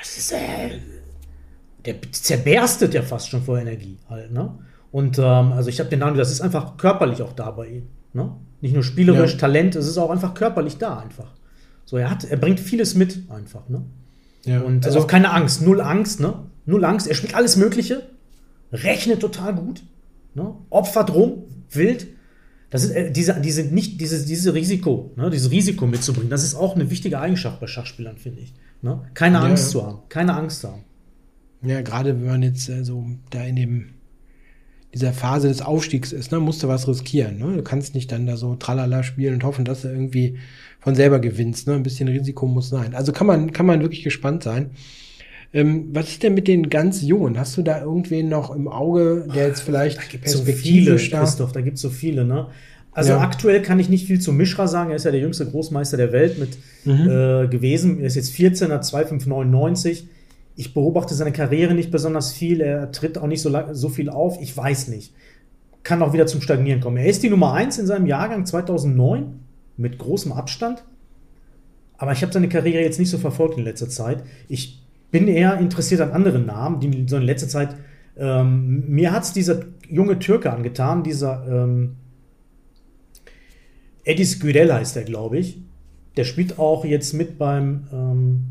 Das 0.00 0.16
ist, 0.16 0.32
äh, 0.32 0.78
der 1.84 1.96
zerberstet 2.10 2.94
ja 2.94 3.02
fast 3.02 3.28
schon 3.28 3.42
vor 3.42 3.58
Energie 3.58 3.98
halt. 4.08 4.32
Ne? 4.32 4.58
Und 4.92 5.18
ähm, 5.18 5.52
also 5.52 5.68
ich 5.68 5.78
habe 5.78 5.90
den 5.90 6.02
Eindruck, 6.02 6.18
das 6.18 6.30
ist 6.30 6.40
einfach 6.40 6.76
körperlich 6.76 7.22
auch 7.22 7.32
da 7.32 7.50
bei 7.50 7.68
ihm. 7.68 7.86
Ne? 8.12 8.32
Nicht 8.60 8.74
nur 8.74 8.82
spielerisch, 8.82 9.32
ja. 9.32 9.38
Talent, 9.38 9.76
es 9.76 9.86
ist 9.86 9.98
auch 9.98 10.10
einfach 10.10 10.34
körperlich 10.34 10.78
da 10.78 10.98
einfach. 10.98 11.32
So, 11.84 11.96
er 11.96 12.10
hat, 12.10 12.24
er 12.24 12.36
bringt 12.36 12.60
vieles 12.60 12.94
mit 12.94 13.30
einfach, 13.30 13.68
ne? 13.68 13.82
Ja. 14.44 14.60
Und 14.60 14.86
also 14.86 15.00
auch 15.00 15.06
keine 15.06 15.32
Angst, 15.32 15.62
null 15.62 15.80
Angst, 15.80 16.20
ne? 16.20 16.34
Null 16.66 16.84
Angst, 16.84 17.06
er 17.06 17.14
spielt 17.14 17.34
alles 17.34 17.56
Mögliche, 17.56 18.02
rechnet 18.72 19.20
total 19.20 19.54
gut, 19.54 19.82
ne? 20.34 20.54
Opfert 20.70 21.12
rum, 21.14 21.44
wild. 21.70 22.06
Das 22.70 22.84
ist 22.84 22.90
äh, 22.90 23.10
diese, 23.10 23.40
diese, 23.40 23.64
nicht, 23.64 24.00
dieses, 24.00 24.26
diese 24.26 24.54
Risiko, 24.54 25.12
ne? 25.16 25.30
dieses 25.30 25.50
Risiko 25.50 25.86
mitzubringen, 25.86 26.30
das 26.30 26.44
ist 26.44 26.54
auch 26.54 26.76
eine 26.76 26.90
wichtige 26.90 27.18
Eigenschaft 27.18 27.58
bei 27.60 27.66
Schachspielern, 27.66 28.16
finde 28.16 28.42
ich. 28.42 28.54
Ne? 28.82 29.02
Keine 29.14 29.40
Angst 29.40 29.74
ja. 29.74 29.80
zu 29.80 29.86
haben, 29.86 29.98
keine 30.08 30.34
Angst 30.34 30.60
zu 30.60 30.68
haben. 30.68 30.84
Ja, 31.62 31.82
gerade 31.82 32.18
wenn 32.20 32.26
man 32.26 32.42
jetzt 32.42 32.68
äh, 32.68 32.84
so 32.84 33.04
da 33.30 33.44
in 33.44 33.56
dem 33.56 33.90
dieser 34.92 35.12
Phase 35.12 35.48
des 35.48 35.62
Aufstiegs 35.62 36.12
ist, 36.12 36.32
ne, 36.32 36.40
musst 36.40 36.62
du 36.62 36.68
was 36.68 36.88
riskieren. 36.88 37.38
Ne? 37.38 37.56
Du 37.56 37.62
kannst 37.62 37.94
nicht 37.94 38.10
dann 38.10 38.26
da 38.26 38.36
so 38.36 38.56
tralala 38.56 39.02
spielen 39.02 39.34
und 39.34 39.44
hoffen, 39.44 39.64
dass 39.64 39.82
du 39.82 39.88
irgendwie 39.88 40.38
von 40.80 40.94
selber 40.94 41.20
gewinnst. 41.20 41.68
Ne? 41.68 41.74
Ein 41.74 41.82
bisschen 41.82 42.08
Risiko 42.08 42.46
muss 42.46 42.70
sein. 42.70 42.94
Also 42.94 43.12
kann 43.12 43.26
man, 43.26 43.52
kann 43.52 43.66
man 43.66 43.82
wirklich 43.82 44.02
gespannt 44.02 44.42
sein. 44.42 44.70
Ähm, 45.52 45.90
was 45.92 46.08
ist 46.08 46.22
denn 46.22 46.34
mit 46.34 46.48
den 46.48 46.70
ganz 46.70 47.02
Jungen? 47.02 47.38
Hast 47.38 47.56
du 47.56 47.62
da 47.62 47.80
irgendwen 47.80 48.28
noch 48.28 48.54
im 48.54 48.68
Auge, 48.68 49.26
der 49.34 49.48
jetzt 49.48 49.60
vielleicht 49.60 49.98
da 49.98 50.02
gibt's 50.08 50.32
so 50.32 50.42
viele, 50.44 50.96
Christoph, 50.96 51.52
da 51.52 51.60
gibt 51.60 51.76
es 51.76 51.82
so 51.82 51.90
viele, 51.90 52.24
ne? 52.24 52.48
Also 52.92 53.12
ja. 53.12 53.20
aktuell 53.20 53.62
kann 53.62 53.78
ich 53.78 53.88
nicht 53.88 54.06
viel 54.06 54.20
zu 54.20 54.32
Mischra 54.32 54.66
sagen. 54.66 54.90
Er 54.90 54.96
ist 54.96 55.04
ja 55.04 55.10
der 55.10 55.20
jüngste 55.20 55.46
Großmeister 55.46 55.96
der 55.96 56.12
Welt 56.12 56.38
mit 56.38 56.58
mhm. 56.84 57.08
äh, 57.08 57.48
gewesen. 57.48 58.00
Er 58.00 58.06
ist 58.06 58.16
jetzt 58.16 58.30
14, 58.30 58.72
hat 58.72 58.84
2599 58.84 60.08
ich 60.60 60.74
beobachte 60.74 61.14
seine 61.14 61.32
Karriere 61.32 61.72
nicht 61.72 61.90
besonders 61.90 62.32
viel. 62.32 62.60
Er 62.60 62.92
tritt 62.92 63.16
auch 63.16 63.26
nicht 63.26 63.40
so, 63.40 63.50
so 63.72 63.88
viel 63.88 64.10
auf. 64.10 64.38
Ich 64.42 64.54
weiß 64.54 64.88
nicht. 64.88 65.14
Kann 65.82 66.02
auch 66.02 66.12
wieder 66.12 66.26
zum 66.26 66.42
Stagnieren 66.42 66.82
kommen. 66.82 66.98
Er 66.98 67.06
ist 67.06 67.22
die 67.22 67.30
Nummer 67.30 67.54
1 67.54 67.78
in 67.78 67.86
seinem 67.86 68.04
Jahrgang 68.04 68.44
2009 68.44 69.40
mit 69.78 69.96
großem 69.96 70.32
Abstand. 70.32 70.84
Aber 71.96 72.12
ich 72.12 72.20
habe 72.20 72.30
seine 72.30 72.50
Karriere 72.50 72.82
jetzt 72.82 72.98
nicht 72.98 73.08
so 73.08 73.16
verfolgt 73.16 73.56
in 73.56 73.64
letzter 73.64 73.88
Zeit. 73.88 74.22
Ich 74.48 74.82
bin 75.10 75.28
eher 75.28 75.58
interessiert 75.58 76.02
an 76.02 76.10
anderen 76.10 76.44
Namen, 76.44 76.78
die 76.78 77.06
so 77.08 77.16
in 77.16 77.22
letzter 77.22 77.48
Zeit. 77.48 77.76
Ähm, 78.18 78.84
mir 78.86 79.12
hat 79.12 79.22
es 79.22 79.32
dieser 79.32 79.60
junge 79.88 80.18
Türke 80.18 80.52
angetan, 80.52 81.02
dieser 81.02 81.42
ähm, 81.48 81.96
Edis 84.10 84.40
Gürel 84.40 84.72
heißt 84.72 84.96
er, 84.96 85.04
glaube 85.04 85.38
ich. 85.38 85.60
Der 86.16 86.24
spielt 86.24 86.58
auch 86.58 86.84
jetzt 86.84 87.12
mit 87.14 87.38
beim 87.38 87.86
ähm, 87.92 88.46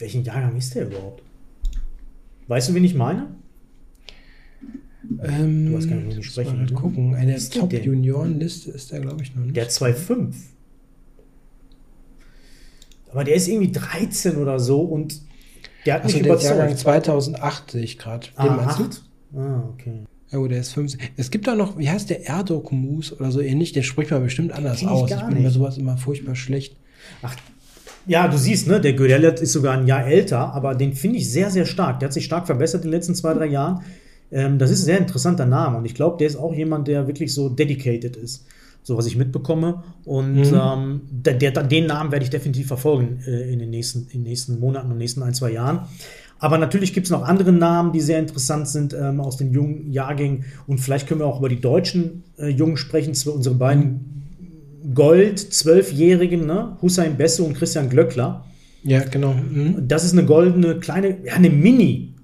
welchen 0.00 0.24
Jahrgang 0.24 0.56
ist 0.56 0.74
der 0.74 0.86
überhaupt? 0.86 1.22
Weißt 2.48 2.70
du, 2.70 2.74
wen 2.74 2.84
ich 2.84 2.94
meine? 2.94 3.28
Ähm, 5.22 5.70
du 5.70 5.76
hast 5.76 5.88
gar 5.88 5.96
nicht 5.96 6.24
sprechen. 6.24 6.64
Mal 6.64 6.72
gucken. 6.72 7.14
Eine 7.14 7.38
Top-Junioren-Liste 7.38 8.70
ist 8.70 8.92
der, 8.92 9.00
glaube 9.00 9.22
ich, 9.22 9.34
noch 9.34 9.44
nicht. 9.44 9.56
Der 9.56 9.68
2,5. 9.68 10.34
Aber 13.10 13.24
der 13.24 13.34
ist 13.34 13.48
irgendwie 13.48 13.72
13 13.72 14.36
oder 14.36 14.58
so 14.58 14.80
und 14.80 15.20
der 15.84 15.94
hat 15.94 16.04
also 16.04 16.16
mich 16.16 16.22
der 16.22 16.32
überzeugt. 16.32 16.58
Jahrgang 16.58 16.76
2008 16.76 17.70
sehe 17.72 17.82
ich 17.82 17.98
gerade. 17.98 18.28
Ah, 18.36 18.46
8? 18.46 19.02
Ah, 19.34 19.62
okay. 19.72 20.04
Ja, 20.32 20.38
oh, 20.38 20.46
der 20.46 20.60
ist 20.60 20.72
15. 20.72 21.00
Es 21.16 21.30
gibt 21.30 21.46
da 21.46 21.56
noch, 21.56 21.76
wie 21.76 21.90
heißt 21.90 22.08
der 22.08 22.26
Erdok 22.26 22.70
Mus 22.70 23.12
oder 23.12 23.32
so 23.32 23.40
ähnlich, 23.40 23.72
der 23.72 23.82
spricht 23.82 24.12
man 24.12 24.22
bestimmt 24.22 24.52
anders 24.52 24.84
aus. 24.84 25.10
Ich, 25.10 25.16
ich 25.16 25.22
bin 25.22 25.34
nicht. 25.34 25.44
bei 25.44 25.50
sowas 25.50 25.76
immer 25.76 25.96
furchtbar 25.96 26.36
schlecht. 26.36 26.76
Ach, 27.22 27.34
ja, 28.06 28.28
du 28.28 28.38
siehst, 28.38 28.66
ne, 28.66 28.80
der 28.80 28.94
Gödelet 28.94 29.40
ist 29.40 29.52
sogar 29.52 29.76
ein 29.76 29.86
Jahr 29.86 30.06
älter, 30.06 30.54
aber 30.54 30.74
den 30.74 30.94
finde 30.94 31.18
ich 31.18 31.30
sehr, 31.30 31.50
sehr 31.50 31.66
stark. 31.66 32.00
Der 32.00 32.08
hat 32.08 32.12
sich 32.12 32.24
stark 32.24 32.46
verbessert 32.46 32.84
in 32.84 32.90
den 32.90 32.96
letzten 32.96 33.14
zwei, 33.14 33.34
drei 33.34 33.46
Jahren. 33.46 33.82
Ähm, 34.30 34.58
das 34.58 34.70
ist 34.70 34.82
ein 34.82 34.86
sehr 34.86 34.98
interessanter 34.98 35.46
Name 35.46 35.78
und 35.78 35.84
ich 35.84 35.94
glaube, 35.94 36.16
der 36.18 36.28
ist 36.28 36.36
auch 36.36 36.54
jemand, 36.54 36.88
der 36.88 37.06
wirklich 37.06 37.34
so 37.34 37.48
dedicated 37.48 38.16
ist, 38.16 38.46
so 38.82 38.96
was 38.96 39.06
ich 39.06 39.16
mitbekomme. 39.16 39.82
Und 40.04 40.34
mhm. 40.34 40.60
ähm, 40.60 41.00
der, 41.10 41.34
der, 41.34 41.50
den 41.50 41.86
Namen 41.86 42.12
werde 42.12 42.24
ich 42.24 42.30
definitiv 42.30 42.68
verfolgen 42.68 43.20
äh, 43.26 43.52
in, 43.52 43.58
den 43.58 43.70
nächsten, 43.70 44.06
in 44.10 44.20
den 44.20 44.22
nächsten 44.22 44.60
Monaten 44.60 44.90
und 44.92 44.98
nächsten 44.98 45.22
ein, 45.22 45.34
zwei 45.34 45.50
Jahren. 45.50 45.88
Aber 46.40 46.58
natürlich 46.58 46.92
gibt 46.92 47.06
es 47.06 47.10
noch 47.10 47.22
andere 47.22 47.52
Namen, 47.52 47.92
die 47.92 48.00
sehr 48.00 48.18
interessant 48.18 48.66
sind 48.66 48.92
ähm, 48.92 49.20
aus 49.20 49.36
den 49.36 49.52
jungen 49.52 49.92
Jahrgängen. 49.92 50.44
Und 50.66 50.78
vielleicht 50.78 51.06
können 51.06 51.20
wir 51.20 51.26
auch 51.26 51.38
über 51.38 51.48
die 51.48 51.60
deutschen 51.60 52.24
äh, 52.38 52.48
Jungen 52.48 52.76
sprechen, 52.76 53.10
unsere 53.10 53.54
beiden 53.54 53.84
mhm 53.84 54.20
Gold, 54.94 55.38
Zwölfjährigen, 55.38 56.46
ne? 56.46 56.76
Hussein 56.80 57.16
Besse 57.16 57.42
und 57.42 57.54
Christian 57.54 57.88
Glöckler. 57.88 58.44
Ja, 58.82 59.00
genau. 59.04 59.34
Mhm. 59.34 59.86
Das 59.88 60.04
ist 60.04 60.12
eine 60.12 60.24
goldene, 60.24 60.78
kleine, 60.78 61.18
ja, 61.24 61.34
eine 61.34 61.50
Mini- 61.50 62.14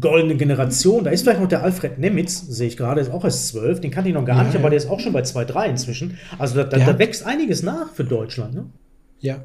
goldene 0.00 0.36
Generation. 0.36 1.04
Da 1.04 1.10
ist 1.10 1.22
vielleicht 1.22 1.40
noch 1.40 1.48
der 1.48 1.62
Alfred 1.62 1.98
Nemitz, 1.98 2.46
sehe 2.46 2.68
ich 2.68 2.76
gerade, 2.76 3.00
ist 3.00 3.10
auch 3.10 3.24
erst 3.24 3.48
zwölf. 3.48 3.80
Den 3.80 3.90
kannte 3.90 4.10
ich 4.10 4.14
noch 4.14 4.24
gar 4.24 4.36
ja, 4.36 4.42
nicht, 4.44 4.52
ja. 4.52 4.60
aber 4.60 4.68
der 4.68 4.76
ist 4.76 4.88
auch 4.90 5.00
schon 5.00 5.14
bei 5.14 5.22
2-3 5.22 5.70
inzwischen. 5.70 6.18
Also 6.38 6.56
da, 6.56 6.64
da, 6.64 6.78
da, 6.78 6.98
wächst 6.98 7.24
einiges 7.24 7.62
nach 7.62 7.92
für 7.94 8.04
Deutschland. 8.04 8.54
Ne? 8.54 8.66
Ja. 9.20 9.44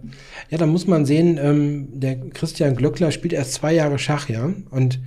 ja, 0.50 0.58
da 0.58 0.66
muss 0.66 0.86
man 0.86 1.06
sehen, 1.06 1.40
ähm, 1.42 1.88
der 2.00 2.16
Christian 2.30 2.76
Glöckler 2.76 3.12
spielt 3.12 3.34
erst 3.34 3.54
zwei 3.54 3.74
Jahre 3.74 3.98
Schach, 3.98 4.30
ja. 4.30 4.54
Und 4.70 5.00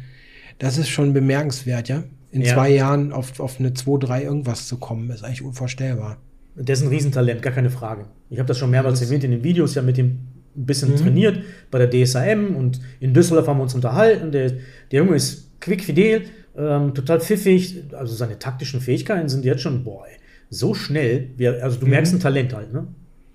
das 0.58 0.78
ist 0.78 0.88
schon 0.88 1.12
bemerkenswert, 1.12 1.88
ja. 1.88 2.04
In 2.32 2.44
zwei 2.44 2.70
Jahren 2.70 3.12
auf, 3.12 3.40
auf 3.40 3.58
eine 3.60 3.70
2-3 3.70 4.22
irgendwas 4.22 4.66
zu 4.66 4.76
kommen, 4.76 5.08
ist 5.10 5.24
eigentlich 5.24 5.42
unvorstellbar. 5.42 6.18
Der 6.54 6.72
ist 6.72 6.82
ein 6.82 6.88
Riesentalent, 6.88 7.40
gar 7.40 7.52
keine 7.52 7.70
Frage. 7.70 8.06
Ich 8.28 8.38
habe 8.38 8.46
das 8.46 8.58
schon 8.58 8.70
mehrmals 8.70 9.00
erwähnt 9.00 9.24
in 9.24 9.30
den 9.30 9.44
Videos, 9.44 9.74
ja 9.74 9.82
mit 9.82 9.96
ihm 9.96 10.18
ein 10.56 10.66
bisschen 10.66 10.90
mhm. 10.90 10.96
trainiert 10.96 11.40
bei 11.70 11.84
der 11.84 11.90
DSAM 11.90 12.56
und 12.56 12.80
in 12.98 13.12
Düsseldorf 13.12 13.46
haben 13.46 13.58
wir 13.58 13.64
uns 13.64 13.74
unterhalten. 13.74 14.32
Der, 14.32 14.52
der 14.90 15.00
Junge 15.00 15.16
ist 15.16 15.60
quickfidel, 15.60 16.22
ähm, 16.56 16.94
total 16.94 17.20
pfiffig. 17.20 17.84
Also 17.92 18.14
seine 18.14 18.38
taktischen 18.38 18.80
Fähigkeiten 18.80 19.28
sind 19.28 19.44
jetzt 19.44 19.62
schon, 19.62 19.84
boah, 19.84 20.06
ey, 20.06 20.16
so 20.48 20.74
schnell. 20.74 21.30
Wie, 21.36 21.48
also 21.48 21.78
du 21.78 21.86
mhm. 21.86 21.90
merkst 21.90 22.14
ein 22.14 22.20
Talent 22.20 22.54
halt, 22.54 22.72
ne? 22.72 22.86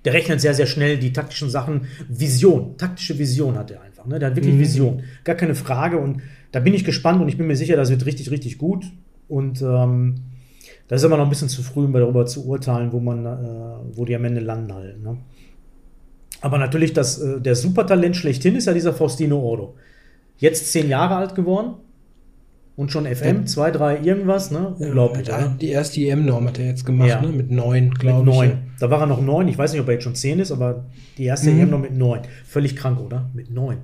Der 0.05 0.13
rechnet 0.13 0.41
sehr, 0.41 0.53
sehr 0.53 0.65
schnell 0.65 0.97
die 0.97 1.13
taktischen 1.13 1.49
Sachen. 1.49 1.81
Vision, 2.09 2.77
taktische 2.77 3.17
Vision 3.19 3.57
hat 3.57 3.71
er 3.71 3.81
einfach. 3.81 4.05
Ne? 4.05 4.19
Der 4.19 4.29
hat 4.29 4.35
wirklich 4.35 4.55
mhm. 4.55 4.59
Vision. 4.59 5.03
Gar 5.23 5.35
keine 5.35 5.55
Frage. 5.55 5.97
Und 5.97 6.21
da 6.51 6.59
bin 6.59 6.73
ich 6.73 6.83
gespannt 6.83 7.21
und 7.21 7.27
ich 7.27 7.37
bin 7.37 7.47
mir 7.47 7.55
sicher, 7.55 7.75
das 7.75 7.89
wird 7.89 8.05
richtig, 8.05 8.31
richtig 8.31 8.57
gut. 8.57 8.85
Und 9.27 9.61
ähm, 9.61 10.15
das 10.87 11.01
ist 11.01 11.05
immer 11.05 11.17
noch 11.17 11.25
ein 11.25 11.29
bisschen 11.29 11.49
zu 11.49 11.61
früh, 11.63 11.85
um 11.85 11.93
darüber 11.93 12.25
zu 12.25 12.45
urteilen, 12.47 12.91
wo 12.91 12.99
man, 12.99 13.25
äh, 13.25 13.97
wo 13.97 14.05
die 14.05 14.15
am 14.15 14.25
Ende 14.25 14.41
landen 14.41 14.73
halt. 14.73 15.01
Ne? 15.01 15.17
Aber 16.41 16.57
natürlich, 16.57 16.93
das, 16.93 17.21
äh, 17.21 17.39
der 17.39 17.55
Supertalent 17.55 18.15
schlechthin 18.15 18.55
ist 18.55 18.65
ja 18.65 18.73
dieser 18.73 18.93
Faustino 18.93 19.39
Ordo. 19.39 19.75
Jetzt 20.37 20.71
zehn 20.71 20.89
Jahre 20.89 21.15
alt 21.15 21.35
geworden 21.35 21.75
und 22.81 22.91
schon 22.91 23.05
FM, 23.05 23.45
2, 23.45 23.71
3, 23.71 23.99
irgendwas, 23.99 24.49
ne? 24.49 24.75
Unglaublich. 24.79 25.27
Ja, 25.27 25.55
die 25.61 25.69
erste 25.69 26.01
EM-Norm 26.01 26.47
hat 26.47 26.57
er 26.57 26.65
jetzt 26.65 26.83
gemacht, 26.83 27.09
ja. 27.09 27.21
ne? 27.21 27.27
Mit 27.27 27.51
neun, 27.51 27.91
glaube 27.91 28.27
ich. 28.27 28.35
Neun. 28.35 28.51
Da 28.79 28.89
war 28.89 29.01
er 29.01 29.05
noch 29.05 29.21
neun. 29.21 29.47
Ich 29.47 29.55
weiß 29.55 29.71
nicht, 29.71 29.81
ob 29.81 29.87
er 29.87 29.93
jetzt 29.93 30.03
schon 30.03 30.15
zehn 30.15 30.39
ist, 30.39 30.51
aber 30.51 30.85
die 31.19 31.25
erste 31.25 31.51
mhm. 31.51 31.59
EM-Norm 31.59 31.81
mit 31.81 31.95
neun. 31.95 32.21
Völlig 32.43 32.75
krank, 32.75 32.99
oder? 32.99 33.29
Mit 33.35 33.51
neun. 33.51 33.77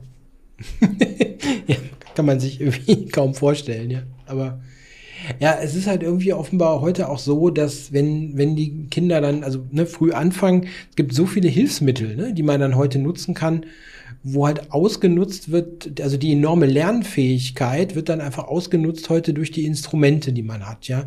ja, 1.67 1.75
kann 2.15 2.25
man 2.25 2.39
sich 2.39 2.59
irgendwie 2.59 3.05
kaum 3.11 3.35
vorstellen, 3.35 3.91
ja. 3.91 3.99
Aber 4.25 4.61
ja, 5.39 5.59
es 5.61 5.75
ist 5.75 5.85
halt 5.85 6.01
irgendwie 6.01 6.33
offenbar 6.33 6.81
heute 6.81 7.07
auch 7.07 7.19
so, 7.19 7.51
dass 7.51 7.93
wenn, 7.93 8.35
wenn 8.35 8.55
die 8.55 8.87
Kinder 8.89 9.21
dann, 9.21 9.43
also 9.43 9.63
ne, 9.69 9.85
früh 9.85 10.11
anfangen, 10.11 10.65
es 10.89 10.95
gibt 10.95 11.13
so 11.13 11.27
viele 11.27 11.49
Hilfsmittel, 11.49 12.15
ne, 12.15 12.33
die 12.33 12.43
man 12.43 12.59
dann 12.59 12.75
heute 12.75 12.97
nutzen 12.97 13.35
kann, 13.35 13.63
wo 14.23 14.45
halt 14.45 14.71
ausgenutzt 14.71 15.51
wird, 15.51 16.01
also 16.01 16.17
die 16.17 16.33
enorme 16.33 16.65
Lernfähigkeit 16.65 17.95
wird 17.95 18.09
dann 18.09 18.21
einfach 18.21 18.47
ausgenutzt 18.47 19.09
heute 19.09 19.33
durch 19.33 19.51
die 19.51 19.65
Instrumente, 19.65 20.33
die 20.33 20.43
man 20.43 20.67
hat, 20.67 20.87
ja. 20.87 21.05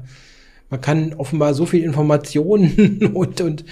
Man 0.71 0.81
kann 0.81 1.15
offenbar 1.15 1.53
so 1.53 1.67
viel 1.67 1.83
Informationen 1.83 3.11
und, 3.15 3.41
und 3.41 3.65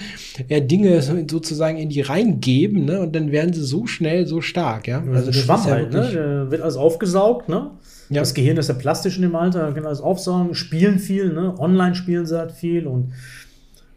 ja, 0.49 0.59
Dinge 0.59 1.01
sozusagen 1.01 1.77
in 1.77 1.87
die 1.87 2.01
reingeben, 2.01 2.83
ne? 2.83 2.99
Und 2.99 3.15
dann 3.15 3.31
werden 3.31 3.53
sie 3.53 3.63
so 3.63 3.87
schnell 3.87 4.27
so 4.27 4.41
stark, 4.41 4.87
ja. 4.87 5.01
Also 5.13 5.27
das 5.27 5.37
Schwamm 5.37 5.61
ja 5.65 5.71
halt, 5.71 5.93
ne? 5.93 6.47
Wird 6.49 6.61
alles 6.61 6.75
aufgesaugt, 6.75 7.47
ne? 7.47 7.71
Ja. 8.09 8.21
Das 8.21 8.33
Gehirn 8.33 8.57
ist 8.57 8.67
ja 8.67 8.73
plastisch 8.73 9.15
in 9.15 9.21
dem 9.21 9.35
Alter, 9.35 9.71
kann 9.71 9.85
alles 9.85 10.01
aufsaugen, 10.01 10.55
spielen 10.55 10.99
viel, 10.99 11.31
ne? 11.31 11.55
Online 11.57 11.95
spielen 11.95 12.25
sie 12.25 12.37
halt 12.37 12.51
viel 12.51 12.85
und 12.85 13.13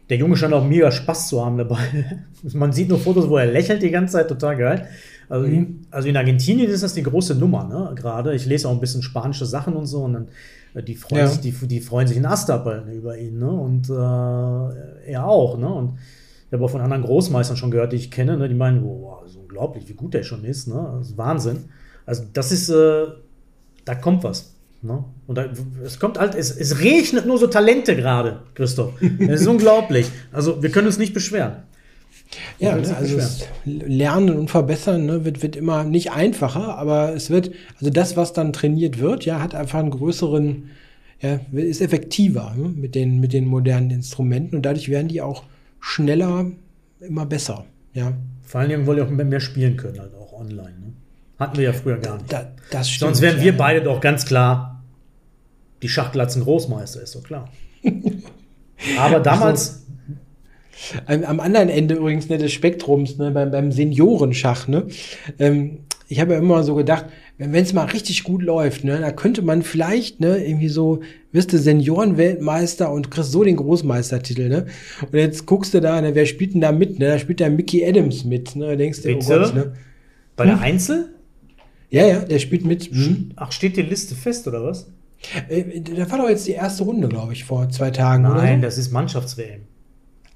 der 0.09 0.17
Junge 0.17 0.37
scheint 0.37 0.53
auch 0.53 0.65
mega 0.65 0.91
Spaß 0.91 1.27
zu 1.27 1.43
haben 1.43 1.57
dabei. 1.57 2.21
Man 2.53 2.71
sieht 2.71 2.87
nur 2.87 2.99
Fotos, 2.99 3.27
wo 3.27 3.37
er 3.37 3.47
lächelt 3.47 3.81
die 3.81 3.91
ganze 3.91 4.13
Zeit, 4.13 4.29
total 4.29 4.57
geil. 4.57 4.87
Also, 5.33 5.47
mhm. 5.47 5.53
in, 5.53 5.87
also 5.89 6.07
in 6.07 6.15
Argentinien 6.15 6.69
ist 6.69 6.83
das 6.83 6.93
die 6.93 7.01
große 7.01 7.33
Nummer, 7.33 7.63
ne? 7.63 7.91
Gerade. 7.95 8.35
Ich 8.35 8.45
lese 8.45 8.69
auch 8.69 8.71
ein 8.71 8.79
bisschen 8.79 9.01
spanische 9.01 9.47
Sachen 9.47 9.73
und 9.73 9.87
so 9.87 10.03
und 10.03 10.13
dann 10.13 10.27
äh, 10.75 10.83
die 10.83 10.93
freuen 10.93 11.21
ja. 11.21 11.27
sich, 11.27 11.39
die, 11.39 11.67
die 11.67 11.81
freuen 11.81 12.05
sich 12.07 12.17
in 12.17 12.25
Astabel 12.27 12.85
ne, 12.85 12.93
über 12.93 13.17
ihn, 13.17 13.39
ne? 13.39 13.49
Und 13.49 13.89
äh, 13.89 15.11
er 15.11 15.25
auch, 15.25 15.57
ne? 15.57 15.73
Und 15.73 15.97
ich 16.45 16.53
habe 16.53 16.63
auch 16.63 16.69
von 16.69 16.81
anderen 16.81 17.01
Großmeistern 17.01 17.57
schon 17.57 17.71
gehört, 17.71 17.93
die 17.93 17.97
ich 17.97 18.11
kenne, 18.11 18.37
ne? 18.37 18.47
Die 18.47 18.53
meinen, 18.53 18.83
wow, 18.83 19.23
so 19.25 19.39
unglaublich, 19.39 19.89
wie 19.89 19.93
gut 19.93 20.13
der 20.13 20.21
schon 20.21 20.45
ist, 20.45 20.67
ne? 20.67 20.97
Das 20.99 21.07
ist 21.07 21.17
Wahnsinn. 21.17 21.65
Also 22.05 22.25
das 22.31 22.51
ist 22.51 22.69
äh, 22.69 23.07
da 23.85 23.95
kommt 23.95 24.23
was. 24.23 24.53
Ne? 24.83 25.03
Und 25.25 25.37
da, 25.37 25.45
es 25.83 25.99
kommt 25.99 26.19
halt, 26.19 26.35
es, 26.35 26.55
es 26.55 26.79
regnet 26.79 27.25
nur 27.25 27.39
so 27.39 27.47
Talente 27.47 27.95
gerade, 27.95 28.41
Christoph. 28.53 29.01
Es 29.01 29.41
ist 29.41 29.47
unglaublich. 29.55 30.11
Also 30.31 30.61
wir 30.61 30.69
können 30.69 30.85
uns 30.85 30.99
nicht 30.99 31.15
beschweren. 31.15 31.63
Ja, 32.59 32.75
ne, 32.75 32.95
also 32.95 33.19
Lernen 33.65 34.37
und 34.37 34.49
Verbessern 34.49 35.05
ne, 35.05 35.25
wird, 35.25 35.41
wird 35.41 35.55
immer 35.55 35.83
nicht 35.83 36.11
einfacher, 36.11 36.77
aber 36.77 37.13
es 37.13 37.29
wird, 37.29 37.51
also 37.79 37.89
das, 37.91 38.17
was 38.17 38.33
dann 38.33 38.53
trainiert 38.53 38.99
wird, 38.99 39.25
ja, 39.25 39.41
hat 39.41 39.55
einfach 39.55 39.79
einen 39.79 39.91
größeren, 39.91 40.69
ja, 41.21 41.39
ist 41.51 41.81
effektiver 41.81 42.53
ne, 42.57 42.69
mit, 42.69 42.95
den, 42.95 43.19
mit 43.19 43.33
den 43.33 43.45
modernen 43.45 43.91
Instrumenten 43.91 44.55
und 44.57 44.63
dadurch 44.63 44.89
werden 44.89 45.07
die 45.07 45.21
auch 45.21 45.43
schneller 45.79 46.51
immer 46.99 47.25
besser. 47.25 47.65
Ja. 47.93 48.13
Vor 48.41 48.61
allen 48.61 48.69
Dingen 48.69 48.85
wollen 48.85 48.97
die 48.97 49.03
auch 49.03 49.09
mehr 49.09 49.39
spielen 49.39 49.77
können, 49.77 49.99
halt 49.99 50.13
auch 50.15 50.33
online. 50.33 50.73
Ne? 50.79 50.93
Hatten 51.39 51.57
wir 51.57 51.63
ja 51.65 51.73
früher 51.73 51.97
gar 51.97 52.17
nicht. 52.17 52.31
Da, 52.31 52.51
das 52.71 52.89
stimmt, 52.89 53.15
Sonst 53.15 53.21
wären 53.21 53.41
wir 53.41 53.57
beide 53.57 53.81
doch 53.81 53.99
ganz 53.99 54.25
klar 54.25 54.73
die 55.81 55.89
Schachglatzen 55.89 56.43
Großmeister, 56.43 57.01
ist 57.01 57.15
doch 57.15 57.23
klar. 57.23 57.49
Aber 58.97 59.19
damals. 59.19 59.69
Also, 59.69 59.82
am 61.05 61.39
anderen 61.39 61.69
Ende 61.69 61.95
übrigens 61.95 62.29
ne, 62.29 62.37
des 62.37 62.51
Spektrums, 62.51 63.17
ne, 63.17 63.31
beim, 63.31 63.51
beim 63.51 63.71
Seniorenschach, 63.71 64.67
ne, 64.67 64.87
ähm, 65.39 65.79
ich 66.07 66.19
habe 66.19 66.33
ja 66.33 66.39
immer 66.39 66.63
so 66.63 66.75
gedacht, 66.75 67.05
wenn 67.37 67.55
es 67.55 67.73
mal 67.73 67.85
richtig 67.85 68.23
gut 68.23 68.43
läuft, 68.43 68.83
ne, 68.83 68.99
da 68.99 69.11
könnte 69.11 69.41
man 69.41 69.63
vielleicht, 69.63 70.19
ne, 70.19 70.37
irgendwie 70.37 70.69
so, 70.69 71.01
wirst 71.31 71.51
du 71.53 71.57
Seniorenweltmeister 71.57 72.91
und 72.91 73.09
kriegst 73.09 73.31
so 73.31 73.43
den 73.43 73.55
Großmeistertitel, 73.55 74.49
ne? 74.49 74.65
Und 75.01 75.17
jetzt 75.17 75.45
guckst 75.47 75.73
du 75.73 75.81
da, 75.81 75.99
ne, 75.99 76.13
wer 76.13 76.25
spielt 76.25 76.53
denn 76.53 76.61
da 76.61 76.71
mit, 76.71 76.99
ne? 76.99 77.07
Da 77.07 77.19
spielt 77.19 77.41
da 77.41 77.49
Mickey 77.49 77.85
Adams 77.85 78.23
mit, 78.23 78.55
ne? 78.55 78.67
Da 78.67 78.75
denkst 78.75 79.01
du, 79.01 79.15
oh? 79.15 79.19
Gott, 79.19 79.55
ne? 79.55 79.73
Bei 80.35 80.45
der 80.45 80.59
Einzel? 80.59 81.09
Ja, 81.89 82.07
ja, 82.07 82.19
der 82.19 82.39
spielt 82.39 82.65
mit. 82.65 82.85
Hm. 82.85 83.31
Ach, 83.35 83.51
steht 83.51 83.77
die 83.77 83.81
Liste 83.81 84.15
fest, 84.15 84.47
oder 84.47 84.63
was? 84.63 84.87
Äh, 85.49 85.81
da 85.81 86.09
war 86.11 86.19
doch 86.19 86.29
jetzt 86.29 86.47
die 86.47 86.51
erste 86.51 86.83
Runde, 86.83 87.07
glaube 87.07 87.33
ich, 87.33 87.43
vor 87.43 87.69
zwei 87.69 87.91
Tagen, 87.91 88.25
oder? 88.25 88.35
Nein, 88.35 88.59
so? 88.59 88.65
das 88.65 88.77
ist 88.77 88.91
Mannschafts-WM. 88.91 89.61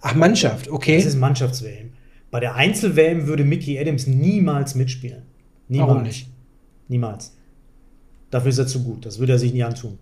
Ach, 0.02 0.16
Mannschaft, 0.16 0.70
okay. 0.70 0.96
Das 0.98 1.06
ist 1.06 1.18
Mannschafts-WM. 1.20 1.92
Bei 2.32 2.40
der 2.40 2.56
Einzel-WM 2.56 3.28
würde 3.28 3.44
Mickey 3.44 3.80
Adams 3.80 4.06
niemals 4.08 4.76
mitspielen. 4.76 5.24
Niemals. 5.68 5.90
Warum 5.90 6.04
nicht? 6.04 6.30
Niemals. 6.88 7.36
Dafür 8.30 8.50
ist 8.50 8.58
er 8.58 8.68
zu 8.68 8.84
gut. 8.84 9.06
Das 9.06 9.20
würde 9.20 9.34
er 9.34 9.40
sich 9.40 9.54
nie 9.54 9.64
antun. 9.64 9.98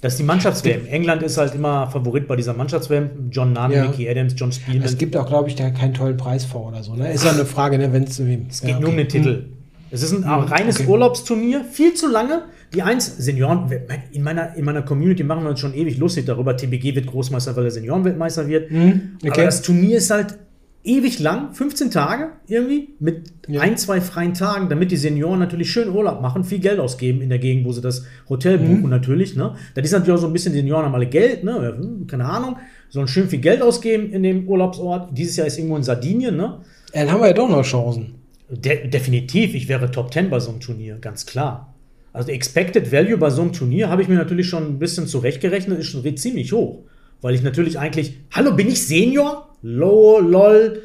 Das 0.00 0.12
ist 0.12 0.18
die 0.18 0.24
Mannschafts-WM. 0.24 0.86
England 0.86 1.22
ist 1.22 1.38
halt 1.38 1.54
immer 1.54 1.90
Favorit 1.90 2.28
bei 2.28 2.36
dieser 2.36 2.52
Mannschafts-WM. 2.54 3.30
John 3.30 3.52
Nunn, 3.52 3.72
Ja. 3.72 3.86
Mickey 3.88 4.08
Adams, 4.08 4.34
John 4.36 4.52
Spielman. 4.52 4.84
Es 4.84 4.98
gibt 4.98 5.16
auch, 5.16 5.26
glaube 5.26 5.48
ich, 5.48 5.54
da 5.54 5.70
keinen 5.70 5.94
tollen 5.94 6.16
Preis 6.16 6.44
vor 6.44 6.68
oder 6.68 6.82
so, 6.82 6.94
ne? 6.94 7.12
Ist 7.12 7.24
ja 7.24 7.32
eine 7.32 7.46
Frage, 7.46 7.78
ne, 7.78 7.92
wenn 7.92 8.04
es 8.04 8.18
irgendwie. 8.18 8.46
Es 8.48 8.60
geht 8.60 8.78
nur 8.78 8.90
um 8.90 8.96
den 8.96 9.08
Titel. 9.08 9.46
Es 9.90 10.02
ist 10.02 10.12
ein 10.12 10.24
reines 10.24 10.80
okay. 10.80 10.88
Urlaubsturnier, 10.88 11.64
viel 11.64 11.94
zu 11.94 12.08
lange. 12.10 12.42
Die 12.74 12.82
eins 12.82 13.16
Senioren, 13.18 13.70
in 14.12 14.22
meiner, 14.22 14.54
in 14.56 14.64
meiner 14.64 14.82
Community 14.82 15.22
machen 15.22 15.44
wir 15.44 15.50
uns 15.50 15.60
schon 15.60 15.74
ewig 15.74 15.98
lustig 15.98 16.26
darüber. 16.26 16.56
TBG 16.56 16.94
wird 16.96 17.06
Großmeister, 17.06 17.54
weil 17.56 17.64
er 17.64 17.70
Seniorenweltmeister 17.70 18.48
wird. 18.48 18.70
Hm, 18.70 19.18
okay. 19.22 19.30
Aber 19.30 19.44
das 19.44 19.62
Turnier 19.62 19.98
ist 19.98 20.10
halt 20.10 20.36
ewig 20.82 21.18
lang, 21.20 21.52
15 21.54 21.90
Tage 21.90 22.30
irgendwie, 22.48 22.90
mit 23.00 23.22
Ja. 23.48 23.60
ein, 23.60 23.76
zwei 23.76 24.00
freien 24.00 24.34
Tagen, 24.34 24.68
damit 24.68 24.90
die 24.90 24.96
Senioren 24.96 25.38
natürlich 25.40 25.70
schön 25.70 25.88
Urlaub 25.88 26.20
machen, 26.20 26.44
viel 26.44 26.58
Geld 26.60 26.78
ausgeben 26.80 27.22
in 27.22 27.28
der 27.28 27.38
Gegend, 27.38 27.64
wo 27.66 27.72
sie 27.72 27.80
das 27.80 28.04
Hotel 28.28 28.58
Mhm. 28.58 28.66
buchen 28.82 28.90
natürlich. 28.90 29.34
Ne? 29.36 29.54
Das 29.74 29.84
ist 29.84 29.92
natürlich 29.92 30.14
auch 30.18 30.20
so 30.22 30.26
ein 30.28 30.32
bisschen, 30.32 30.52
die 30.52 30.58
Senioren 30.60 30.84
haben 30.86 30.94
alle 30.94 31.06
Geld, 31.06 31.42
ne? 31.44 31.74
Hm, 31.76 32.06
keine 32.06 32.24
Ahnung, 32.26 32.56
sollen 32.88 33.08
schön 33.08 33.28
viel 33.28 33.40
Geld 33.40 33.62
ausgeben 33.62 34.10
in 34.12 34.22
dem 34.22 34.48
Urlaubsort. 34.48 35.16
Dieses 35.16 35.36
Jahr 35.36 35.46
ist 35.46 35.56
irgendwo 35.58 35.76
in 35.76 35.82
Sardinien, 35.82 36.36
ne? 36.36 36.58
Dann 36.92 37.10
haben 37.10 37.20
wir 37.20 37.28
ja 37.28 37.32
doch 37.32 37.48
noch 37.48 37.62
Chancen. 37.62 38.15
De 38.48 38.88
definitiv, 38.88 39.54
ich 39.54 39.68
wäre 39.68 39.90
Top 39.90 40.12
10 40.12 40.30
bei 40.30 40.38
so 40.38 40.50
einem 40.50 40.60
Turnier, 40.60 40.98
ganz 40.98 41.26
klar. 41.26 41.74
Also 42.12 42.30
Expected 42.30 42.92
Value 42.92 43.18
bei 43.18 43.30
so 43.30 43.42
einem 43.42 43.52
Turnier 43.52 43.88
habe 43.90 44.02
ich 44.02 44.08
mir 44.08 44.14
natürlich 44.14 44.48
schon 44.48 44.64
ein 44.64 44.78
bisschen 44.78 45.06
zurechtgerechnet, 45.06 45.78
ist 45.80 45.86
schon 45.86 46.16
ziemlich 46.16 46.52
hoch. 46.52 46.84
Weil 47.20 47.34
ich 47.34 47.42
natürlich 47.42 47.78
eigentlich, 47.78 48.18
hallo, 48.30 48.54
bin 48.54 48.68
ich 48.68 48.86
Senior? 48.86 49.48
Lol, 49.62 50.24
lol. 50.24 50.82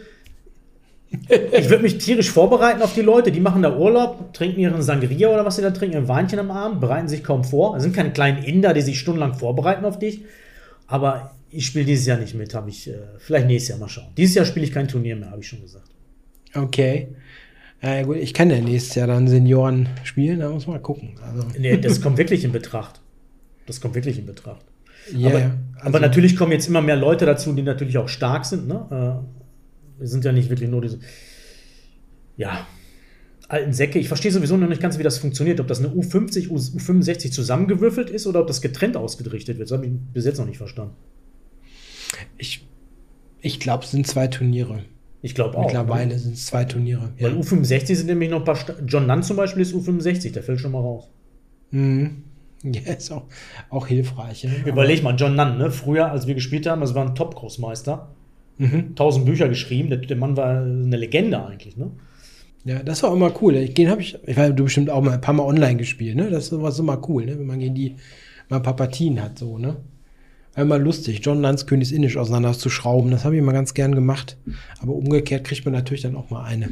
Ich 1.30 1.70
würde 1.70 1.84
mich 1.84 1.98
tierisch 1.98 2.32
vorbereiten 2.32 2.82
auf 2.82 2.94
die 2.94 3.02
Leute, 3.02 3.32
die 3.32 3.42
machen 3.42 3.62
da 3.62 3.78
Urlaub, 3.78 4.34
trinken 4.34 4.62
ihren 4.62 4.82
Sangria 4.82 5.30
oder 5.30 5.46
was 5.46 5.58
sie 5.58 5.62
da 5.62 5.72
trinken, 5.72 5.98
ein 5.98 6.08
Weinchen 6.08 6.40
am 6.40 6.52
Abend, 6.52 6.80
bereiten 6.80 7.10
sich 7.10 7.24
kaum 7.24 7.44
vor. 7.44 7.74
Das 7.74 7.84
sind 7.84 7.94
keine 7.94 8.12
kleinen 8.12 8.44
Inder, 8.44 8.74
die 8.74 8.82
sich 8.82 9.00
stundenlang 9.00 9.34
vorbereiten 9.34 9.86
auf 9.86 10.00
dich. 10.00 10.24
Aber 10.88 11.36
ich 11.50 11.66
spiele 11.66 11.86
dieses 11.86 12.06
Jahr 12.06 12.18
nicht 12.18 12.34
mit, 12.34 12.54
habe 12.54 12.70
ich, 12.70 12.90
äh, 12.90 12.94
vielleicht 13.20 13.48
nächstes 13.48 13.70
Jahr 13.70 13.80
mal 13.80 13.90
schauen. 13.90 14.08
Dieses 14.18 14.36
Jahr 14.36 14.46
spiele 14.46 14.66
ich 14.66 14.72
kein 14.72 14.88
Turnier 14.88 15.16
mehr, 15.16 15.32
habe 15.32 15.42
ich 15.42 15.48
schon 15.48 15.62
gesagt. 15.62 15.88
Okay. 16.56 17.10
Ja, 17.82 18.04
gut, 18.04 18.18
ich 18.18 18.34
kann 18.34 18.50
ja 18.52 18.62
nächstes 18.62 18.96
Jahr 18.96 19.08
dann 19.08 19.28
Senioren 19.28 19.90
spielen, 20.04 20.40
da 20.40 20.50
muss 20.50 20.68
man 20.68 20.78
mal 20.78 20.82
gucken. 20.82 21.16
Also, 21.24 21.48
Nee, 21.58 21.78
das 21.78 22.02
kommt 22.02 22.18
wirklich 22.18 22.44
in 22.44 22.52
Betracht. 22.52 23.02
Das 23.66 23.82
kommt 23.82 23.96
wirklich 23.96 24.20
in 24.20 24.26
Betracht. 24.26 24.66
ja, 25.16 25.30
aber, 25.30 25.40
ja. 25.40 25.58
aber 25.82 26.00
natürlich 26.00 26.36
kommen 26.36 26.52
jetzt 26.52 26.68
immer 26.68 26.82
mehr 26.82 26.96
Leute 26.96 27.26
dazu, 27.26 27.54
die 27.54 27.64
natürlich 27.64 27.98
auch 27.98 28.08
stark 28.08 28.46
sind. 28.46 28.68
Ne? 28.68 28.86
Äh, 28.92 30.00
wir 30.00 30.08
sind 30.08 30.26
ja 30.26 30.32
nicht 30.32 30.50
wirklich 30.50 30.70
nur 30.70 30.82
diese, 30.82 31.00
ja, 32.38 32.68
alten 33.48 33.74
Säcke. 33.74 34.00
Ich 34.00 34.08
verstehe 34.08 34.32
sowieso 34.32 34.58
noch 34.58 34.70
nicht 34.70 34.82
ganz, 34.82 34.98
wie 34.98 35.04
das 35.04 35.18
funktioniert. 35.18 35.60
Ob 35.60 35.68
das 35.68 35.80
eine 35.80 35.90
U50, 35.90 36.50
U65 36.50 37.32
zusammengewürfelt 37.32 38.10
ist 38.10 38.28
oder 38.28 38.42
ob 38.42 38.48
das 38.48 38.62
getrennt 38.62 38.96
ausgerichtet 38.96 39.58
wird. 39.58 39.70
Das 39.70 39.78
habe 39.78 39.88
ich 39.88 39.92
bis 40.14 40.26
jetzt 40.26 40.38
noch 40.38 40.46
nicht 40.46 40.58
verstanden. 40.58 40.96
Ich, 42.38 42.68
ich 43.42 43.60
glaube, 43.60 43.84
es 43.84 43.92
sind 43.92 44.08
zwei 44.08 44.28
Turniere. 44.28 44.84
Ich 45.22 45.36
glaube 45.36 45.58
auch. 45.58 45.66
Mittlerweile 45.66 46.18
sind 46.18 46.34
es 46.34 46.48
zwei 46.48 46.66
Turniere. 46.66 47.10
Weil 47.20 47.34
U65 47.34 47.96
sind 47.96 48.08
nämlich 48.08 48.30
noch 48.30 48.40
ein 48.40 48.44
paar. 48.44 48.56
Sta 48.56 48.74
John 48.86 49.06
Nunn 49.08 49.24
zum 49.24 49.38
Beispiel 49.38 49.62
ist 49.62 49.74
U65, 49.74 50.34
der 50.34 50.44
fällt 50.44 50.60
schon 50.60 50.72
mal 50.72 50.82
raus. 50.82 51.10
Mhm. 51.72 52.24
Ja, 52.64 52.94
ist 52.94 53.12
auch, 53.12 53.24
auch 53.72 53.88
hilfreich. 53.88 54.44
Ja. 54.44 54.52
Überleg 54.68 55.02
mal, 55.02 55.16
John 55.16 55.36
Nunn, 55.36 55.58
ne? 55.58 55.72
früher, 55.72 56.12
als 56.12 56.28
wir 56.28 56.36
gespielt 56.36 56.68
haben, 56.68 56.82
das 56.82 56.94
war 56.94 57.04
ein 57.04 57.16
Top-Großmeister. 57.16 58.10
Mhm. 58.60 58.96
Tausend 58.96 59.26
Bücher 59.26 59.50
geschrieben, 59.50 59.90
der, 59.90 59.98
der 59.98 60.16
Mann 60.16 60.38
war 60.38 60.62
eine 60.62 60.96
Legende 60.96 61.44
eigentlich. 61.44 61.76
Ne? 61.76 61.90
Ja, 62.64 62.84
das 62.84 63.02
war 63.02 63.14
immer 63.14 63.34
cool. 63.42 63.66
Den 63.66 63.90
habe 63.90 64.02
ich, 64.02 64.16
ich 64.28 64.38
weiß, 64.38 64.54
du 64.56 64.66
bestimmt 64.66 64.92
auch 64.92 65.02
mal 65.02 65.14
ein 65.14 65.22
paar 65.22 65.34
Mal 65.34 65.44
online 65.44 65.78
gespielt, 65.78 66.16
ne? 66.16 66.30
Das 66.30 66.52
war 66.52 66.78
immer 66.78 67.02
cool, 67.10 67.26
ne? 67.26 67.40
Wenn 67.40 67.48
man 67.48 67.60
gegen 67.60 67.74
die 67.74 67.96
mal 68.50 68.58
ein 68.58 68.64
paar 68.64 68.76
Partien 68.76 69.22
hat, 69.22 69.40
so, 69.40 69.58
ne? 69.58 69.78
Immer 70.56 70.78
lustig, 70.78 71.22
John 71.24 71.42
Lanz 71.42 71.64
Indisch 71.64 72.18
auseinanderzuschrauben. 72.18 73.10
Das 73.12 73.24
habe 73.24 73.36
ich 73.36 73.40
immer 73.40 73.54
ganz 73.54 73.74
gern 73.74 73.96
gemacht. 73.96 74.38
Aber 74.82 74.94
umgekehrt 74.94 75.46
kriegt 75.46 75.64
man 75.64 75.74
natürlich 75.74 76.02
dann 76.02 76.16
auch 76.18 76.30
mal 76.30 76.44
eine. 76.44 76.70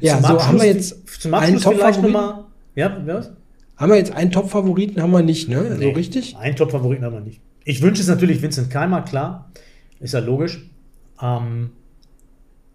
Ja, 0.00 0.14
Zum 0.14 0.22
so 0.22 0.26
Abschluss- 0.28 0.46
haben 0.46 0.58
wir 0.60 0.66
jetzt 0.66 1.20
zum 1.20 1.34
einen 1.34 1.58
vielleicht 1.58 1.64
Top-Favoriten. 1.64 2.02
nochmal. 2.12 2.44
Ja, 2.76 2.96
was? 3.06 3.32
Haben 3.76 3.90
wir 3.90 3.96
jetzt 3.98 4.12
einen 4.12 4.30
Top-Favoriten, 4.30 5.02
haben 5.02 5.10
wir 5.10 5.22
nicht, 5.22 5.48
ne? 5.48 5.72
So 5.72 5.78
Nee, 5.78 5.90
richtig? 5.92 6.36
Einen 6.36 6.54
Top-Favoriten 6.54 7.04
haben 7.04 7.14
wir 7.14 7.20
nicht. 7.20 7.40
Ich 7.64 7.82
wünsche 7.82 8.02
es 8.02 8.08
natürlich 8.08 8.40
Vincent 8.40 8.70
Keimer, 8.70 9.02
klar. 9.02 9.50
Ist 9.98 10.14
ja 10.14 10.20
logisch. 10.20 10.70
Ähm, 11.20 11.70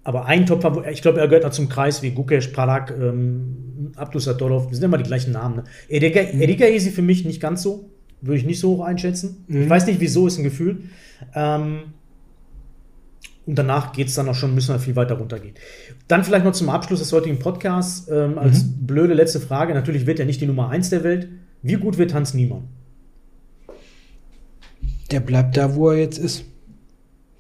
aber 0.04 0.26
ein 0.26 0.46
Top-Favorit, 0.46 0.92
ich 0.92 1.02
glaube, 1.02 1.20
er 1.22 1.28
gehört 1.30 1.46
auch 1.46 1.52
zum 1.52 1.70
Kreis 1.70 2.02
wie 2.02 2.12
Gukesh, 2.12 2.48
Parak, 2.48 2.94
ähm, 3.00 3.92
Abdus 3.96 4.26
Sadorov. 4.26 4.68
Das 4.68 4.78
sind 4.78 4.84
immer 4.86 4.98
die 4.98 5.04
gleichen 5.04 5.32
Namen. 5.32 5.58
Ne? 5.58 5.64
Edeka, 5.88 6.22
Mhm. 6.34 6.42
Edeka 6.42 6.66
Esi 6.66 6.92
für 6.92 7.02
mich 7.02 7.24
nicht 7.24 7.40
ganz 7.42 7.64
so. 7.64 7.90
Würde 8.22 8.40
ich 8.40 8.46
nicht 8.46 8.60
so 8.60 8.78
hoch 8.78 8.82
einschätzen. 8.86 9.46
Ich 9.48 9.56
Mhm. 9.56 9.70
weiß 9.70 9.86
nicht, 9.88 10.00
wieso, 10.00 10.28
ist 10.28 10.38
ein 10.38 10.44
Gefühl. 10.44 10.84
Ähm, 11.36 11.80
und 13.46 13.56
danach 13.58 13.94
geht 13.94 14.08
es 14.08 14.16
dann 14.16 14.28
auch 14.28 14.36
schon, 14.36 14.54
müssen 14.56 14.74
wir 14.76 14.80
viel 14.80 14.96
weiter 14.96 15.16
runtergehen. 15.16 15.56
Dann 16.08 16.24
vielleicht 16.24 16.44
noch 16.44 16.52
zum 16.54 16.70
Abschluss 16.70 17.00
des 17.00 17.14
heutigen 17.14 17.40
Podcasts 17.40 18.08
ähm, 18.10 18.38
als 18.38 18.64
Mhm. 18.66 18.86
blöde 18.88 19.14
letzte 19.14 19.40
Frage. 19.40 19.74
Natürlich 19.74 20.06
wird 20.06 20.20
er 20.20 20.26
nicht 20.26 20.42
die 20.42 20.48
Nummer 20.48 20.70
1 20.70 20.90
der 20.90 21.04
Welt. 21.04 21.30
Wie 21.62 21.76
gut 21.76 21.98
wird 21.98 22.14
Hans 22.14 22.34
Niemann? 22.34 22.64
Der 25.12 25.20
bleibt 25.22 25.56
da, 25.56 25.76
wo 25.76 25.90
er 25.90 25.98
jetzt 26.00 26.18
ist. 26.18 26.44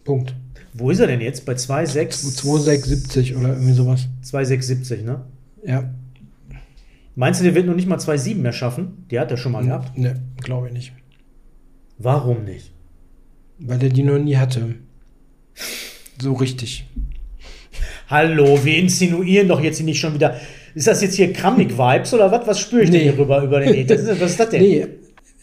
Punkt. 0.05 0.33
Wo 0.73 0.89
ist 0.91 0.99
er 0.99 1.07
denn 1.07 1.21
jetzt? 1.21 1.45
Bei 1.45 1.53
2,6? 1.55 2.35
2670 2.35 3.35
oder 3.35 3.49
irgendwie 3.49 3.73
sowas. 3.73 4.07
2,670, 4.21 5.03
ne? 5.03 5.21
Ja. 5.65 5.89
Meinst 7.19 7.39
du, 7.39 7.43
der 7.45 7.55
wird 7.55 7.65
noch 7.65 7.73
nicht 7.73 7.87
mal 7.87 7.97
2,7 7.97 8.35
mehr 8.35 8.53
schaffen? 8.53 9.07
Die 9.09 9.19
hat 9.19 9.31
er 9.31 9.37
schon 9.37 9.51
mal 9.51 9.65
gehabt. 9.65 9.97
Ne, 9.97 10.21
glaube 10.43 10.67
ich 10.67 10.73
nicht. 10.73 10.93
Warum 11.97 12.43
nicht? 12.43 12.71
Weil 13.57 13.81
er 13.81 13.89
die 13.89 14.03
noch 14.03 14.19
nie 14.19 14.37
hatte. 14.37 14.75
So 16.21 16.33
richtig. 16.33 16.85
Hallo, 18.07 18.63
wir 18.63 18.77
insinuieren 18.77 19.47
doch 19.47 19.59
jetzt 19.61 19.81
nicht 19.81 19.99
schon 19.99 20.13
wieder. 20.13 20.39
Ist 20.75 20.85
das 20.85 21.01
jetzt 21.01 21.15
hier 21.15 21.33
Kramnik-Vibes 21.33 22.13
oder 22.13 22.31
was? 22.31 22.45
Was 22.45 22.59
spüre 22.59 22.83
ich 22.83 22.91
Nee. 22.91 22.99
denn 23.05 23.09
hier 23.11 23.17
rüber 23.19 23.41
über 23.41 23.61
den 23.61 23.73
Äther? 23.73 23.95
Was 24.21 24.31
ist 24.31 24.39
das 24.39 24.49
denn? 24.49 24.61
Nee, 24.61 24.87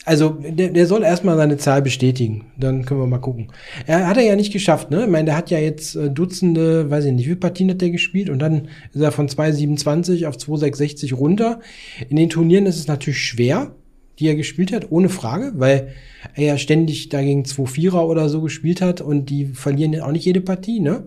also 0.05 0.31
der, 0.31 0.69
der 0.69 0.87
soll 0.87 1.03
erstmal 1.03 1.37
seine 1.37 1.57
Zahl 1.57 1.81
bestätigen. 1.81 2.47
Dann 2.59 2.85
können 2.85 3.01
wir 3.01 3.07
mal 3.07 3.19
gucken. 3.19 3.49
Er 3.87 4.07
hat 4.07 4.17
er 4.17 4.23
ja 4.23 4.37
nicht 4.37 4.53
geschafft, 4.53 4.91
ne? 4.91 5.05
Ich 5.05 5.11
meine, 5.11 5.27
der 5.27 5.37
hat 5.37 5.51
ja 5.51 5.59
jetzt 5.59 5.97
äh, 5.97 6.11
Dutzende, 6.11 6.91
weiß 6.91 7.07
ich 7.07 7.13
nicht, 7.13 7.29
wie 7.29 7.35
Partien 7.35 7.71
hat 7.71 7.81
der 7.81 7.91
gespielt 7.91 8.29
und 8.29 8.39
dann 8.39 8.69
ist 8.93 9.01
er 9.01 9.13
von 9.13 9.29
2,27 9.29 10.27
auf 10.27 10.37
2,660 10.37 11.15
runter. 11.15 11.61
In 12.09 12.17
den 12.17 12.29
Turnieren 12.29 12.67
ist 12.67 12.77
es 12.77 12.87
natürlich 12.87 13.21
schwer, 13.21 13.75
die 14.19 14.29
er 14.29 14.35
gespielt 14.35 14.73
hat, 14.73 14.91
ohne 14.91 15.09
Frage, 15.09 15.53
weil 15.57 15.95
er 16.35 16.45
ja 16.45 16.59
ständig 16.59 17.09
dagegen 17.09 17.45
2-4er 17.45 18.03
oder 18.05 18.29
so 18.29 18.43
gespielt 18.43 18.81
hat 18.81 19.01
und 19.01 19.31
die 19.31 19.47
verlieren 19.47 19.93
ja 19.93 20.05
auch 20.05 20.13
nicht 20.13 20.27
jede 20.27 20.41
Partie, 20.41 20.81
ne? 20.81 21.05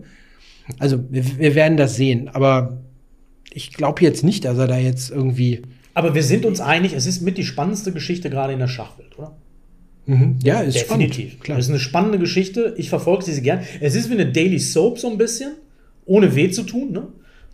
Also, 0.78 0.98
wir, 1.08 1.38
wir 1.38 1.54
werden 1.54 1.78
das 1.78 1.96
sehen, 1.96 2.28
aber 2.28 2.78
ich 3.52 3.72
glaube 3.72 4.02
jetzt 4.02 4.24
nicht, 4.24 4.44
dass 4.44 4.58
er 4.58 4.66
da 4.66 4.76
jetzt 4.76 5.10
irgendwie. 5.10 5.62
Aber 5.98 6.14
wir 6.14 6.22
sind 6.22 6.46
uns 6.46 6.60
einig, 6.60 6.92
es 6.92 7.06
ist 7.06 7.22
mit 7.22 7.38
die 7.38 7.44
spannendste 7.44 7.90
Geschichte 7.90 8.30
gerade 8.30 8.52
in 8.52 8.60
der 8.60 8.68
Schachwelt, 8.68 9.18
oder? 9.18 9.36
Mhm. 10.06 10.36
Ja, 10.44 10.60
ist 10.60 10.76
Definitiv. 10.76 11.30
spannend. 11.30 11.40
Klar. 11.42 11.58
Das 11.58 11.66
ist 11.66 11.70
eine 11.72 11.80
spannende 11.80 12.20
Geschichte. 12.20 12.72
Ich 12.76 12.88
verfolge 12.88 13.24
sie 13.24 13.42
gern. 13.42 13.62
Es 13.80 13.96
ist 13.96 14.08
wie 14.08 14.14
eine 14.14 14.30
Daily 14.30 14.60
Soap 14.60 15.00
so 15.00 15.10
ein 15.10 15.18
bisschen, 15.18 15.54
ohne 16.04 16.36
weh 16.36 16.50
zu 16.50 16.62
tun, 16.62 16.92
ne? 16.92 17.08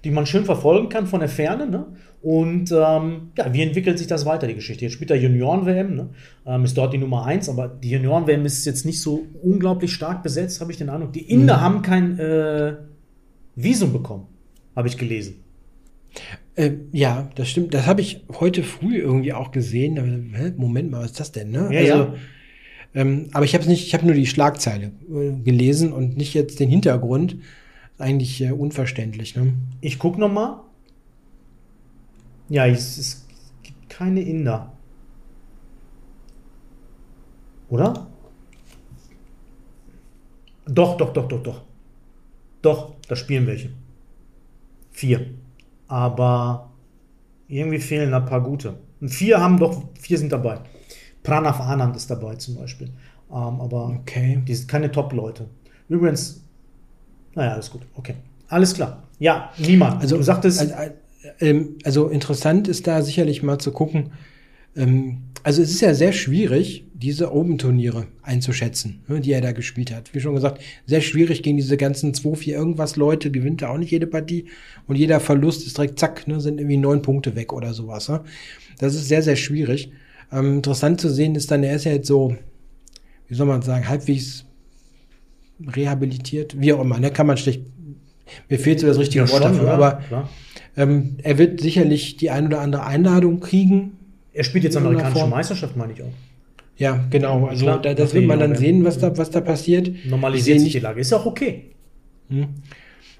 die 0.05 0.11
man 0.11 0.27
schön 0.27 0.45
verfolgen 0.45 0.91
kann 0.91 1.07
von 1.07 1.21
der 1.21 1.31
Ferne. 1.31 1.67
Ne? 1.67 1.87
Und 2.21 2.71
ähm, 2.71 3.31
ja, 3.39 3.51
wie 3.55 3.63
entwickelt 3.63 3.97
sich 3.97 4.09
das 4.09 4.27
weiter, 4.27 4.47
die 4.47 4.57
Geschichte? 4.57 4.85
Jetzt 4.85 4.93
spielt 4.93 5.11
er 5.11 5.17
Junioren-WM, 5.17 5.95
ne? 5.95 6.11
ähm, 6.45 6.65
ist 6.67 6.77
dort 6.77 6.93
die 6.93 6.99
Nummer 6.99 7.25
1, 7.25 7.49
aber 7.49 7.69
die 7.69 7.93
Junioren-WM 7.93 8.45
ist 8.45 8.67
jetzt 8.67 8.85
nicht 8.85 9.01
so 9.01 9.25
unglaublich 9.43 9.95
stark 9.95 10.23
besetzt, 10.23 10.61
habe 10.61 10.71
ich 10.71 10.77
den 10.77 10.91
Eindruck. 10.91 11.15
Die 11.15 11.31
Inder 11.31 11.63
haben 11.63 11.81
kein 11.81 12.19
äh, 12.19 12.75
Visum 13.57 13.95
bekommen, 13.95 14.27
habe 14.77 14.87
ich 14.89 14.99
gelesen. 14.99 15.44
Äh, 16.57 16.73
ja, 16.93 17.31
das 17.35 17.49
stimmt. 17.49 17.75
Das 17.75 17.87
habe 17.87 18.01
ich 18.01 18.25
heute 18.39 18.63
früh 18.63 18.99
irgendwie 18.99 19.33
auch 19.33 19.51
gesehen. 19.51 20.33
Hä, 20.35 20.53
Moment 20.57 20.91
mal, 20.91 21.01
was 21.01 21.13
ist 21.13 21.21
das 21.21 21.33
denn? 21.33 21.51
Ne? 21.51 21.69
Ja, 21.73 21.81
also, 21.81 22.13
ja. 22.13 22.15
Ähm, 22.95 23.29
aber 23.33 23.45
ich 23.45 23.55
habe 23.55 23.67
nicht, 23.67 23.87
ich 23.87 23.95
habe 23.95 24.07
nur 24.07 24.15
die 24.15 24.27
Schlagzeile 24.27 24.93
äh, 25.11 25.33
gelesen 25.43 25.93
und 25.93 26.17
nicht 26.17 26.33
jetzt 26.35 26.61
den 26.61 26.69
Hintergrund. 26.69 27.37
Eigentlich 27.99 28.41
äh, 28.41 28.53
unverständlich. 28.53 29.35
Ne? 29.35 29.55
Ich 29.81 29.99
gucke 29.99 30.21
noch 30.21 30.33
mal. 30.33 30.63
Ja, 32.49 32.67
es, 32.67 32.99
es 32.99 33.27
gibt 33.63 33.89
keine 33.89 34.21
Inder. 34.21 34.73
Oder? 37.69 38.07
Doch, 40.67 40.97
doch, 40.97 41.13
doch, 41.13 41.27
doch, 41.29 41.43
doch. 41.43 41.63
Doch, 42.63 42.95
da 43.09 43.17
spielen 43.17 43.47
welche. 43.47 43.71
Vier. 44.93 45.27
Aber 45.89 46.71
irgendwie 47.49 47.79
fehlen 47.79 48.15
ein 48.15 48.25
paar 48.25 48.43
gute. 48.43 48.79
Und 49.01 49.09
vier 49.11 49.41
haben 49.41 49.59
doch, 49.59 49.83
vier 49.99 50.19
sind 50.19 50.33
dabei. 50.33 50.61
Pranav 51.23 51.61
Anand 51.61 51.97
ist 51.97 52.11
dabei 52.11 52.37
zum 52.37 52.57
Beispiel. 52.57 52.89
Ähm, 53.31 53.61
aber 53.61 53.97
Okay. 54.01 54.43
die 54.47 54.55
sind 54.55 54.69
keine 54.69 54.91
Top-Leute. 54.91 55.49
Übrigens, 55.89 56.43
naja, 57.35 57.53
alles 57.53 57.71
gut. 57.71 57.83
Okay. 57.95 58.15
Alles 58.49 58.75
klar. 58.75 59.03
Ja, 59.19 59.51
niemand. 59.59 60.01
Also, 60.03 60.17
du 60.17 60.23
sagtest, 60.23 60.61
Also, 60.61 60.75
ähm, 61.41 61.77
also 61.85 62.09
interessant 62.09 62.69
ist 62.69 62.87
da 62.87 63.03
sicherlich 63.03 63.43
mal 63.43 63.59
zu 63.59 63.73
gucken. 63.73 64.13
Ähm, 64.77 65.19
also 65.43 65.63
es 65.63 65.71
ist 65.71 65.81
ja 65.83 65.95
sehr 65.95 66.13
schwierig, 66.13 66.85
diese 66.95 67.33
Open-Turniere 67.33 68.07
einzuschätzen, 68.23 69.03
ne, 69.09 69.21
die 69.21 69.33
er 69.33 69.43
da 69.43 69.53
gespielt 69.53 69.95
hat. 69.95 70.15
Wie 70.15 70.21
schon 70.21 70.35
gesagt, 70.35 70.63
sehr 70.87 71.03
schwierig 71.03 71.43
gegen 71.43 71.59
diese 71.59 71.77
ganzen 71.77 72.15
2, 72.15 72.35
4 72.35 72.57
irgendwas 72.57 72.97
Leute, 72.97 73.31
gewinnt 73.31 73.61
er 73.61 73.71
auch 73.71 73.79
nicht 73.79 73.91
jede 73.91 74.07
Partie. 74.07 74.47
Und 74.87 74.97
jeder 74.97 75.21
Verlust 75.21 75.67
ist 75.67 75.77
direkt 75.77 75.99
zack, 75.99 76.27
ne, 76.27 76.41
sind 76.41 76.59
irgendwie 76.59 76.79
neun 76.79 77.03
Punkte 77.03 77.37
weg 77.37 77.53
oder 77.53 77.75
sowas. 77.75 78.09
Ne? 78.09 78.23
Das 78.79 78.95
ist 78.95 79.09
sehr, 79.09 79.23
sehr 79.23 79.37
schwierig. 79.37 79.93
Ähm, 80.33 80.57
interessant 80.57 81.01
zu 81.01 81.11
sehen 81.11 81.35
ist 81.35 81.51
dann, 81.51 81.63
er 81.63 81.77
ist 81.77 81.85
ja 81.85 81.93
jetzt 81.93 82.09
so, 82.09 82.37
wie 83.29 83.35
soll 83.35 83.47
man 83.47 83.61
sagen, 83.61 83.87
halbwegs 83.87 84.47
rehabilitiert, 85.77 86.61
wie 86.61 86.73
auch 86.73 86.81
immer, 86.81 86.99
ne, 86.99 87.11
kann 87.11 87.27
man 87.27 87.37
schlecht, 87.37 87.63
mir 88.49 88.59
fehlt 88.59 88.81
so 88.81 88.87
das 88.87 88.99
richtige 88.99 89.25
ja, 89.25 89.31
Wort 89.31 89.43
schon, 89.43 89.53
dafür, 89.53 89.65
oder? 89.65 89.73
aber 89.75 90.29
ähm, 90.77 91.17
er 91.23 91.39
wird 91.39 91.61
sicherlich 91.61 92.17
die 92.17 92.31
ein 92.31 92.47
oder 92.47 92.61
andere 92.61 92.87
Einladung 92.87 93.41
kriegen. 93.41 93.99
Er 94.35 94.45
spielt 94.45 94.65
jetzt 94.65 94.77
amerikanische 94.77 95.21
Form. 95.21 95.31
Meisterschaft, 95.31 95.77
meine 95.77 95.93
ich 95.93 96.03
auch. 96.03 96.13
Ja, 96.77 97.05
genau. 97.09 97.47
Also 97.47 97.65
Klar, 97.65 97.81
da, 97.81 97.95
das 97.95 98.13
wird 98.15 98.27
man 98.27 98.41
dann 98.41 98.57
sehen, 98.57 98.85
was 98.85 98.99
da, 98.99 99.17
was 99.17 99.31
da 99.31 99.41
passiert. 99.41 99.91
Normalisiert 100.07 100.57
Ich 100.57 100.65
sich 100.65 100.73
die 100.73 100.81
Lage. 100.81 101.01
Ist 101.01 101.13
ja 101.13 101.19
auch 101.19 101.27
okay. 101.27 101.71
Hm. 102.29 102.49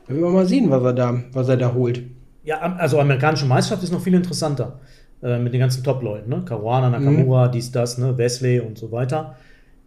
Da 0.07 0.13
werden 0.13 0.23
wir 0.23 0.31
mal 0.31 0.47
sehen, 0.47 0.71
was 0.71 0.83
er 0.83 0.93
da, 0.93 1.23
was 1.33 1.49
er 1.49 1.57
da 1.57 1.73
holt. 1.73 2.03
Ja, 2.43 2.61
also 2.61 2.99
amerikanische 2.99 3.47
Meisterschaft 3.47 3.85
ist 3.85 3.93
noch 3.93 4.03
viel 4.03 4.15
interessanter. 4.15 4.81
Äh, 5.23 5.39
mit 5.39 5.55
den 5.55 5.61
ganzen 5.61 5.83
Top-Leuten, 5.83 6.29
ne? 6.29 6.43
Caruana, 6.45 6.91
Nakamura, 6.91 7.49
dies, 7.49 7.71
das, 7.71 7.97
ne? 7.97 8.19
Wesley 8.19 8.61
und 8.61 8.77
so 8.77 8.91
weiter. 8.93 9.37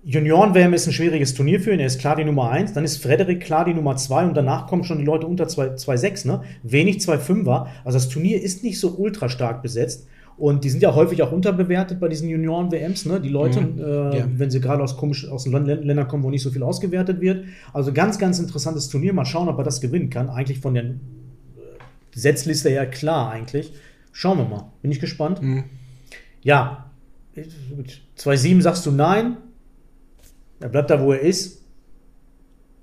Junioren-WM 0.04 0.74
ist 0.74 0.88
ein 0.88 0.94
schwieriges 0.94 1.34
Turnier 1.34 1.60
für 1.60 1.74
ihn. 1.74 1.80
Er 1.80 1.88
ist 1.88 2.00
klar 2.00 2.16
die 2.16 2.24
Nummer 2.24 2.50
1. 2.50 2.74
Dann 2.74 2.86
ist 2.86 3.04
Frederik 3.04 3.42
klar 3.42 3.66
die 3.66 3.74
Nummer 3.74 3.98
2 3.98 4.26
und 4.26 4.38
danach 4.38 4.66
kommen 4.66 4.86
schon 4.86 5.00
die 5.00 5.04
Leute 5.04 5.28
unter 5.28 5.44
2,6, 5.44 6.26
ne? 6.26 6.42
Wenig 6.64 6.98
2,5er. 7.00 7.68
Also 7.84 7.98
das 7.98 8.08
Turnier 8.08 8.42
ist 8.42 8.64
nicht 8.64 8.80
so 8.80 8.96
ultra 8.98 9.28
stark 9.28 9.62
besetzt. 9.62 10.08
Und 10.38 10.64
die 10.64 10.70
sind 10.70 10.84
ja 10.84 10.94
häufig 10.94 11.24
auch 11.24 11.32
unterbewertet 11.32 12.00
bei 12.00 12.08
diesen 12.10 12.30
Junioren-WMs, 12.30 13.06
ne? 13.08 13.20
Die 13.20 13.30
Leute, 13.30 13.60
Mhm. 13.62 13.80
äh, 13.80 14.18
Ja. 14.20 14.28
wenn 14.36 14.52
sie 14.52 14.62
gerade 14.62 14.84
aus 14.84 14.96
komisch 14.96 15.28
aus 15.28 15.48
Ländern 15.48 16.08
kommen, 16.08 16.24
wo 16.24 16.30
nicht 16.30 16.44
so 16.44 16.52
viel 16.52 16.62
ausgewertet 16.62 17.22
wird. 17.22 17.46
Also 17.74 17.92
ganz, 17.92 18.20
ganz 18.20 18.38
interessantes 18.38 18.88
Turnier. 18.90 19.14
Mal 19.14 19.26
schauen, 19.26 19.50
ob 19.50 19.58
er 19.58 19.64
das 19.64 19.82
gewinnen 19.82 20.10
kann. 20.12 20.30
Eigentlich 20.30 20.60
von 20.60 20.76
der 20.76 20.84
äh, 20.84 20.96
Setzliste 22.14 22.70
her 22.70 22.86
klar 22.86 23.32
eigentlich. 23.32 23.74
Schauen 24.12 24.38
wir 24.38 24.46
mal. 24.46 24.72
Bin 24.84 24.92
ich 24.92 25.00
gespannt. 25.00 25.42
Mhm. 25.42 25.64
Ja, 26.44 26.92
2,7 28.16 28.62
sagst 28.62 28.86
du 28.86 28.92
nein. 28.92 29.38
Er 30.60 30.70
bleibt 30.70 30.90
da, 30.90 31.02
wo 31.02 31.14
er 31.14 31.20
ist. 31.22 31.62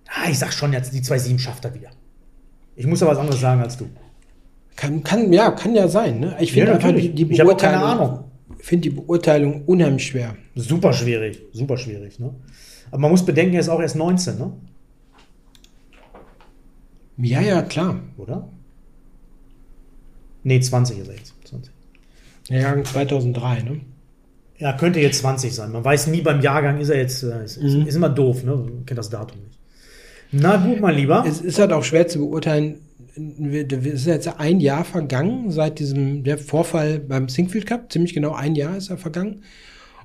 Ah, 0.08 0.28
ich 0.30 0.38
sag 0.38 0.52
schon 0.52 0.72
jetzt, 0.72 0.92
die 0.92 1.00
2,7 1.02 1.38
schafft 1.38 1.64
er 1.64 1.74
wieder. 1.74 1.90
Ich 2.76 2.86
muss 2.86 3.02
aber 3.02 3.12
was 3.12 3.18
anderes 3.18 3.40
sagen 3.40 3.60
als 3.60 3.76
du. 3.76 3.86
Kann, 4.76 5.02
kann, 5.04 5.32
ja, 5.32 5.50
kann 5.52 5.74
ja 5.74 5.86
sein. 5.88 6.20
Ne? 6.20 6.36
Ich 6.40 6.52
finde 6.52 6.68
Ja, 6.68 6.74
einfach 6.74 6.92
die, 6.94 7.10
die 7.14 7.22
Ich 7.30 7.38
Beurteilung, 7.38 7.82
Ahnung. 7.82 8.24
finde 8.58 8.88
die 8.90 8.94
Beurteilung 8.96 9.62
unheimlich 9.66 10.06
schwer. 10.06 10.36
Super 10.56 10.92
schwierig, 10.92 11.40
super 11.52 11.76
schwierig. 11.76 12.18
Ne? 12.18 12.34
Aber 12.90 12.98
man 12.98 13.10
muss 13.12 13.24
bedenken, 13.24 13.54
er 13.54 13.60
ist 13.60 13.68
auch 13.68 13.80
erst 13.80 13.96
19, 13.96 14.38
ne? 14.38 14.52
Ja, 17.18 17.40
ja, 17.40 17.62
klar. 17.62 18.00
oder? 18.16 18.48
Nee, 20.42 20.60
20 20.60 20.98
ist 20.98 21.08
er 21.08 21.14
jetzt. 21.14 21.34
20. 21.44 21.72
Jahrgang 22.48 22.84
2003, 22.84 23.62
ne? 23.62 23.80
Ja, 24.58 24.72
könnte 24.74 25.00
jetzt 25.00 25.20
20 25.20 25.54
sein. 25.54 25.72
Man 25.72 25.84
weiß 25.84 26.08
nie 26.08 26.20
beim 26.20 26.40
Jahrgang, 26.40 26.78
ist 26.80 26.88
er 26.90 26.98
jetzt, 26.98 27.22
äh, 27.22 27.44
ist, 27.44 27.60
Mhm. 27.62 27.86
ist 27.86 27.94
immer 27.94 28.08
doof, 28.10 28.44
ne? 28.44 28.54
Man 28.56 28.84
kennt 28.86 28.98
das 28.98 29.10
Datum 29.10 29.38
nicht. 29.42 29.58
Na 30.32 30.56
gut, 30.56 30.80
mein 30.80 30.96
Lieber. 30.96 31.24
Es 31.26 31.40
ist 31.40 31.58
halt 31.58 31.72
auch 31.72 31.84
schwer 31.84 32.08
zu 32.08 32.18
beurteilen. 32.18 32.80
Es 33.16 33.86
ist 33.86 34.06
jetzt 34.06 34.28
ein 34.40 34.60
Jahr 34.60 34.84
vergangen 34.84 35.50
seit 35.50 35.78
diesem 35.78 36.24
Vorfall 36.38 36.98
beim 36.98 37.28
Singfield 37.28 37.66
Cup. 37.66 37.92
Ziemlich 37.92 38.14
genau 38.14 38.32
ein 38.32 38.54
Jahr 38.54 38.76
ist 38.76 38.90
er 38.90 38.98
vergangen. 38.98 39.42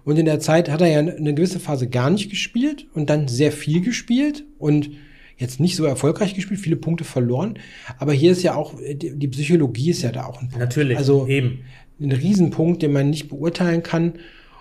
Und 0.03 0.17
in 0.17 0.25
der 0.25 0.39
Zeit 0.39 0.69
hat 0.69 0.81
er 0.81 0.87
ja 0.87 0.99
eine 0.99 1.33
gewisse 1.33 1.59
Phase 1.59 1.89
gar 1.89 2.09
nicht 2.09 2.29
gespielt 2.29 2.87
und 2.93 3.09
dann 3.09 3.27
sehr 3.27 3.51
viel 3.51 3.81
gespielt 3.81 4.45
und 4.57 4.91
jetzt 5.37 5.59
nicht 5.59 5.75
so 5.75 5.85
erfolgreich 5.85 6.35
gespielt, 6.35 6.59
viele 6.59 6.75
Punkte 6.75 7.03
verloren. 7.03 7.59
Aber 7.97 8.13
hier 8.13 8.31
ist 8.31 8.43
ja 8.43 8.55
auch, 8.55 8.75
die 8.75 9.17
die 9.17 9.27
Psychologie 9.27 9.91
ist 9.91 10.01
ja 10.01 10.11
da 10.11 10.25
auch 10.25 10.41
ein 10.41 10.49
Punkt. 10.49 10.59
Natürlich, 10.59 10.97
Also 10.97 11.27
eben. 11.27 11.61
ein 11.99 12.11
Riesenpunkt, 12.11 12.81
den 12.81 12.91
man 12.91 13.09
nicht 13.09 13.29
beurteilen 13.29 13.83
kann. 13.83 14.13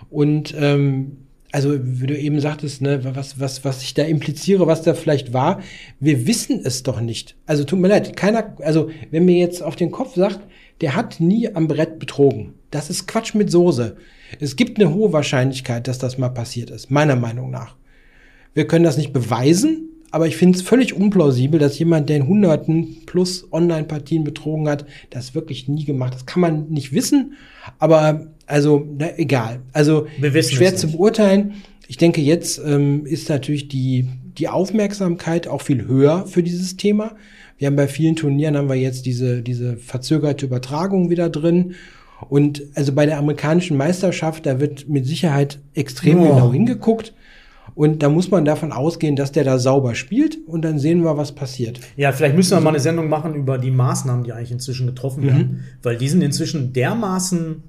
Und 0.09 0.55
ähm, 0.57 1.17
also, 1.51 1.79
wie 1.81 2.05
du 2.05 2.17
eben 2.17 2.39
sagtest, 2.39 2.81
ne, 2.81 3.01
was, 3.15 3.39
was, 3.39 3.65
was 3.65 3.81
ich 3.81 3.95
da 3.95 4.03
impliziere, 4.03 4.67
was 4.67 4.83
da 4.83 4.93
vielleicht 4.93 5.33
war, 5.33 5.61
wir 5.99 6.27
wissen 6.27 6.61
es 6.63 6.83
doch 6.83 7.01
nicht. 7.01 7.35
Also 7.47 7.63
tut 7.63 7.79
mir 7.79 7.87
leid, 7.87 8.15
keiner, 8.15 8.55
also 8.59 8.91
wenn 9.09 9.25
mir 9.25 9.37
jetzt 9.37 9.63
auf 9.63 9.75
den 9.75 9.91
Kopf 9.91 10.15
sagt, 10.15 10.41
der 10.81 10.95
hat 10.95 11.19
nie 11.19 11.53
am 11.53 11.67
Brett 11.67 11.97
betrogen. 11.97 12.53
Das 12.69 12.89
ist 12.89 13.07
Quatsch 13.07 13.33
mit 13.33 13.49
Soße. 13.51 13.97
Es 14.39 14.55
gibt 14.55 14.79
eine 14.79 14.93
hohe 14.93 15.11
Wahrscheinlichkeit, 15.11 15.87
dass 15.87 15.97
das 15.97 16.17
mal 16.17 16.29
passiert 16.29 16.69
ist, 16.69 16.91
meiner 16.91 17.15
Meinung 17.15 17.49
nach. 17.49 17.75
Wir 18.53 18.67
können 18.67 18.85
das 18.85 18.97
nicht 18.97 19.11
beweisen, 19.11 19.89
aber 20.11 20.27
ich 20.27 20.37
finde 20.37 20.57
es 20.57 20.63
völlig 20.63 20.93
unplausibel, 20.93 21.59
dass 21.59 21.77
jemand, 21.79 22.09
der 22.09 22.17
in 22.17 22.27
Hunderten 22.27 22.97
plus 23.05 23.47
Online-Partien 23.51 24.23
betrogen 24.23 24.67
hat, 24.67 24.85
das 25.09 25.35
wirklich 25.35 25.67
nie 25.67 25.85
gemacht. 25.85 26.11
hat. 26.11 26.19
Das 26.21 26.25
kann 26.25 26.41
man 26.41 26.69
nicht 26.69 26.93
wissen, 26.93 27.33
aber 27.77 28.27
also 28.45 28.87
na, 28.97 29.17
egal. 29.17 29.59
Also 29.73 30.07
schwer 30.41 30.75
zu 30.75 30.91
beurteilen. 30.91 31.53
Ich 31.87 31.97
denke, 31.97 32.21
jetzt 32.21 32.59
ähm, 32.65 33.05
ist 33.05 33.29
natürlich 33.29 33.67
die 33.67 34.07
die 34.37 34.47
Aufmerksamkeit 34.47 35.47
auch 35.47 35.61
viel 35.61 35.85
höher 35.85 36.25
für 36.25 36.43
dieses 36.43 36.77
Thema. 36.77 37.15
Wir 37.57 37.67
haben 37.67 37.75
bei 37.75 37.87
vielen 37.87 38.15
Turnieren 38.15 38.55
haben 38.55 38.69
wir 38.69 38.75
jetzt 38.75 39.05
diese 39.05 39.41
diese 39.41 39.77
verzögerte 39.77 40.45
Übertragung 40.45 41.09
wieder 41.09 41.29
drin. 41.29 41.73
Und 42.29 42.63
also 42.75 42.93
bei 42.93 43.05
der 43.05 43.17
amerikanischen 43.17 43.77
Meisterschaft, 43.77 44.45
da 44.45 44.59
wird 44.59 44.89
mit 44.89 45.05
Sicherheit 45.05 45.59
extrem 45.73 46.19
Oh. 46.19 46.27
genau 46.29 46.51
hingeguckt. 46.53 47.13
Und 47.79 48.03
da 48.03 48.09
muss 48.09 48.29
man 48.29 48.43
davon 48.43 48.73
ausgehen, 48.73 49.15
dass 49.15 49.31
der 49.31 49.45
da 49.45 49.57
sauber 49.57 49.95
spielt 49.95 50.37
und 50.45 50.63
dann 50.63 50.79
sehen 50.79 51.01
wir, 51.01 51.15
was 51.15 51.31
passiert. 51.31 51.79
Ja, 51.95 52.11
vielleicht 52.11 52.35
müssen 52.35 52.51
wir 52.51 52.59
mal 52.59 52.71
eine 52.71 52.81
Sendung 52.81 53.07
machen 53.07 53.35
über 53.35 53.57
die 53.57 53.71
Maßnahmen, 53.71 54.25
die 54.25 54.33
eigentlich 54.33 54.51
inzwischen 54.51 54.85
getroffen 54.85 55.23
werden. 55.23 55.63
Weil 55.81 55.95
die 55.95 56.09
sind 56.09 56.21
inzwischen 56.21 56.73
dermaßen 56.73 57.63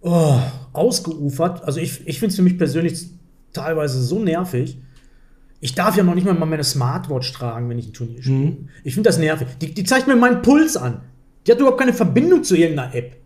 oh, 0.00 0.40
ausgeufert. 0.72 1.62
Also 1.62 1.78
ich, 1.78 2.04
ich 2.08 2.18
finde 2.18 2.30
es 2.30 2.36
für 2.36 2.42
mich 2.42 2.58
persönlich 2.58 3.06
teilweise 3.52 4.02
so 4.02 4.18
nervig. 4.18 4.76
Ich 5.60 5.76
darf 5.76 5.96
ja 5.96 6.02
noch 6.02 6.16
nicht 6.16 6.24
mal 6.24 6.34
meine 6.34 6.64
Smartwatch 6.64 7.32
tragen, 7.32 7.68
wenn 7.68 7.78
ich 7.78 7.90
ein 7.90 7.92
Turnier 7.92 8.24
spiele. 8.24 8.56
Ich 8.82 8.94
finde 8.94 9.08
das 9.08 9.18
nervig. 9.18 9.46
Die, 9.60 9.72
die 9.72 9.84
zeigt 9.84 10.08
mir 10.08 10.16
meinen 10.16 10.42
Puls 10.42 10.76
an. 10.76 11.02
Die 11.46 11.52
hat 11.52 11.60
überhaupt 11.60 11.78
keine 11.78 11.92
Verbindung 11.92 12.42
zu 12.42 12.56
irgendeiner 12.56 12.92
App. 12.92 13.18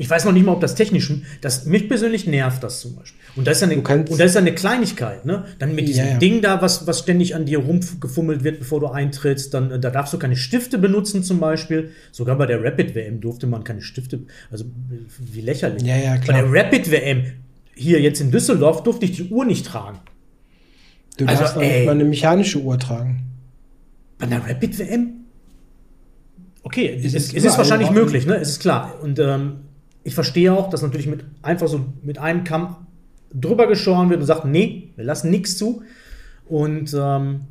Ich 0.00 0.08
weiß 0.08 0.24
noch 0.24 0.32
nicht 0.32 0.46
mal, 0.46 0.52
ob 0.52 0.60
das 0.62 0.74
technisch, 0.74 1.12
das 1.42 1.66
mich 1.66 1.86
persönlich 1.86 2.26
nervt 2.26 2.62
das 2.62 2.80
zum 2.80 2.96
Beispiel. 2.96 3.20
Und 3.36 3.46
das 3.46 3.58
ist 3.60 3.60
ja 3.60 3.68
eine, 3.76 3.82
und 3.82 4.10
das 4.18 4.30
ist 4.30 4.34
ja 4.34 4.40
eine 4.40 4.54
Kleinigkeit, 4.54 5.26
ne? 5.26 5.44
Dann 5.58 5.74
mit 5.74 5.86
diesem 5.86 6.06
Ja, 6.06 6.10
ja. 6.12 6.18
Ding 6.18 6.40
da, 6.40 6.62
was, 6.62 6.86
was 6.86 7.00
ständig 7.00 7.34
an 7.34 7.44
dir 7.44 7.58
rumgefummelt 7.58 8.42
wird, 8.42 8.60
bevor 8.60 8.80
du 8.80 8.86
eintrittst, 8.86 9.52
dann, 9.52 9.70
äh, 9.70 9.78
da 9.78 9.90
darfst 9.90 10.14
du 10.14 10.18
keine 10.18 10.36
Stifte 10.36 10.78
benutzen 10.78 11.22
zum 11.22 11.38
Beispiel. 11.38 11.90
Sogar 12.12 12.38
bei 12.38 12.46
der 12.46 12.64
Rapid 12.64 12.94
WM 12.94 13.20
durfte 13.20 13.46
man 13.46 13.62
keine 13.62 13.82
Stifte, 13.82 14.20
also 14.50 14.64
wie 15.18 15.42
lächerlich. 15.42 15.82
Ja, 15.82 15.96
ja, 15.98 16.12
Bei 16.14 16.18
klar. 16.18 16.42
der 16.42 16.50
Rapid 16.64 16.90
WM, 16.90 17.24
hier 17.74 18.00
jetzt 18.00 18.22
in 18.22 18.30
Düsseldorf, 18.30 18.82
durfte 18.82 19.04
ich 19.04 19.12
die 19.12 19.24
Uhr 19.28 19.44
nicht 19.44 19.66
tragen. 19.66 19.98
Du 21.18 21.26
Also, 21.26 21.42
darfst 21.42 21.56
ey. 21.58 21.84
mal 21.84 21.92
eine 21.92 22.04
mechanische 22.04 22.58
Uhr 22.58 22.78
tragen. 22.78 23.20
Bei 24.18 24.24
einer 24.26 24.48
Rapid 24.48 24.78
WM? 24.78 25.10
Okay, 26.62 26.94
Es 26.98 27.04
es, 27.04 27.14
ist 27.14 27.14
es 27.14 27.32
ist 27.34 27.42
überall 27.44 27.58
wahrscheinlich 27.58 27.90
möglich, 27.90 28.26
ne? 28.26 28.36
Es 28.36 28.48
ist 28.48 28.60
klar. 28.60 28.98
Und 29.02 29.18
ähm, 29.18 29.56
ich 30.02 30.14
verstehe 30.14 30.52
auch, 30.52 30.70
dass 30.70 30.82
natürlich 30.82 31.06
mit 31.06 31.24
einfach 31.42 31.68
so 31.68 31.84
mit 32.02 32.18
einem 32.18 32.44
Kamm 32.44 32.76
drüber 33.32 33.66
geschoren 33.66 34.10
wird 34.10 34.20
und 34.20 34.26
sagt, 34.26 34.44
nee, 34.44 34.92
wir 34.96 35.04
lassen 35.04 35.30
nichts 35.30 35.56
zu. 35.56 35.82
Und 36.48 36.94
ähm, 36.94 37.42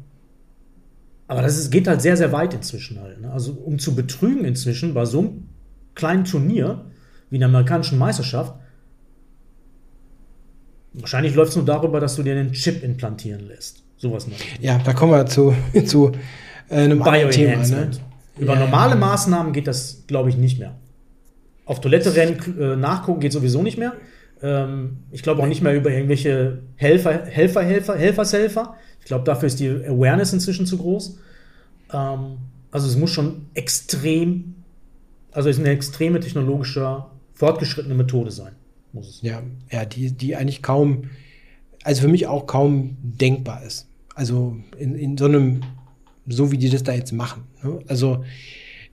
aber 1.28 1.44
das 1.44 1.58
ist, 1.58 1.70
geht 1.70 1.88
halt 1.88 2.02
sehr, 2.02 2.18
sehr 2.18 2.32
weit 2.32 2.56
inzwischen 2.56 3.00
halt. 3.00 3.22
Ne? 3.22 3.32
Also 3.32 3.52
um 3.54 3.78
zu 3.78 3.96
betrügen 3.96 4.46
inzwischen 4.46 4.96
bei 4.96 5.06
so 5.06 5.20
einem 5.20 5.50
kleinen 5.94 6.26
Turnier 6.26 6.86
wie 7.30 7.36
in 7.36 7.42
der 7.42 7.50
amerikanischen 7.50 8.00
Meisterschaft, 8.00 8.56
wahrscheinlich 10.94 11.36
läuft 11.36 11.52
es 11.52 11.56
nur 11.56 11.66
darüber, 11.66 12.00
dass 12.00 12.16
du 12.16 12.24
dir 12.24 12.34
einen 12.36 12.54
Chip 12.54 12.84
implantieren 12.84 13.48
lässt. 13.48 13.84
Sowas 13.98 14.28
noch. 14.28 14.38
Ja, 14.60 14.80
da 14.80 14.94
kommen 14.94 15.12
wir 15.12 15.26
zu, 15.28 15.54
zu 15.86 16.12
äh, 16.70 16.76
einem 16.76 17.02
anderen 17.04 17.30
Thema. 17.30 17.64
Ne? 17.64 17.92
Über 18.40 18.54
Ja, 18.54 18.60
normale 18.60 18.94
ja. 18.94 19.00
Maßnahmen 19.00 19.54
geht 19.54 19.68
das, 19.68 20.06
glaube 20.08 20.30
ich, 20.30 20.38
nicht 20.38 20.58
mehr. 20.58 20.76
Auf 21.70 21.82
Toilette 21.82 22.16
rennen, 22.16 22.60
äh, 22.60 22.76
nachgucken 22.76 23.20
geht 23.20 23.32
sowieso 23.32 23.62
nicht 23.62 23.78
mehr. 23.78 23.94
Ähm, 24.42 25.04
ich 25.12 25.22
glaube 25.22 25.44
auch 25.44 25.48
nicht 25.48 25.62
mehr 25.62 25.76
über 25.76 25.92
irgendwelche 25.92 26.64
Helfer, 26.78 27.26
Helfer, 27.28 27.62
Helfer, 27.62 27.96
Helfershelfer. 27.96 28.76
Ich 29.00 29.06
glaube, 29.06 29.24
dafür 29.24 29.46
ist 29.46 29.60
die 29.60 29.70
Awareness 29.70 30.34
inzwischen 30.34 30.66
zu 30.66 30.80
groß. 30.80 31.20
Ähm, 31.94 32.38
also 32.72 32.88
es 32.88 32.98
muss 32.98 33.12
schon 33.12 33.46
extrem, 33.54 34.56
also 35.32 35.48
es 35.48 35.58
ist 35.58 35.64
eine 35.64 35.72
extreme 35.72 36.20
technologische, 36.20 37.06
fortgeschrittene 37.36 37.94
Methode 37.94 38.32
sein. 38.32 38.54
Muss 38.92 39.08
es. 39.08 39.22
Ja, 39.22 39.44
ja, 39.72 39.86
die, 39.86 40.12
die 40.12 40.36
eigentlich 40.36 40.64
kaum, 40.64 41.04
also 41.84 42.02
für 42.02 42.08
mich 42.08 42.26
auch 42.26 42.48
kaum 42.48 42.98
denkbar 43.04 43.64
ist. 43.64 43.88
Also 44.16 44.58
in, 44.80 44.96
in 44.96 45.20
so 45.20 45.26
einem, 45.26 45.62
so 46.28 46.52
wie 46.52 46.58
die 46.58 46.72
das 46.72 46.82
da 46.82 46.94
jetzt 46.94 47.12
machen. 47.12 47.44
Ne? 47.62 47.78
Also 47.88 48.24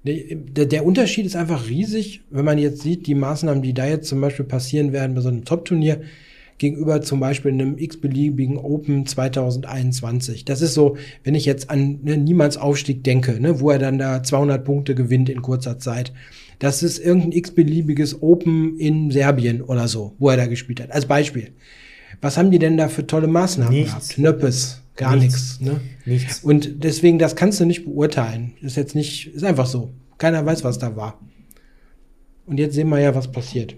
der, 0.06 0.66
der 0.66 0.86
Unterschied 0.86 1.26
ist 1.26 1.36
einfach 1.36 1.68
riesig, 1.68 2.22
wenn 2.30 2.44
man 2.44 2.58
jetzt 2.58 2.82
sieht, 2.82 3.06
die 3.06 3.14
Maßnahmen, 3.14 3.62
die 3.62 3.74
da 3.74 3.86
jetzt 3.86 4.08
zum 4.08 4.20
Beispiel 4.20 4.44
passieren 4.44 4.92
werden 4.92 5.14
bei 5.14 5.20
so 5.20 5.28
einem 5.28 5.44
Top-Turnier, 5.44 6.00
gegenüber 6.58 7.02
zum 7.02 7.20
Beispiel 7.20 7.52
einem 7.52 7.76
x-beliebigen 7.78 8.56
Open 8.56 9.06
2021. 9.06 10.44
Das 10.44 10.62
ist 10.62 10.74
so, 10.74 10.96
wenn 11.24 11.34
ich 11.34 11.44
jetzt 11.44 11.70
an 11.70 12.00
ne, 12.02 12.16
Niemands 12.16 12.56
Aufstieg 12.56 13.04
denke, 13.04 13.40
ne, 13.40 13.60
wo 13.60 13.70
er 13.70 13.78
dann 13.78 13.98
da 13.98 14.22
200 14.22 14.64
Punkte 14.64 14.94
gewinnt 14.94 15.28
in 15.28 15.42
kurzer 15.42 15.78
Zeit. 15.78 16.12
Das 16.58 16.82
ist 16.82 16.98
irgendein 16.98 17.32
x-beliebiges 17.32 18.22
Open 18.22 18.78
in 18.78 19.10
Serbien 19.10 19.60
oder 19.60 19.88
so, 19.88 20.14
wo 20.18 20.30
er 20.30 20.38
da 20.38 20.46
gespielt 20.46 20.80
hat. 20.80 20.92
Als 20.92 21.06
Beispiel. 21.06 21.50
Was 22.22 22.38
haben 22.38 22.50
die 22.50 22.58
denn 22.58 22.78
da 22.78 22.88
für 22.88 23.06
tolle 23.06 23.26
Maßnahmen 23.26 23.74
Nichts. 23.74 23.90
gehabt? 23.90 24.18
Nöppes. 24.18 24.82
Gar 24.96 25.16
nichts. 25.16 25.60
Ne? 25.60 25.80
Nichts. 26.04 26.42
Und 26.42 26.82
deswegen, 26.82 27.18
das 27.18 27.36
kannst 27.36 27.60
du 27.60 27.66
nicht 27.66 27.84
beurteilen. 27.84 28.54
Ist 28.60 28.76
jetzt 28.76 28.94
nicht, 28.94 29.34
ist 29.34 29.44
einfach 29.44 29.66
so. 29.66 29.92
Keiner 30.18 30.44
weiß, 30.44 30.64
was 30.64 30.78
da 30.78 30.96
war. 30.96 31.20
Und 32.46 32.58
jetzt 32.58 32.74
sehen 32.74 32.88
wir 32.88 32.98
ja, 32.98 33.14
was 33.14 33.30
passiert. 33.30 33.74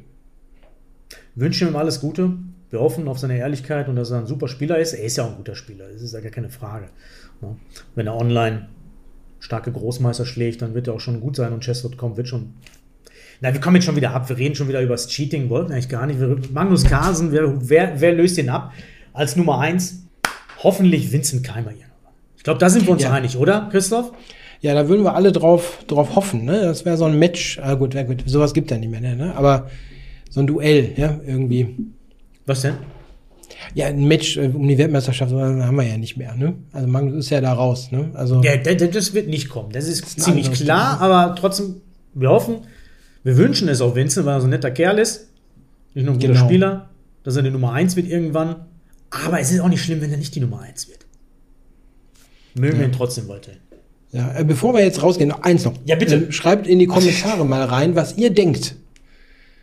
Wünschen 1.35 1.69
ihm 1.69 1.77
alles 1.77 2.01
Gute. 2.01 2.37
Wir 2.71 2.81
hoffen 2.81 3.09
auf 3.09 3.19
seine 3.19 3.39
Ehrlichkeit 3.39 3.89
und 3.89 3.97
dass 3.97 4.11
er 4.11 4.19
ein 4.19 4.27
super 4.27 4.47
Spieler 4.47 4.79
ist. 4.79 4.93
Er 4.93 5.05
ist 5.05 5.17
ja 5.17 5.25
auch 5.25 5.31
ein 5.31 5.37
guter 5.37 5.55
Spieler, 5.55 5.87
das 5.91 6.03
ist 6.03 6.13
ja 6.13 6.21
gar 6.21 6.31
keine 6.31 6.51
Frage. 6.51 6.89
Ne? 7.41 7.57
Wenn 7.95 8.07
er 8.07 8.17
online 8.17 8.69
starke 9.41 9.73
Großmeister 9.73 10.27
schlägt, 10.27 10.61
dann 10.63 10.75
wird 10.75 10.89
er 10.89 10.95
auch 10.95 11.01
schon 11.01 11.21
gut 11.21 11.37
sein 11.37 11.53
und 11.53 11.61
Chess.com 11.61 12.17
wird 12.17 12.29
schon. 12.29 12.55
Na, 13.41 13.53
wir 13.55 13.61
kommen 13.61 13.77
jetzt 13.77 13.85
schon 13.85 13.97
wieder 13.97 14.13
ab. 14.13 14.29
Wir 14.29 14.37
reden 14.37 14.55
schon 14.55 14.69
wieder 14.69 14.83
über 14.83 14.95
das 14.95 15.07
Cheating, 15.07 15.49
wollten 15.49 15.73
eigentlich 15.73 15.89
gar 15.89 16.07
nicht. 16.07 16.21
Magnus 16.53 16.85
Carlsen, 16.85 17.33
wer, 17.33 17.69
wer, 17.69 18.01
wer 18.01 18.13
löst 18.13 18.37
den 18.37 18.51
ab? 18.51 18.75
Als 19.13 19.37
Nummer 19.37 19.61
1 19.61 20.08
hoffentlich 20.63 21.13
Vincent 21.13 21.45
Keimer 21.45 21.71
irgendwann. 21.71 21.89
Ich 22.37 22.43
glaube, 22.45 22.59
da 22.59 22.69
sind 22.71 22.87
wir 22.87 22.93
uns 22.93 23.03
Ja. 23.03 23.13
einig, 23.13 23.37
oder, 23.37 23.69
Christoph? 23.71 24.13
Ja, 24.61 24.75
da 24.75 24.89
würden 24.89 25.05
wir 25.05 25.15
alle 25.15 25.31
drauf, 25.33 25.85
drauf 25.87 26.17
hoffen. 26.17 26.45
Ne? 26.45 26.61
Das 26.63 26.85
wäre 26.85 26.97
so 26.97 27.05
ein 27.05 27.19
Match. 27.19 27.59
Ah, 27.63 27.75
gut, 27.75 27.95
wär 27.95 28.05
gut, 28.05 28.25
sowas 28.27 28.55
gibt 28.55 28.71
ja 28.71 28.77
nicht 28.79 28.91
mehr. 28.91 29.01
Ne? 29.01 29.33
Aber 29.37 29.71
so 30.31 30.41
ein 30.41 30.47
Duell, 30.47 30.93
ja, 30.97 31.21
irgendwie. 31.25 31.77
Was 32.47 32.63
denn? 32.63 32.75
Ja, 33.75 33.87
ein 33.87 34.07
Match 34.07 34.37
äh, 34.37 34.51
um 34.53 34.67
die 34.67 34.77
Weltmeisterschaft 34.79 35.31
sowas 35.31 35.63
haben 35.63 35.77
wir 35.77 35.85
ja 35.85 35.97
nicht 35.97 36.17
mehr. 36.17 36.35
Ne? 36.35 36.55
Also 36.73 36.87
Magnus 36.89 37.15
ist 37.27 37.31
ja 37.31 37.41
da 37.41 37.53
raus. 37.53 37.91
Ne? 37.93 38.11
Also 38.15 38.43
Ja, 38.43 38.57
das 38.57 39.15
wird 39.15 39.29
nicht 39.29 39.49
kommen. 39.49 39.71
Das 39.73 39.87
ist, 39.89 40.21
ziemlich 40.21 40.51
klar, 40.53 41.01
aber 41.01 41.35
trotzdem, 41.39 41.77
wir 42.15 42.31
hoffen, 42.31 42.57
wir 43.25 43.37
wünschen 43.37 43.69
es 43.69 43.81
auch 43.81 43.95
Vincent, 43.95 44.27
weil 44.27 44.37
er 44.37 44.41
so 44.41 44.47
ein 44.47 44.51
netter 44.51 44.71
Kerl 44.71 44.99
ist. 44.99 45.29
Nicht 45.95 46.05
nur 46.05 46.15
ein 46.15 46.21
guter 46.21 46.33
Genau. 46.35 46.45
Spieler, 46.45 46.89
dass 47.25 47.37
er 47.37 47.43
die 47.43 47.51
Nummer 47.51 47.73
1 47.73 47.97
wird 47.97 48.09
irgendwann. 48.09 48.57
Aber 49.11 49.41
es 49.41 49.51
ist 49.51 49.61
auch 49.61 49.69
nicht 49.69 49.83
schlimm, 49.83 50.01
wenn 50.01 50.11
er 50.11 50.19
nicht 50.19 50.35
die 50.35 50.41
Nummer 50.41 50.61
1 50.61 50.89
wird. 50.89 51.07
Mögen 52.55 52.79
wir 52.79 52.87
ihn 52.87 52.93
trotzdem 52.93 53.29
weiterhin. 53.29 53.61
Ja, 54.13 54.39
äh, 54.39 54.45
bevor 54.45 54.75
wir 54.75 54.83
jetzt 54.83 55.03
rausgehen, 55.03 55.29
noch 55.29 55.43
eins 55.43 55.65
noch. 55.65 55.75
Ja, 55.85 55.97
bitte. 55.97 56.17
Ähm, 56.17 56.33
schreibt 56.33 56.67
in 56.67 56.79
die 56.79 56.87
Kommentare 56.87 57.45
mal 57.45 57.65
rein, 57.65 57.95
was 57.95 58.17
ihr 58.17 58.31
denkt. 58.31 58.77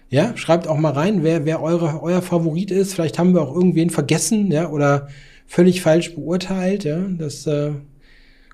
Ja, 0.10 0.38
schreibt 0.38 0.68
auch 0.68 0.78
mal 0.78 0.92
rein, 0.92 1.24
wer, 1.24 1.46
wer 1.46 1.62
eure, 1.62 2.02
euer 2.02 2.22
Favorit 2.22 2.70
ist. 2.70 2.94
Vielleicht 2.94 3.18
haben 3.18 3.34
wir 3.34 3.42
auch 3.42 3.54
irgendwen 3.54 3.90
vergessen, 3.90 4.52
ja, 4.52 4.70
oder 4.70 5.08
völlig 5.48 5.82
falsch 5.82 6.14
beurteilt, 6.14 6.84
ja. 6.84 7.00
Das 7.18 7.48
äh, 7.48 7.72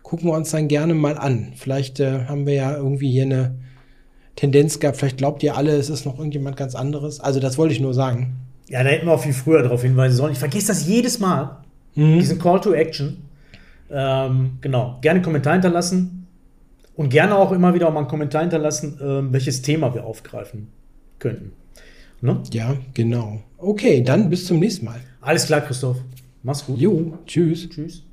gucken 0.02 0.30
wir 0.30 0.34
uns 0.34 0.52
dann 0.52 0.70
gerne 0.70 0.94
mal 0.94 1.18
an. 1.18 1.54
Vielleicht 1.56 2.00
äh, 2.00 2.26
haben 2.26 2.46
wir 2.46 2.54
ja 2.54 2.76
irgendwie 2.76 3.12
hier 3.12 3.24
eine 3.24 3.56
Tendenz 4.38 4.80
gehabt. 4.80 4.98
Vielleicht 4.98 5.18
glaubt 5.18 5.44
ihr 5.44 5.58
alle, 5.58 5.76
es 5.76 5.90
ist 5.90 6.06
noch 6.06 6.18
irgendjemand 6.18 6.56
ganz 6.56 6.74
anderes. 6.74 7.20
Also, 7.20 7.42
das 7.42 7.58
wollte 7.58 7.74
ich 7.74 7.82
nur 7.82 7.94
sagen. 7.94 8.38
Ja, 8.72 8.84
da 8.84 8.90
hätten 8.90 9.06
wir 9.06 9.12
auch 9.14 9.22
viel 9.22 9.34
früher 9.34 9.62
darauf 9.64 9.82
hinweisen 9.82 10.16
sollen. 10.16 10.32
Ich 10.32 10.40
vergesse 10.40 10.68
das 10.68 10.88
jedes 10.88 11.20
Mal, 11.20 11.58
diesen 11.94 12.40
Call 12.40 12.62
to 12.62 12.72
Action. 12.72 13.18
Ähm, 13.90 14.60
genau, 14.62 14.98
gerne 15.02 15.18
einen 15.18 15.26
Kommentar 15.26 15.54
hinterlassen 15.54 16.26
und 16.96 17.10
gerne 17.10 17.36
auch 17.36 17.52
immer 17.52 17.74
wieder 17.74 17.92
mal 17.92 18.00
einen 18.00 18.08
Kommentar 18.08 18.44
hinterlassen, 18.44 18.98
ähm, 19.04 19.34
welches 19.34 19.62
Thema 19.62 19.94
wir 19.94 20.06
aufgreifen 20.06 20.70
könnten. 21.20 21.52
Ne? 22.22 22.42
Ja, 22.54 22.78
genau. 22.94 23.42
Okay, 23.58 24.04
dann 24.04 24.30
bis 24.30 24.46
zum 24.46 24.60
nächsten 24.60 24.86
Mal. 24.86 25.02
Alles 25.20 25.48
klar, 25.48 25.60
Christoph. 25.60 25.98
Mach's 26.42 26.66
gut. 26.66 26.80
Jo, 26.80 27.18
tschüss. 27.26 27.70
Tschüss. 27.70 28.04